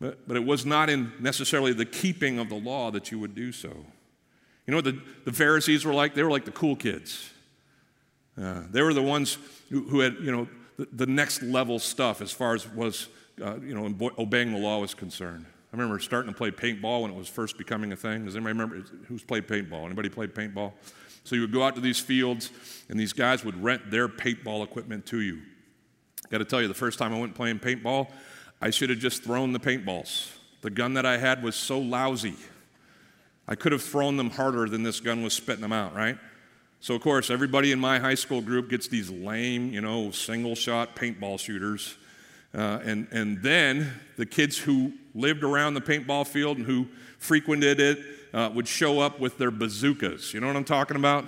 but, 0.00 0.26
but 0.26 0.36
it 0.36 0.44
was 0.44 0.66
not 0.66 0.90
in 0.90 1.12
necessarily 1.20 1.72
the 1.72 1.84
keeping 1.84 2.38
of 2.38 2.48
the 2.48 2.56
law 2.56 2.90
that 2.90 3.12
you 3.12 3.20
would 3.20 3.34
do 3.34 3.52
so. 3.52 3.68
You 3.68 4.72
know 4.72 4.78
what 4.78 4.84
the, 4.84 5.00
the 5.24 5.32
Pharisees 5.32 5.84
were 5.84 5.94
like? 5.94 6.14
They 6.14 6.24
were 6.24 6.30
like 6.30 6.44
the 6.44 6.50
cool 6.50 6.74
kids. 6.74 7.30
Uh, 8.40 8.62
they 8.70 8.82
were 8.82 8.92
the 8.92 9.02
ones 9.02 9.38
who, 9.70 9.82
who 9.84 10.00
had, 10.00 10.16
you 10.20 10.32
know, 10.32 10.48
the, 10.76 10.88
the, 10.92 11.06
next 11.06 11.42
level 11.42 11.78
stuff 11.78 12.20
as 12.20 12.32
far 12.32 12.54
as 12.54 12.68
was 12.68 13.08
uh, 13.42 13.58
you 13.60 13.74
know, 13.74 14.10
obeying 14.18 14.52
the 14.52 14.58
law 14.58 14.80
was 14.80 14.92
concerned. 14.92 15.46
I 15.72 15.76
remember 15.76 15.98
starting 15.98 16.32
to 16.32 16.36
play 16.36 16.50
paintball 16.50 17.02
when 17.02 17.10
it 17.10 17.16
was 17.16 17.28
first 17.28 17.58
becoming 17.58 17.92
a 17.92 17.96
thing. 17.96 18.24
Does 18.24 18.36
anybody 18.36 18.58
remember 18.58 18.76
who's 19.06 19.22
played 19.22 19.46
paintball? 19.48 19.84
Anybody 19.84 20.08
played 20.08 20.34
paintball? 20.34 20.72
So 21.24 21.34
you 21.34 21.40
would 21.40 21.52
go 21.52 21.64
out 21.64 21.74
to 21.74 21.80
these 21.80 21.98
fields, 21.98 22.50
and 22.88 22.98
these 22.98 23.12
guys 23.12 23.44
would 23.44 23.60
rent 23.62 23.90
their 23.90 24.08
paintball 24.08 24.62
equipment 24.62 25.06
to 25.06 25.20
you. 25.20 25.42
Got 26.30 26.38
to 26.38 26.44
tell 26.44 26.62
you, 26.62 26.68
the 26.68 26.74
first 26.74 26.98
time 26.98 27.12
I 27.12 27.18
went 27.18 27.34
playing 27.34 27.58
paintball, 27.58 28.08
I 28.60 28.70
should 28.70 28.90
have 28.90 29.00
just 29.00 29.24
thrown 29.24 29.52
the 29.52 29.58
paintballs. 29.60 30.30
The 30.62 30.70
gun 30.70 30.94
that 30.94 31.04
I 31.04 31.18
had 31.18 31.42
was 31.42 31.56
so 31.56 31.78
lousy. 31.78 32.36
I 33.48 33.54
could 33.54 33.72
have 33.72 33.82
thrown 33.82 34.16
them 34.16 34.30
harder 34.30 34.68
than 34.68 34.82
this 34.82 35.00
gun 35.00 35.22
was 35.22 35.34
spitting 35.34 35.62
them 35.62 35.72
out, 35.72 35.94
right? 35.94 36.16
So, 36.80 36.94
of 36.94 37.00
course, 37.00 37.30
everybody 37.30 37.72
in 37.72 37.80
my 37.80 37.98
high 37.98 38.14
school 38.14 38.40
group 38.40 38.70
gets 38.70 38.86
these 38.86 39.10
lame, 39.10 39.72
you 39.72 39.80
know, 39.80 40.10
single 40.12 40.54
shot 40.54 40.94
paintball 40.94 41.40
shooters. 41.40 41.96
Uh, 42.54 42.80
and, 42.84 43.08
and 43.10 43.42
then 43.42 43.92
the 44.16 44.26
kids 44.26 44.56
who 44.56 44.92
lived 45.16 45.42
around 45.42 45.74
the 45.74 45.80
paintball 45.80 46.26
field 46.26 46.58
and 46.58 46.66
who 46.66 46.86
frequented 47.18 47.80
it 47.80 47.98
uh, 48.34 48.50
would 48.54 48.68
show 48.68 49.00
up 49.00 49.18
with 49.18 49.38
their 49.38 49.50
bazookas. 49.50 50.34
You 50.34 50.40
know 50.40 50.46
what 50.46 50.56
I'm 50.56 50.64
talking 50.64 50.96
about? 50.96 51.24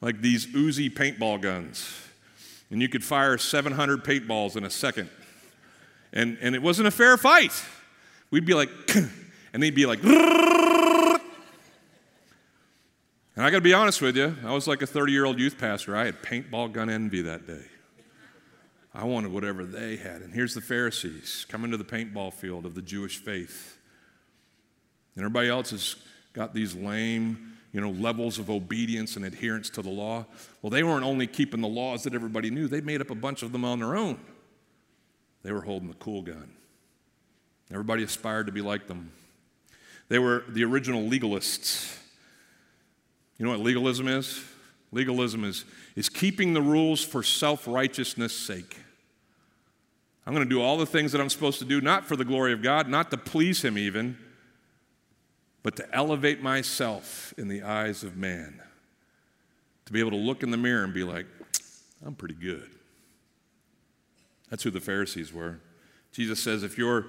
Like 0.00 0.20
these 0.20 0.46
Uzi 0.46 0.92
paintball 0.92 1.40
guns. 1.40 1.88
And 2.70 2.82
you 2.82 2.88
could 2.88 3.04
fire 3.04 3.38
700 3.38 4.04
paintballs 4.04 4.56
in 4.56 4.64
a 4.64 4.70
second. 4.70 5.08
And, 6.12 6.36
and 6.40 6.54
it 6.54 6.62
wasn't 6.62 6.88
a 6.88 6.90
fair 6.90 7.16
fight. 7.16 7.52
We'd 8.30 8.44
be 8.44 8.54
like, 8.54 8.68
and 9.52 9.62
they'd 9.62 9.74
be 9.74 9.86
like, 9.86 10.02
and 10.04 10.14
I 13.36 13.50
got 13.50 13.58
to 13.58 13.60
be 13.60 13.72
honest 13.72 14.02
with 14.02 14.16
you, 14.16 14.36
I 14.44 14.52
was 14.52 14.66
like 14.66 14.82
a 14.82 14.86
30 14.86 15.12
year 15.12 15.24
old 15.24 15.38
youth 15.38 15.56
pastor. 15.56 15.96
I 15.96 16.06
had 16.06 16.22
paintball 16.22 16.72
gun 16.72 16.90
envy 16.90 17.22
that 17.22 17.46
day. 17.46 17.64
I 18.94 19.04
wanted 19.04 19.32
whatever 19.32 19.64
they 19.64 19.96
had. 19.96 20.22
And 20.22 20.32
here's 20.32 20.54
the 20.54 20.60
Pharisees 20.60 21.46
coming 21.48 21.70
to 21.70 21.76
the 21.76 21.84
paintball 21.84 22.32
field 22.32 22.66
of 22.66 22.74
the 22.74 22.82
Jewish 22.82 23.18
faith. 23.18 23.78
And 25.14 25.24
everybody 25.24 25.48
else 25.48 25.70
has 25.70 25.96
got 26.32 26.54
these 26.54 26.74
lame, 26.74 27.56
you 27.72 27.80
know, 27.80 27.90
levels 27.90 28.38
of 28.38 28.50
obedience 28.50 29.16
and 29.16 29.24
adherence 29.24 29.68
to 29.70 29.82
the 29.82 29.90
law. 29.90 30.26
Well, 30.62 30.70
they 30.70 30.82
weren't 30.82 31.04
only 31.04 31.26
keeping 31.26 31.60
the 31.60 31.68
laws 31.68 32.04
that 32.04 32.14
everybody 32.14 32.50
knew, 32.50 32.68
they 32.68 32.80
made 32.80 33.00
up 33.00 33.10
a 33.10 33.14
bunch 33.14 33.42
of 33.42 33.52
them 33.52 33.64
on 33.64 33.78
their 33.78 33.96
own. 33.96 34.18
They 35.42 35.52
were 35.52 35.62
holding 35.62 35.88
the 35.88 35.94
cool 35.94 36.22
gun. 36.22 36.52
Everybody 37.70 38.02
aspired 38.02 38.46
to 38.46 38.52
be 38.52 38.62
like 38.62 38.86
them. 38.86 39.12
They 40.08 40.18
were 40.18 40.44
the 40.48 40.64
original 40.64 41.02
legalists. 41.02 41.98
You 43.36 43.44
know 43.44 43.52
what 43.52 43.60
legalism 43.60 44.08
is? 44.08 44.42
Legalism 44.90 45.44
is, 45.44 45.64
is 45.98 46.08
keeping 46.08 46.52
the 46.52 46.62
rules 46.62 47.04
for 47.04 47.24
self 47.24 47.66
righteousness' 47.66 48.32
sake. 48.32 48.76
I'm 50.24 50.32
going 50.32 50.48
to 50.48 50.54
do 50.54 50.62
all 50.62 50.78
the 50.78 50.86
things 50.86 51.10
that 51.10 51.20
I'm 51.20 51.28
supposed 51.28 51.58
to 51.58 51.64
do, 51.64 51.80
not 51.80 52.04
for 52.04 52.14
the 52.14 52.24
glory 52.24 52.52
of 52.52 52.62
God, 52.62 52.88
not 52.88 53.10
to 53.10 53.16
please 53.16 53.64
Him 53.64 53.76
even, 53.76 54.16
but 55.64 55.74
to 55.74 55.92
elevate 55.92 56.40
myself 56.40 57.34
in 57.36 57.48
the 57.48 57.64
eyes 57.64 58.04
of 58.04 58.16
man. 58.16 58.62
To 59.86 59.92
be 59.92 59.98
able 59.98 60.12
to 60.12 60.16
look 60.16 60.44
in 60.44 60.52
the 60.52 60.56
mirror 60.56 60.84
and 60.84 60.94
be 60.94 61.02
like, 61.02 61.26
I'm 62.06 62.14
pretty 62.14 62.36
good. 62.36 62.70
That's 64.50 64.62
who 64.62 64.70
the 64.70 64.80
Pharisees 64.80 65.32
were. 65.32 65.58
Jesus 66.12 66.40
says, 66.40 66.62
if 66.62 66.78
your 66.78 67.06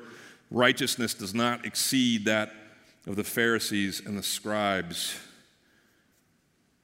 righteousness 0.50 1.14
does 1.14 1.36
not 1.36 1.64
exceed 1.64 2.26
that 2.26 2.52
of 3.06 3.18
the 3.18 3.24
Pharisees 3.24 4.02
and 4.04 4.18
the 4.18 4.24
scribes, 4.24 5.16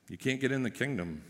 you 0.07 0.19
can't 0.19 0.39
get 0.39 0.51
in 0.51 0.61
the 0.61 0.69
kingdom. 0.69 1.23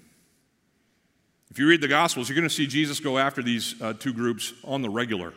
If 1.55 1.59
you 1.59 1.69
read 1.69 1.79
the 1.79 1.87
Gospels, 1.87 2.27
you're 2.27 2.35
going 2.35 2.49
to 2.49 2.53
see 2.53 2.67
Jesus 2.67 2.99
go 2.99 3.17
after 3.17 3.41
these 3.41 3.81
uh, 3.81 3.93
two 3.93 4.11
groups 4.11 4.51
on 4.65 4.81
the 4.81 4.89
regular. 4.89 5.33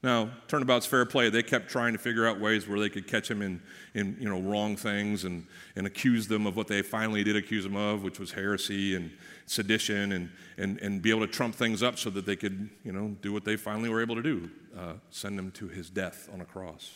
Now, 0.00 0.30
turnabout's 0.46 0.86
fair 0.86 1.04
play. 1.04 1.30
They 1.30 1.42
kept 1.42 1.68
trying 1.68 1.94
to 1.94 1.98
figure 1.98 2.28
out 2.28 2.38
ways 2.38 2.68
where 2.68 2.78
they 2.78 2.88
could 2.88 3.08
catch 3.08 3.28
him 3.28 3.42
in, 3.42 3.60
in 3.92 4.16
you 4.20 4.28
know, 4.28 4.38
wrong 4.38 4.76
things 4.76 5.24
and, 5.24 5.44
and 5.74 5.84
accuse 5.84 6.28
them 6.28 6.46
of 6.46 6.54
what 6.54 6.68
they 6.68 6.80
finally 6.80 7.24
did 7.24 7.34
accuse 7.34 7.66
him 7.66 7.74
of, 7.74 8.04
which 8.04 8.20
was 8.20 8.30
heresy 8.30 8.94
and 8.94 9.10
sedition, 9.46 10.12
and, 10.12 10.30
and, 10.58 10.78
and 10.78 11.02
be 11.02 11.10
able 11.10 11.26
to 11.26 11.32
trump 11.32 11.56
things 11.56 11.82
up 11.82 11.98
so 11.98 12.08
that 12.10 12.24
they 12.24 12.36
could 12.36 12.70
you 12.84 12.92
know, 12.92 13.16
do 13.20 13.32
what 13.32 13.44
they 13.44 13.56
finally 13.56 13.88
were 13.88 14.00
able 14.00 14.14
to 14.14 14.22
do 14.22 14.48
uh, 14.78 14.92
send 15.10 15.36
him 15.36 15.50
to 15.50 15.66
his 15.66 15.90
death 15.90 16.28
on 16.32 16.40
a 16.40 16.44
cross. 16.44 16.92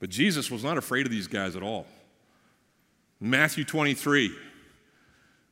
But 0.00 0.10
Jesus 0.10 0.50
was 0.50 0.64
not 0.64 0.76
afraid 0.76 1.06
of 1.06 1.12
these 1.12 1.28
guys 1.28 1.54
at 1.54 1.62
all. 1.62 1.86
Matthew 3.20 3.62
23, 3.64 4.32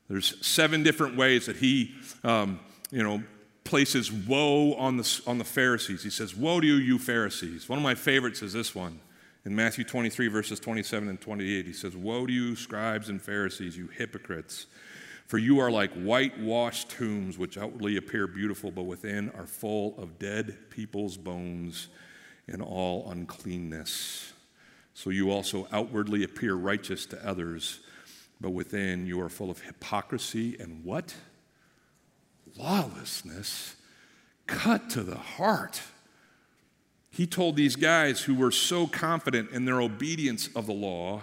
there's 0.09 0.45
seven 0.47 0.83
different 0.83 1.17
ways 1.17 1.47
that 1.47 1.57
he, 1.57 1.95
um, 2.23 2.61
you 2.91 3.03
know, 3.03 3.23
places 3.65 4.13
woe 4.13 4.75
on 4.75 4.97
the, 4.97 5.23
on 5.27 5.39
the 5.39 5.45
Pharisees. 5.45 6.03
He 6.03 6.11
says, 6.11 6.35
Woe 6.35 6.61
to 6.61 6.67
you, 6.67 6.75
you 6.75 6.99
Pharisees. 6.99 7.69
One 7.69 7.79
of 7.79 7.83
my 7.83 7.95
favorites 7.95 8.43
is 8.43 8.53
this 8.53 8.75
one. 8.75 9.01
In 9.45 9.55
Matthew 9.55 9.85
23, 9.85 10.29
verses 10.29 10.59
27 10.59 11.09
and 11.09 11.21
28, 11.21 11.67
he 11.67 11.73
says, 11.73 11.97
Woe 11.97 12.27
to 12.27 12.33
you, 12.33 12.57
scribes 12.57 13.09
and 13.09 13.21
Pharisees, 13.21 13.77
you 13.77 13.89
hypocrites! 13.89 14.67
For 15.27 15.39
you 15.39 15.59
are 15.59 15.73
like 15.73 15.93
whitewashed 15.93 16.91
tombs, 16.91 17.37
which 17.37 17.59
outwardly 17.59 17.97
appear 17.97 18.29
beautiful, 18.29 18.71
but 18.71 18.85
within 18.85 19.31
are 19.31 19.47
full 19.47 19.97
of 19.99 20.21
dead 20.21 20.57
people's 20.71 21.17
bones 21.17 21.89
and 22.47 22.63
all 22.63 23.11
uncleanness. 23.11 24.33
So 24.95 25.11
you 25.11 25.33
also 25.33 25.67
outwardly 25.73 26.23
appear 26.23 26.55
righteous 26.55 27.07
to 27.07 27.29
others, 27.29 27.81
but 28.41 28.51
within 28.51 29.07
you 29.07 29.21
are 29.21 29.29
full 29.29 29.51
of 29.51 29.63
hypocrisy 29.63 30.57
and 30.59 30.85
what? 30.85 31.15
Lawlessness 32.57 33.77
cut 34.47 34.89
to 34.91 35.03
the 35.03 35.17
heart. 35.17 35.83
He 37.11 37.27
told 37.27 37.57
these 37.57 37.77
guys 37.77 38.23
who 38.23 38.35
were 38.35 38.51
so 38.51 38.87
confident 38.87 39.51
in 39.51 39.65
their 39.65 39.81
obedience 39.81 40.49
of 40.55 40.67
the 40.67 40.75
law 40.75 41.23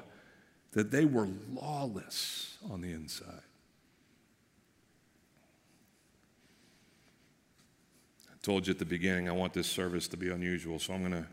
that 0.72 0.92
they 0.92 1.06
were 1.06 1.28
lawless 1.52 2.58
on 2.70 2.82
the 2.82 2.92
inside. 2.92 3.44
I 8.32 8.36
told 8.42 8.68
you 8.68 8.72
at 8.72 8.80
the 8.80 8.86
beginning 8.86 9.30
I 9.30 9.34
want 9.34 9.54
this 9.54 9.68
service 9.68 10.08
to 10.10 10.18
be 10.18 10.30
unusual, 10.30 10.80
so 10.80 10.94
I'm 10.94 11.02
going 11.02 11.24
to 11.24 11.28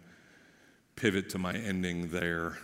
pivot 0.95 1.31
to 1.31 1.39
my 1.39 1.55
ending 1.55 2.09
there. 2.09 2.59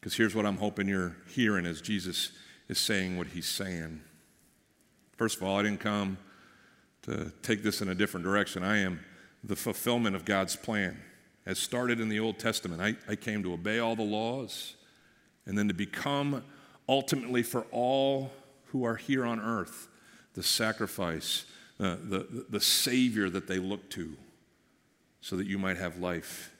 Because 0.00 0.16
here's 0.16 0.34
what 0.34 0.46
I'm 0.46 0.56
hoping 0.56 0.88
you're 0.88 1.16
hearing 1.28 1.66
as 1.66 1.82
Jesus 1.82 2.32
is 2.68 2.78
saying 2.78 3.18
what 3.18 3.28
he's 3.28 3.48
saying. 3.48 4.00
First 5.16 5.36
of 5.36 5.42
all, 5.42 5.58
I 5.58 5.62
didn't 5.62 5.80
come 5.80 6.16
to 7.02 7.30
take 7.42 7.62
this 7.62 7.82
in 7.82 7.88
a 7.88 7.94
different 7.94 8.24
direction. 8.24 8.62
I 8.62 8.78
am 8.78 9.00
the 9.44 9.56
fulfillment 9.56 10.16
of 10.16 10.24
God's 10.24 10.56
plan. 10.56 10.98
As 11.44 11.58
started 11.58 12.00
in 12.00 12.08
the 12.08 12.20
Old 12.20 12.38
Testament, 12.38 12.80
I, 12.80 12.96
I 13.10 13.16
came 13.16 13.42
to 13.42 13.52
obey 13.52 13.78
all 13.78 13.96
the 13.96 14.02
laws 14.02 14.76
and 15.46 15.58
then 15.58 15.68
to 15.68 15.74
become 15.74 16.44
ultimately 16.88 17.42
for 17.42 17.66
all 17.70 18.30
who 18.66 18.84
are 18.84 18.96
here 18.96 19.24
on 19.24 19.40
earth 19.40 19.88
the 20.34 20.42
sacrifice, 20.42 21.44
uh, 21.80 21.96
the, 22.02 22.44
the 22.48 22.60
Savior 22.60 23.28
that 23.28 23.48
they 23.48 23.58
look 23.58 23.90
to, 23.90 24.16
so 25.20 25.36
that 25.36 25.46
you 25.46 25.58
might 25.58 25.76
have 25.76 25.98
life 25.98 26.54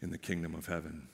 in 0.00 0.10
the 0.10 0.18
kingdom 0.18 0.54
of 0.54 0.66
heaven. 0.66 1.08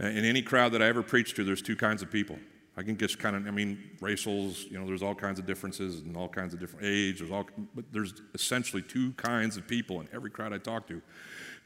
Uh, 0.00 0.06
in 0.06 0.24
any 0.24 0.42
crowd 0.42 0.72
that 0.72 0.82
I 0.82 0.86
ever 0.86 1.02
preach 1.02 1.34
to, 1.34 1.44
there's 1.44 1.62
two 1.62 1.76
kinds 1.76 2.02
of 2.02 2.10
people. 2.10 2.38
I 2.76 2.82
can 2.82 2.96
just 2.96 3.18
kind 3.18 3.36
of, 3.36 3.46
I 3.46 3.50
mean, 3.50 3.78
racials, 4.00 4.70
you 4.70 4.78
know, 4.78 4.86
there's 4.86 5.02
all 5.02 5.14
kinds 5.14 5.38
of 5.38 5.46
differences 5.46 6.00
and 6.00 6.16
all 6.16 6.28
kinds 6.28 6.54
of 6.54 6.60
different 6.60 6.86
age. 6.86 7.18
There's 7.18 7.30
all, 7.30 7.46
but 7.74 7.84
there's 7.92 8.14
essentially 8.34 8.82
two 8.82 9.12
kinds 9.12 9.58
of 9.58 9.68
people 9.68 10.00
in 10.00 10.08
every 10.12 10.30
crowd 10.30 10.54
I 10.54 10.58
talk 10.58 10.86
to. 10.88 11.02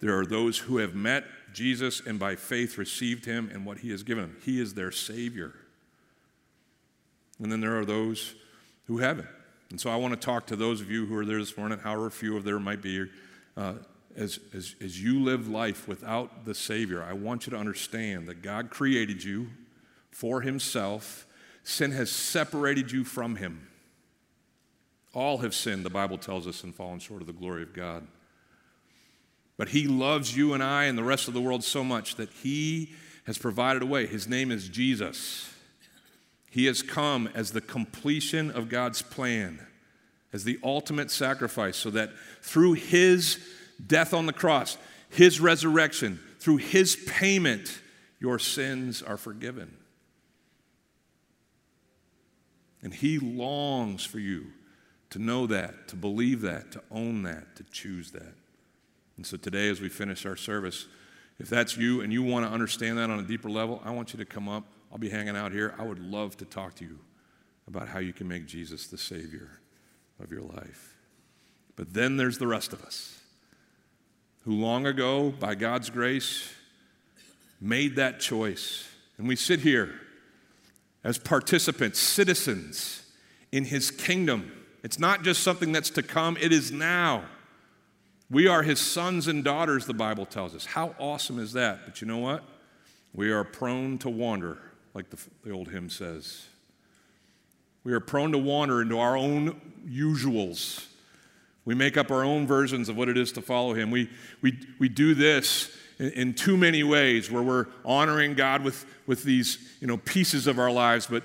There 0.01 0.18
are 0.18 0.27
those 0.27 0.59
who 0.59 0.79
have 0.79 0.95
met 0.95 1.24
Jesus 1.53 2.01
and 2.05 2.18
by 2.18 2.35
faith 2.35 2.77
received 2.77 3.24
him 3.24 3.51
and 3.53 3.64
what 3.64 3.79
he 3.79 3.91
has 3.91 4.03
given 4.03 4.24
them. 4.24 4.37
He 4.45 4.61
is 4.61 4.74
their 4.74 4.91
Savior. 4.91 5.55
And 7.39 7.53
then 7.53 7.61
there 7.61 7.79
are 7.79 7.85
those 7.85 8.35
who 8.87 8.99
haven't. 8.99 9.29
And 9.70 9.81
so 9.81 9.91
I 9.91 9.97
want 9.97 10.12
to 10.14 10.20
talk 10.20 10.47
to 10.47 10.57
those 10.57 10.81
of 10.81 10.91
you 10.91 11.07
who 11.07 11.16
are 11.16 11.24
there 11.24 11.39
this 11.39 11.57
morning, 11.57 11.79
however 11.79 12.11
few 12.11 12.37
of 12.37 12.45
there 12.45 12.59
might 12.59 12.83
be. 12.83 13.07
Uh, 13.57 13.74
as, 14.16 14.40
as, 14.54 14.74
as 14.80 15.02
you 15.02 15.22
live 15.22 15.48
life 15.48 15.86
without 15.86 16.44
the 16.44 16.54
Savior, 16.54 17.02
I 17.02 17.12
want 17.12 17.46
you 17.46 17.50
to 17.52 17.58
understand 17.58 18.26
that 18.28 18.42
God 18.42 18.70
created 18.70 19.22
you 19.22 19.48
for 20.10 20.40
himself. 20.40 21.26
Sin 21.62 21.92
has 21.92 22.10
separated 22.10 22.90
you 22.90 23.04
from 23.04 23.36
him. 23.36 23.68
All 25.12 25.38
have 25.38 25.54
sinned, 25.54 25.84
the 25.84 25.90
Bible 25.90 26.18
tells 26.18 26.46
us, 26.46 26.62
and 26.62 26.74
fallen 26.74 26.98
short 26.98 27.20
of 27.20 27.26
the 27.26 27.32
glory 27.32 27.62
of 27.62 27.72
God. 27.72 28.06
But 29.56 29.70
he 29.70 29.86
loves 29.86 30.36
you 30.36 30.52
and 30.52 30.62
I 30.62 30.84
and 30.84 30.98
the 30.98 31.04
rest 31.04 31.28
of 31.28 31.34
the 31.34 31.40
world 31.40 31.64
so 31.64 31.82
much 31.82 32.16
that 32.16 32.30
he 32.30 32.92
has 33.24 33.38
provided 33.38 33.82
a 33.82 33.86
way. 33.86 34.06
His 34.06 34.28
name 34.28 34.50
is 34.50 34.68
Jesus. 34.68 35.52
He 36.50 36.66
has 36.66 36.82
come 36.82 37.28
as 37.34 37.52
the 37.52 37.60
completion 37.60 38.50
of 38.50 38.68
God's 38.68 39.02
plan, 39.02 39.66
as 40.32 40.44
the 40.44 40.58
ultimate 40.62 41.10
sacrifice, 41.10 41.76
so 41.76 41.90
that 41.90 42.10
through 42.42 42.74
his 42.74 43.38
death 43.85 44.14
on 44.14 44.27
the 44.27 44.33
cross, 44.33 44.79
his 45.09 45.41
resurrection, 45.41 46.20
through 46.39 46.59
his 46.59 46.97
payment, 47.07 47.81
your 48.20 48.39
sins 48.39 49.03
are 49.03 49.16
forgiven. 49.16 49.77
And 52.83 52.95
He 52.95 53.18
longs 53.18 54.05
for 54.05 54.18
you 54.18 54.47
to 55.11 55.18
know 55.18 55.47
that, 55.49 55.89
to 55.89 55.97
believe 55.97 56.41
that, 56.43 56.72
to 56.72 56.83
own 56.91 57.22
that, 57.24 57.57
to 57.57 57.64
choose 57.64 58.12
that. 58.12 58.35
And 59.16 59.27
so 59.27 59.37
today, 59.37 59.68
as 59.68 59.81
we 59.81 59.89
finish 59.89 60.27
our 60.27 60.37
service, 60.37 60.87
if 61.39 61.49
that's 61.49 61.77
you 61.77 62.01
and 62.01 62.12
you 62.12 62.22
want 62.22 62.47
to 62.47 62.53
understand 62.53 62.99
that 62.99 63.11
on 63.11 63.18
a 63.18 63.22
deeper 63.22 63.51
level, 63.51 63.83
I 63.85 63.91
want 63.91 64.12
you 64.12 64.18
to 64.18 64.24
come 64.24 64.49
up. 64.49 64.64
I'll 64.93 64.99
be 64.99 65.09
hanging 65.09 65.37
out 65.37 65.53
here. 65.53 65.74
I 65.79 65.83
would 65.83 65.99
love 65.99 66.37
to 66.39 66.45
talk 66.45 66.74
to 66.77 66.85
you 66.85 66.99
about 67.66 67.89
how 67.89 67.99
you 67.99 68.12
can 68.12 68.29
make 68.29 68.47
Jesus 68.47 68.87
the 68.87 68.99
Savior 68.99 69.61
of 70.22 70.31
your 70.31 70.43
life. 70.43 70.95
But 71.74 71.93
then 71.93 72.16
there's 72.16 72.39
the 72.39 72.47
rest 72.47 72.72
of 72.72 72.83
us 72.83 73.15
who 74.47 74.53
long 74.53 74.86
ago, 74.86 75.30
by 75.40 75.57
God's 75.57 75.90
grace, 75.90 76.55
made 77.61 77.97
that 77.97 78.20
choice. 78.20 78.88
And 79.18 79.26
we 79.26 79.34
sit 79.34 79.61
here 79.61 79.92
as 81.03 81.18
participants, 81.18 81.99
citizens 81.99 83.03
in 83.51 83.64
his 83.64 83.90
kingdom. 83.90 84.53
It's 84.84 85.01
not 85.01 85.24
just 85.24 85.42
something 85.42 85.72
that's 85.72 85.90
to 85.90 86.03
come, 86.03 86.36
it 86.40 86.53
is 86.53 86.70
now. 86.70 87.24
We 88.30 88.47
are 88.47 88.62
his 88.62 88.78
sons 88.78 89.26
and 89.26 89.42
daughters, 89.42 89.86
the 89.86 89.94
Bible 89.94 90.26
tells 90.26 90.55
us. 90.55 90.64
How 90.64 90.94
awesome 90.99 91.40
is 91.40 91.53
that? 91.55 91.80
But 91.84 92.01
you 92.01 92.07
know 92.07 92.18
what? 92.18 92.44
We 93.12 93.32
are 93.32 93.42
prone 93.42 93.99
to 93.99 94.09
wander, 94.09 94.59
like 94.94 95.11
the, 95.11 95.18
the 95.44 95.51
old 95.51 95.70
hymn 95.70 95.90
says. 95.90 96.47
We 97.82 97.92
are 97.92 98.01
prone 98.01 98.30
to 98.30 98.38
wander 98.38 98.80
into 98.80 98.99
our 98.99 99.16
own 99.16 99.61
usuals. 99.88 100.86
We 101.66 101.74
make 101.74 101.98
up 101.98 102.10
our 102.10 102.24
own 102.24 102.46
versions 102.46 102.88
of 102.88 102.96
what 102.96 103.10
it 103.10 103.18
is 103.18 103.32
to 103.32 103.42
follow 103.42 103.74
him. 103.74 103.90
We, 103.90 104.08
we, 104.40 104.58
we 104.78 104.88
do 104.88 105.14
this 105.14 105.76
in, 105.98 106.10
in 106.12 106.34
too 106.34 106.56
many 106.56 106.82
ways 106.82 107.30
where 107.30 107.42
we're 107.42 107.66
honoring 107.84 108.34
God 108.34 108.62
with, 108.62 108.86
with 109.06 109.24
these 109.24 109.58
you 109.80 109.86
know, 109.86 109.98
pieces 109.98 110.46
of 110.46 110.58
our 110.58 110.70
lives, 110.70 111.06
but 111.06 111.24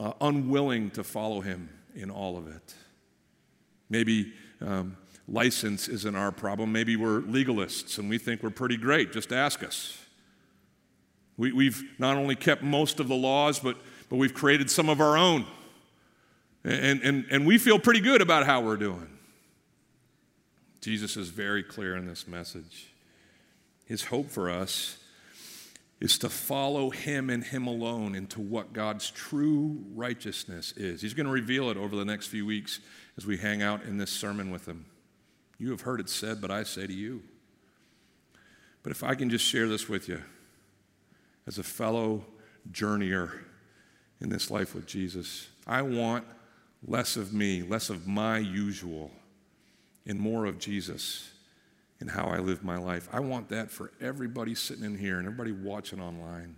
uh, 0.00 0.12
unwilling 0.20 0.90
to 0.90 1.04
follow 1.04 1.40
Him 1.40 1.68
in 1.94 2.10
all 2.10 2.36
of 2.36 2.48
it. 2.48 2.74
Maybe 3.90 4.32
um, 4.60 4.96
license 5.26 5.88
isn't 5.88 6.14
our 6.14 6.32
problem. 6.32 6.72
Maybe 6.72 6.96
we're 6.96 7.20
legalists 7.20 7.98
and 7.98 8.08
we 8.08 8.18
think 8.18 8.42
we're 8.42 8.50
pretty 8.50 8.76
great. 8.76 9.12
Just 9.12 9.32
ask 9.32 9.62
us. 9.62 9.98
We, 11.36 11.52
we've 11.52 11.82
not 11.98 12.16
only 12.16 12.36
kept 12.36 12.62
most 12.62 13.00
of 13.00 13.08
the 13.08 13.14
laws, 13.14 13.58
but, 13.58 13.76
but 14.08 14.16
we've 14.16 14.34
created 14.34 14.70
some 14.70 14.88
of 14.88 15.00
our 15.00 15.16
own. 15.16 15.46
And, 16.64 17.00
and, 17.02 17.26
and 17.30 17.46
we 17.46 17.58
feel 17.58 17.78
pretty 17.78 18.00
good 18.00 18.20
about 18.20 18.44
how 18.44 18.60
we're 18.60 18.76
doing. 18.76 19.17
Jesus 20.80 21.16
is 21.16 21.28
very 21.28 21.62
clear 21.62 21.96
in 21.96 22.06
this 22.06 22.26
message. 22.26 22.92
His 23.84 24.04
hope 24.04 24.30
for 24.30 24.50
us 24.50 24.98
is 26.00 26.18
to 26.18 26.28
follow 26.28 26.90
Him 26.90 27.28
and 27.30 27.42
Him 27.42 27.66
alone 27.66 28.14
into 28.14 28.40
what 28.40 28.72
God's 28.72 29.10
true 29.10 29.84
righteousness 29.94 30.72
is. 30.76 31.02
He's 31.02 31.14
going 31.14 31.26
to 31.26 31.32
reveal 31.32 31.70
it 31.70 31.76
over 31.76 31.96
the 31.96 32.04
next 32.04 32.28
few 32.28 32.46
weeks 32.46 32.80
as 33.16 33.26
we 33.26 33.36
hang 33.36 33.62
out 33.62 33.82
in 33.82 33.96
this 33.96 34.10
sermon 34.10 34.50
with 34.50 34.66
Him. 34.66 34.86
You 35.58 35.70
have 35.70 35.80
heard 35.80 35.98
it 36.00 36.08
said, 36.08 36.40
but 36.40 36.50
I 36.50 36.62
say 36.62 36.86
to 36.86 36.92
you. 36.92 37.22
But 38.84 38.92
if 38.92 39.02
I 39.02 39.16
can 39.16 39.28
just 39.28 39.44
share 39.44 39.68
this 39.68 39.88
with 39.88 40.08
you 40.08 40.22
as 41.46 41.58
a 41.58 41.64
fellow 41.64 42.24
journeyer 42.70 43.40
in 44.20 44.28
this 44.28 44.50
life 44.50 44.74
with 44.74 44.86
Jesus, 44.86 45.48
I 45.66 45.82
want 45.82 46.24
less 46.86 47.16
of 47.16 47.32
me, 47.32 47.62
less 47.62 47.90
of 47.90 48.06
my 48.06 48.38
usual, 48.38 49.10
and 50.08 50.18
more 50.18 50.46
of 50.46 50.58
Jesus 50.58 51.30
in 52.00 52.08
how 52.08 52.26
I 52.26 52.38
live 52.38 52.64
my 52.64 52.78
life. 52.78 53.08
I 53.12 53.20
want 53.20 53.48
that 53.50 53.70
for 53.70 53.92
everybody 54.00 54.54
sitting 54.54 54.84
in 54.84 54.96
here 54.96 55.18
and 55.18 55.26
everybody 55.26 55.52
watching 55.52 56.00
online. 56.00 56.56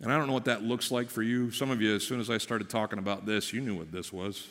And 0.00 0.12
I 0.12 0.18
don't 0.18 0.26
know 0.26 0.32
what 0.32 0.46
that 0.46 0.62
looks 0.62 0.90
like 0.90 1.08
for 1.08 1.22
you. 1.22 1.50
Some 1.52 1.70
of 1.70 1.80
you, 1.80 1.94
as 1.94 2.02
soon 2.02 2.18
as 2.18 2.28
I 2.28 2.38
started 2.38 2.68
talking 2.68 2.98
about 2.98 3.24
this, 3.24 3.52
you 3.52 3.60
knew 3.60 3.76
what 3.76 3.92
this 3.92 4.12
was. 4.12 4.48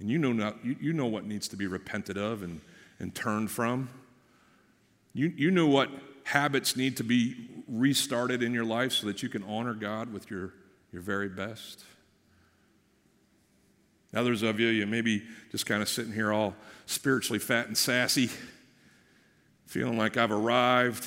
And 0.00 0.10
you 0.10 0.18
know, 0.18 0.32
not, 0.32 0.56
you, 0.64 0.92
know 0.92 1.06
what 1.06 1.24
needs 1.24 1.48
to 1.48 1.56
be 1.56 1.66
repented 1.66 2.18
of 2.18 2.42
and, 2.42 2.60
and 2.98 3.14
turned 3.14 3.50
from. 3.50 3.88
You, 5.14 5.32
you 5.34 5.50
know 5.50 5.66
what 5.66 5.88
habits 6.24 6.76
need 6.76 6.98
to 6.98 7.04
be 7.04 7.48
restarted 7.66 8.42
in 8.42 8.52
your 8.52 8.64
life 8.64 8.92
so 8.92 9.06
that 9.06 9.22
you 9.22 9.28
can 9.28 9.42
honor 9.44 9.74
God 9.74 10.12
with 10.12 10.30
your, 10.30 10.52
your 10.92 11.02
very 11.02 11.28
best. 11.28 11.84
Others 14.14 14.42
of 14.42 14.58
you, 14.58 14.68
you 14.68 14.86
may 14.86 15.02
be 15.02 15.22
just 15.50 15.66
kind 15.66 15.82
of 15.82 15.88
sitting 15.88 16.12
here 16.12 16.32
all 16.32 16.54
spiritually 16.86 17.38
fat 17.38 17.66
and 17.66 17.76
sassy, 17.76 18.30
feeling 19.66 19.98
like 19.98 20.16
I've 20.16 20.32
arrived. 20.32 21.06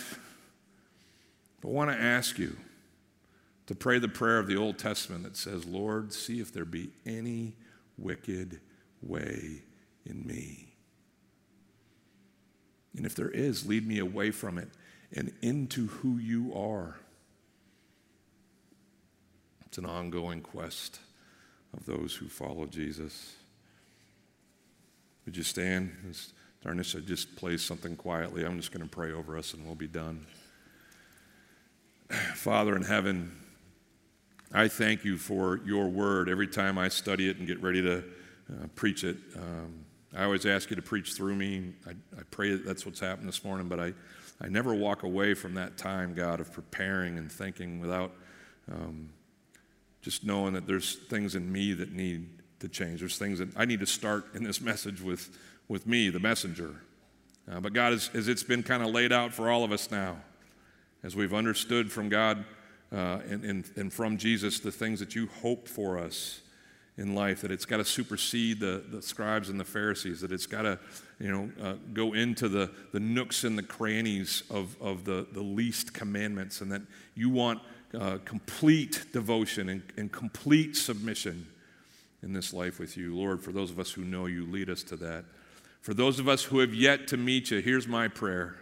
But 1.61 1.69
I 1.69 1.71
want 1.71 1.91
to 1.91 1.97
ask 1.97 2.37
you 2.37 2.55
to 3.65 3.75
pray 3.75 3.97
the 3.97 4.07
prayer 4.07 4.37
of 4.37 4.47
the 4.47 4.55
Old 4.55 4.77
Testament 4.77 5.23
that 5.23 5.35
says, 5.35 5.65
Lord, 5.65 6.13
see 6.13 6.39
if 6.39 6.53
there 6.53 6.65
be 6.65 6.91
any 7.05 7.55
wicked 7.97 8.59
way 9.01 9.63
in 10.05 10.25
me. 10.25 10.75
And 12.95 13.05
if 13.05 13.15
there 13.15 13.29
is, 13.29 13.65
lead 13.65 13.87
me 13.87 13.99
away 13.99 14.31
from 14.31 14.57
it 14.57 14.69
and 15.13 15.33
into 15.41 15.87
who 15.87 16.17
you 16.17 16.53
are. 16.53 16.99
It's 19.65 19.77
an 19.77 19.85
ongoing 19.85 20.41
quest 20.41 20.99
of 21.75 21.85
those 21.85 22.15
who 22.15 22.27
follow 22.27 22.65
Jesus. 22.65 23.35
Would 25.25 25.37
you 25.37 25.43
stand? 25.43 25.95
As 26.09 26.33
Darnisha 26.65 27.05
just 27.05 27.35
plays 27.35 27.61
something 27.63 27.95
quietly, 27.95 28.45
I'm 28.45 28.57
just 28.57 28.71
going 28.71 28.83
to 28.83 28.89
pray 28.89 29.11
over 29.11 29.37
us 29.37 29.53
and 29.53 29.65
we'll 29.65 29.75
be 29.75 29.87
done. 29.87 30.25
Father 32.35 32.75
in 32.75 32.83
heaven, 32.83 33.31
I 34.53 34.67
thank 34.67 35.05
you 35.05 35.17
for 35.17 35.61
your 35.65 35.87
word 35.87 36.27
every 36.27 36.47
time 36.47 36.77
I 36.77 36.89
study 36.89 37.29
it 37.29 37.37
and 37.37 37.47
get 37.47 37.61
ready 37.61 37.81
to 37.81 37.99
uh, 37.99 38.67
preach 38.75 39.03
it. 39.03 39.17
Um, 39.35 39.85
I 40.13 40.25
always 40.25 40.45
ask 40.45 40.69
you 40.69 40.75
to 40.75 40.81
preach 40.81 41.13
through 41.13 41.35
me. 41.35 41.73
I, 41.87 41.91
I 41.91 42.23
pray 42.31 42.51
that 42.51 42.65
that's 42.65 42.85
what's 42.85 42.99
happened 42.99 43.29
this 43.29 43.45
morning, 43.45 43.69
but 43.69 43.79
I, 43.79 43.93
I 44.41 44.49
never 44.49 44.73
walk 44.73 45.03
away 45.03 45.33
from 45.35 45.53
that 45.53 45.77
time, 45.77 46.13
God, 46.13 46.41
of 46.41 46.51
preparing 46.51 47.17
and 47.17 47.31
thinking 47.31 47.79
without 47.79 48.11
um, 48.69 49.09
just 50.01 50.23
knowing 50.23 50.53
that 50.53 50.65
there's 50.67 50.95
things 50.95 51.35
in 51.35 51.51
me 51.51 51.73
that 51.73 51.91
need 51.91 52.29
to 52.59 52.67
change. 52.67 52.99
There's 52.99 53.17
things 53.17 53.39
that 53.39 53.49
I 53.55 53.65
need 53.65 53.79
to 53.81 53.85
start 53.85 54.25
in 54.33 54.43
this 54.43 54.61
message 54.71 55.01
with, 55.01 55.37
with 55.67 55.85
me, 55.85 56.09
the 56.09 56.19
messenger. 56.19 56.75
Uh, 57.51 57.59
but 57.59 57.73
God, 57.73 57.93
as, 57.93 58.09
as 58.13 58.27
it's 58.27 58.43
been 58.43 58.63
kind 58.63 58.83
of 58.83 58.89
laid 58.89 59.11
out 59.11 59.33
for 59.33 59.49
all 59.49 59.63
of 59.63 59.71
us 59.71 59.91
now, 59.91 60.17
as 61.03 61.15
we've 61.15 61.33
understood 61.33 61.91
from 61.91 62.09
God 62.09 62.45
uh, 62.91 63.19
and, 63.29 63.43
and, 63.43 63.71
and 63.75 63.93
from 63.93 64.17
Jesus 64.17 64.59
the 64.59 64.71
things 64.71 64.99
that 64.99 65.15
you 65.15 65.27
hope 65.41 65.67
for 65.67 65.97
us 65.97 66.41
in 66.97 67.15
life, 67.15 67.41
that 67.41 67.51
it's 67.51 67.65
got 67.65 67.77
to 67.77 67.85
supersede 67.85 68.59
the, 68.59 68.83
the 68.91 69.01
scribes 69.01 69.49
and 69.49 69.59
the 69.59 69.65
Pharisees, 69.65 70.21
that 70.21 70.31
it's 70.31 70.45
got 70.45 70.63
to, 70.63 70.77
you 71.19 71.31
know, 71.31 71.49
uh, 71.63 71.73
go 71.93 72.13
into 72.13 72.47
the, 72.47 72.69
the 72.91 72.99
nooks 72.99 73.43
and 73.43 73.57
the 73.57 73.63
crannies 73.63 74.43
of, 74.49 74.75
of 74.81 75.05
the, 75.05 75.25
the 75.31 75.41
least 75.41 75.93
commandments, 75.93 76.61
and 76.61 76.71
that 76.71 76.81
you 77.15 77.29
want 77.29 77.59
uh, 77.97 78.17
complete 78.25 79.05
devotion 79.11 79.69
and, 79.69 79.83
and 79.97 80.11
complete 80.11 80.75
submission 80.75 81.47
in 82.23 82.33
this 82.33 82.53
life 82.53 82.79
with 82.79 82.97
you. 82.97 83.15
Lord, 83.15 83.41
for 83.41 83.51
those 83.51 83.71
of 83.71 83.79
us 83.79 83.91
who 83.91 84.03
know 84.03 84.27
you, 84.27 84.45
lead 84.45 84.69
us 84.69 84.83
to 84.83 84.95
that. 84.97 85.25
For 85.81 85.93
those 85.93 86.19
of 86.19 86.29
us 86.29 86.43
who 86.43 86.59
have 86.59 86.73
yet 86.73 87.07
to 87.07 87.17
meet 87.17 87.51
you, 87.51 87.59
here's 87.59 87.87
my 87.87 88.07
prayer 88.07 88.57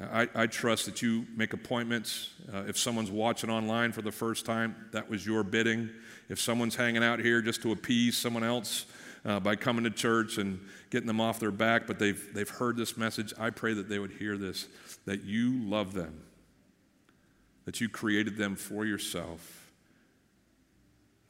I, 0.00 0.26
I, 0.34 0.46
trust 0.46 0.86
that 0.86 1.02
you 1.02 1.26
make 1.36 1.52
appointments. 1.52 2.30
Uh, 2.52 2.62
if 2.66 2.78
someone's 2.78 3.10
watching 3.10 3.50
online 3.50 3.92
for 3.92 4.00
the 4.00 4.10
first 4.10 4.46
time, 4.46 4.74
that 4.92 5.10
was 5.10 5.26
your 5.26 5.42
bidding. 5.42 5.90
If 6.30 6.40
someone's 6.40 6.74
hanging 6.74 7.04
out 7.04 7.20
here 7.20 7.42
just 7.42 7.60
to 7.62 7.72
appease 7.72 8.16
someone 8.16 8.42
else 8.42 8.86
uh, 9.26 9.38
by 9.38 9.54
coming 9.54 9.84
to 9.84 9.90
church 9.90 10.38
and 10.38 10.58
getting 10.88 11.06
them 11.06 11.20
off 11.20 11.38
their 11.38 11.50
back, 11.50 11.86
but 11.86 11.98
they've, 11.98 12.26
they've 12.32 12.48
heard 12.48 12.76
this 12.76 12.96
message, 12.96 13.34
I 13.38 13.50
pray 13.50 13.74
that 13.74 13.90
they 13.90 13.98
would 13.98 14.12
hear 14.12 14.38
this 14.38 14.66
that 15.04 15.24
you 15.24 15.62
love 15.64 15.92
them, 15.92 16.22
that 17.64 17.80
you 17.80 17.88
created 17.88 18.36
them 18.36 18.56
for 18.56 18.84
yourself, 18.84 19.72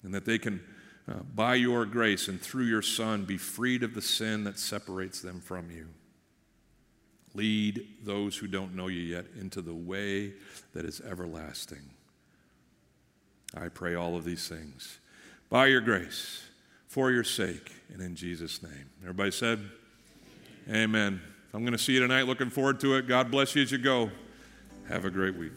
and 0.02 0.14
that 0.14 0.24
they 0.24 0.38
can, 0.38 0.60
uh, 1.08 1.20
by 1.34 1.54
your 1.54 1.84
grace 1.84 2.28
and 2.28 2.40
through 2.40 2.64
your 2.64 2.82
Son, 2.82 3.24
be 3.24 3.36
freed 3.36 3.82
of 3.82 3.94
the 3.94 4.02
sin 4.02 4.44
that 4.44 4.58
separates 4.58 5.20
them 5.20 5.40
from 5.40 5.70
you. 5.70 5.88
Lead 7.34 7.86
those 8.02 8.36
who 8.36 8.46
don't 8.46 8.74
know 8.74 8.88
you 8.88 9.00
yet 9.00 9.24
into 9.38 9.62
the 9.62 9.74
way 9.74 10.32
that 10.74 10.84
is 10.84 11.00
everlasting. 11.00 11.90
I 13.56 13.68
pray 13.68 13.94
all 13.94 14.16
of 14.16 14.24
these 14.24 14.48
things 14.48 14.98
by 15.50 15.66
your 15.66 15.80
grace, 15.80 16.44
for 16.88 17.10
your 17.10 17.24
sake, 17.24 17.72
and 17.92 18.00
in 18.00 18.16
Jesus' 18.16 18.62
name. 18.62 18.90
Everybody 19.02 19.30
said, 19.30 19.60
Amen. 20.70 21.20
I'm 21.54 21.60
going 21.60 21.72
to 21.72 21.78
see 21.78 21.92
you 21.92 22.00
tonight. 22.00 22.22
Looking 22.22 22.50
forward 22.50 22.80
to 22.80 22.96
it. 22.96 23.06
God 23.06 23.30
bless 23.30 23.54
you 23.54 23.62
as 23.62 23.72
you 23.72 23.78
go. 23.78 24.10
Have 24.88 25.04
a 25.04 25.10
great 25.10 25.36
week. 25.36 25.52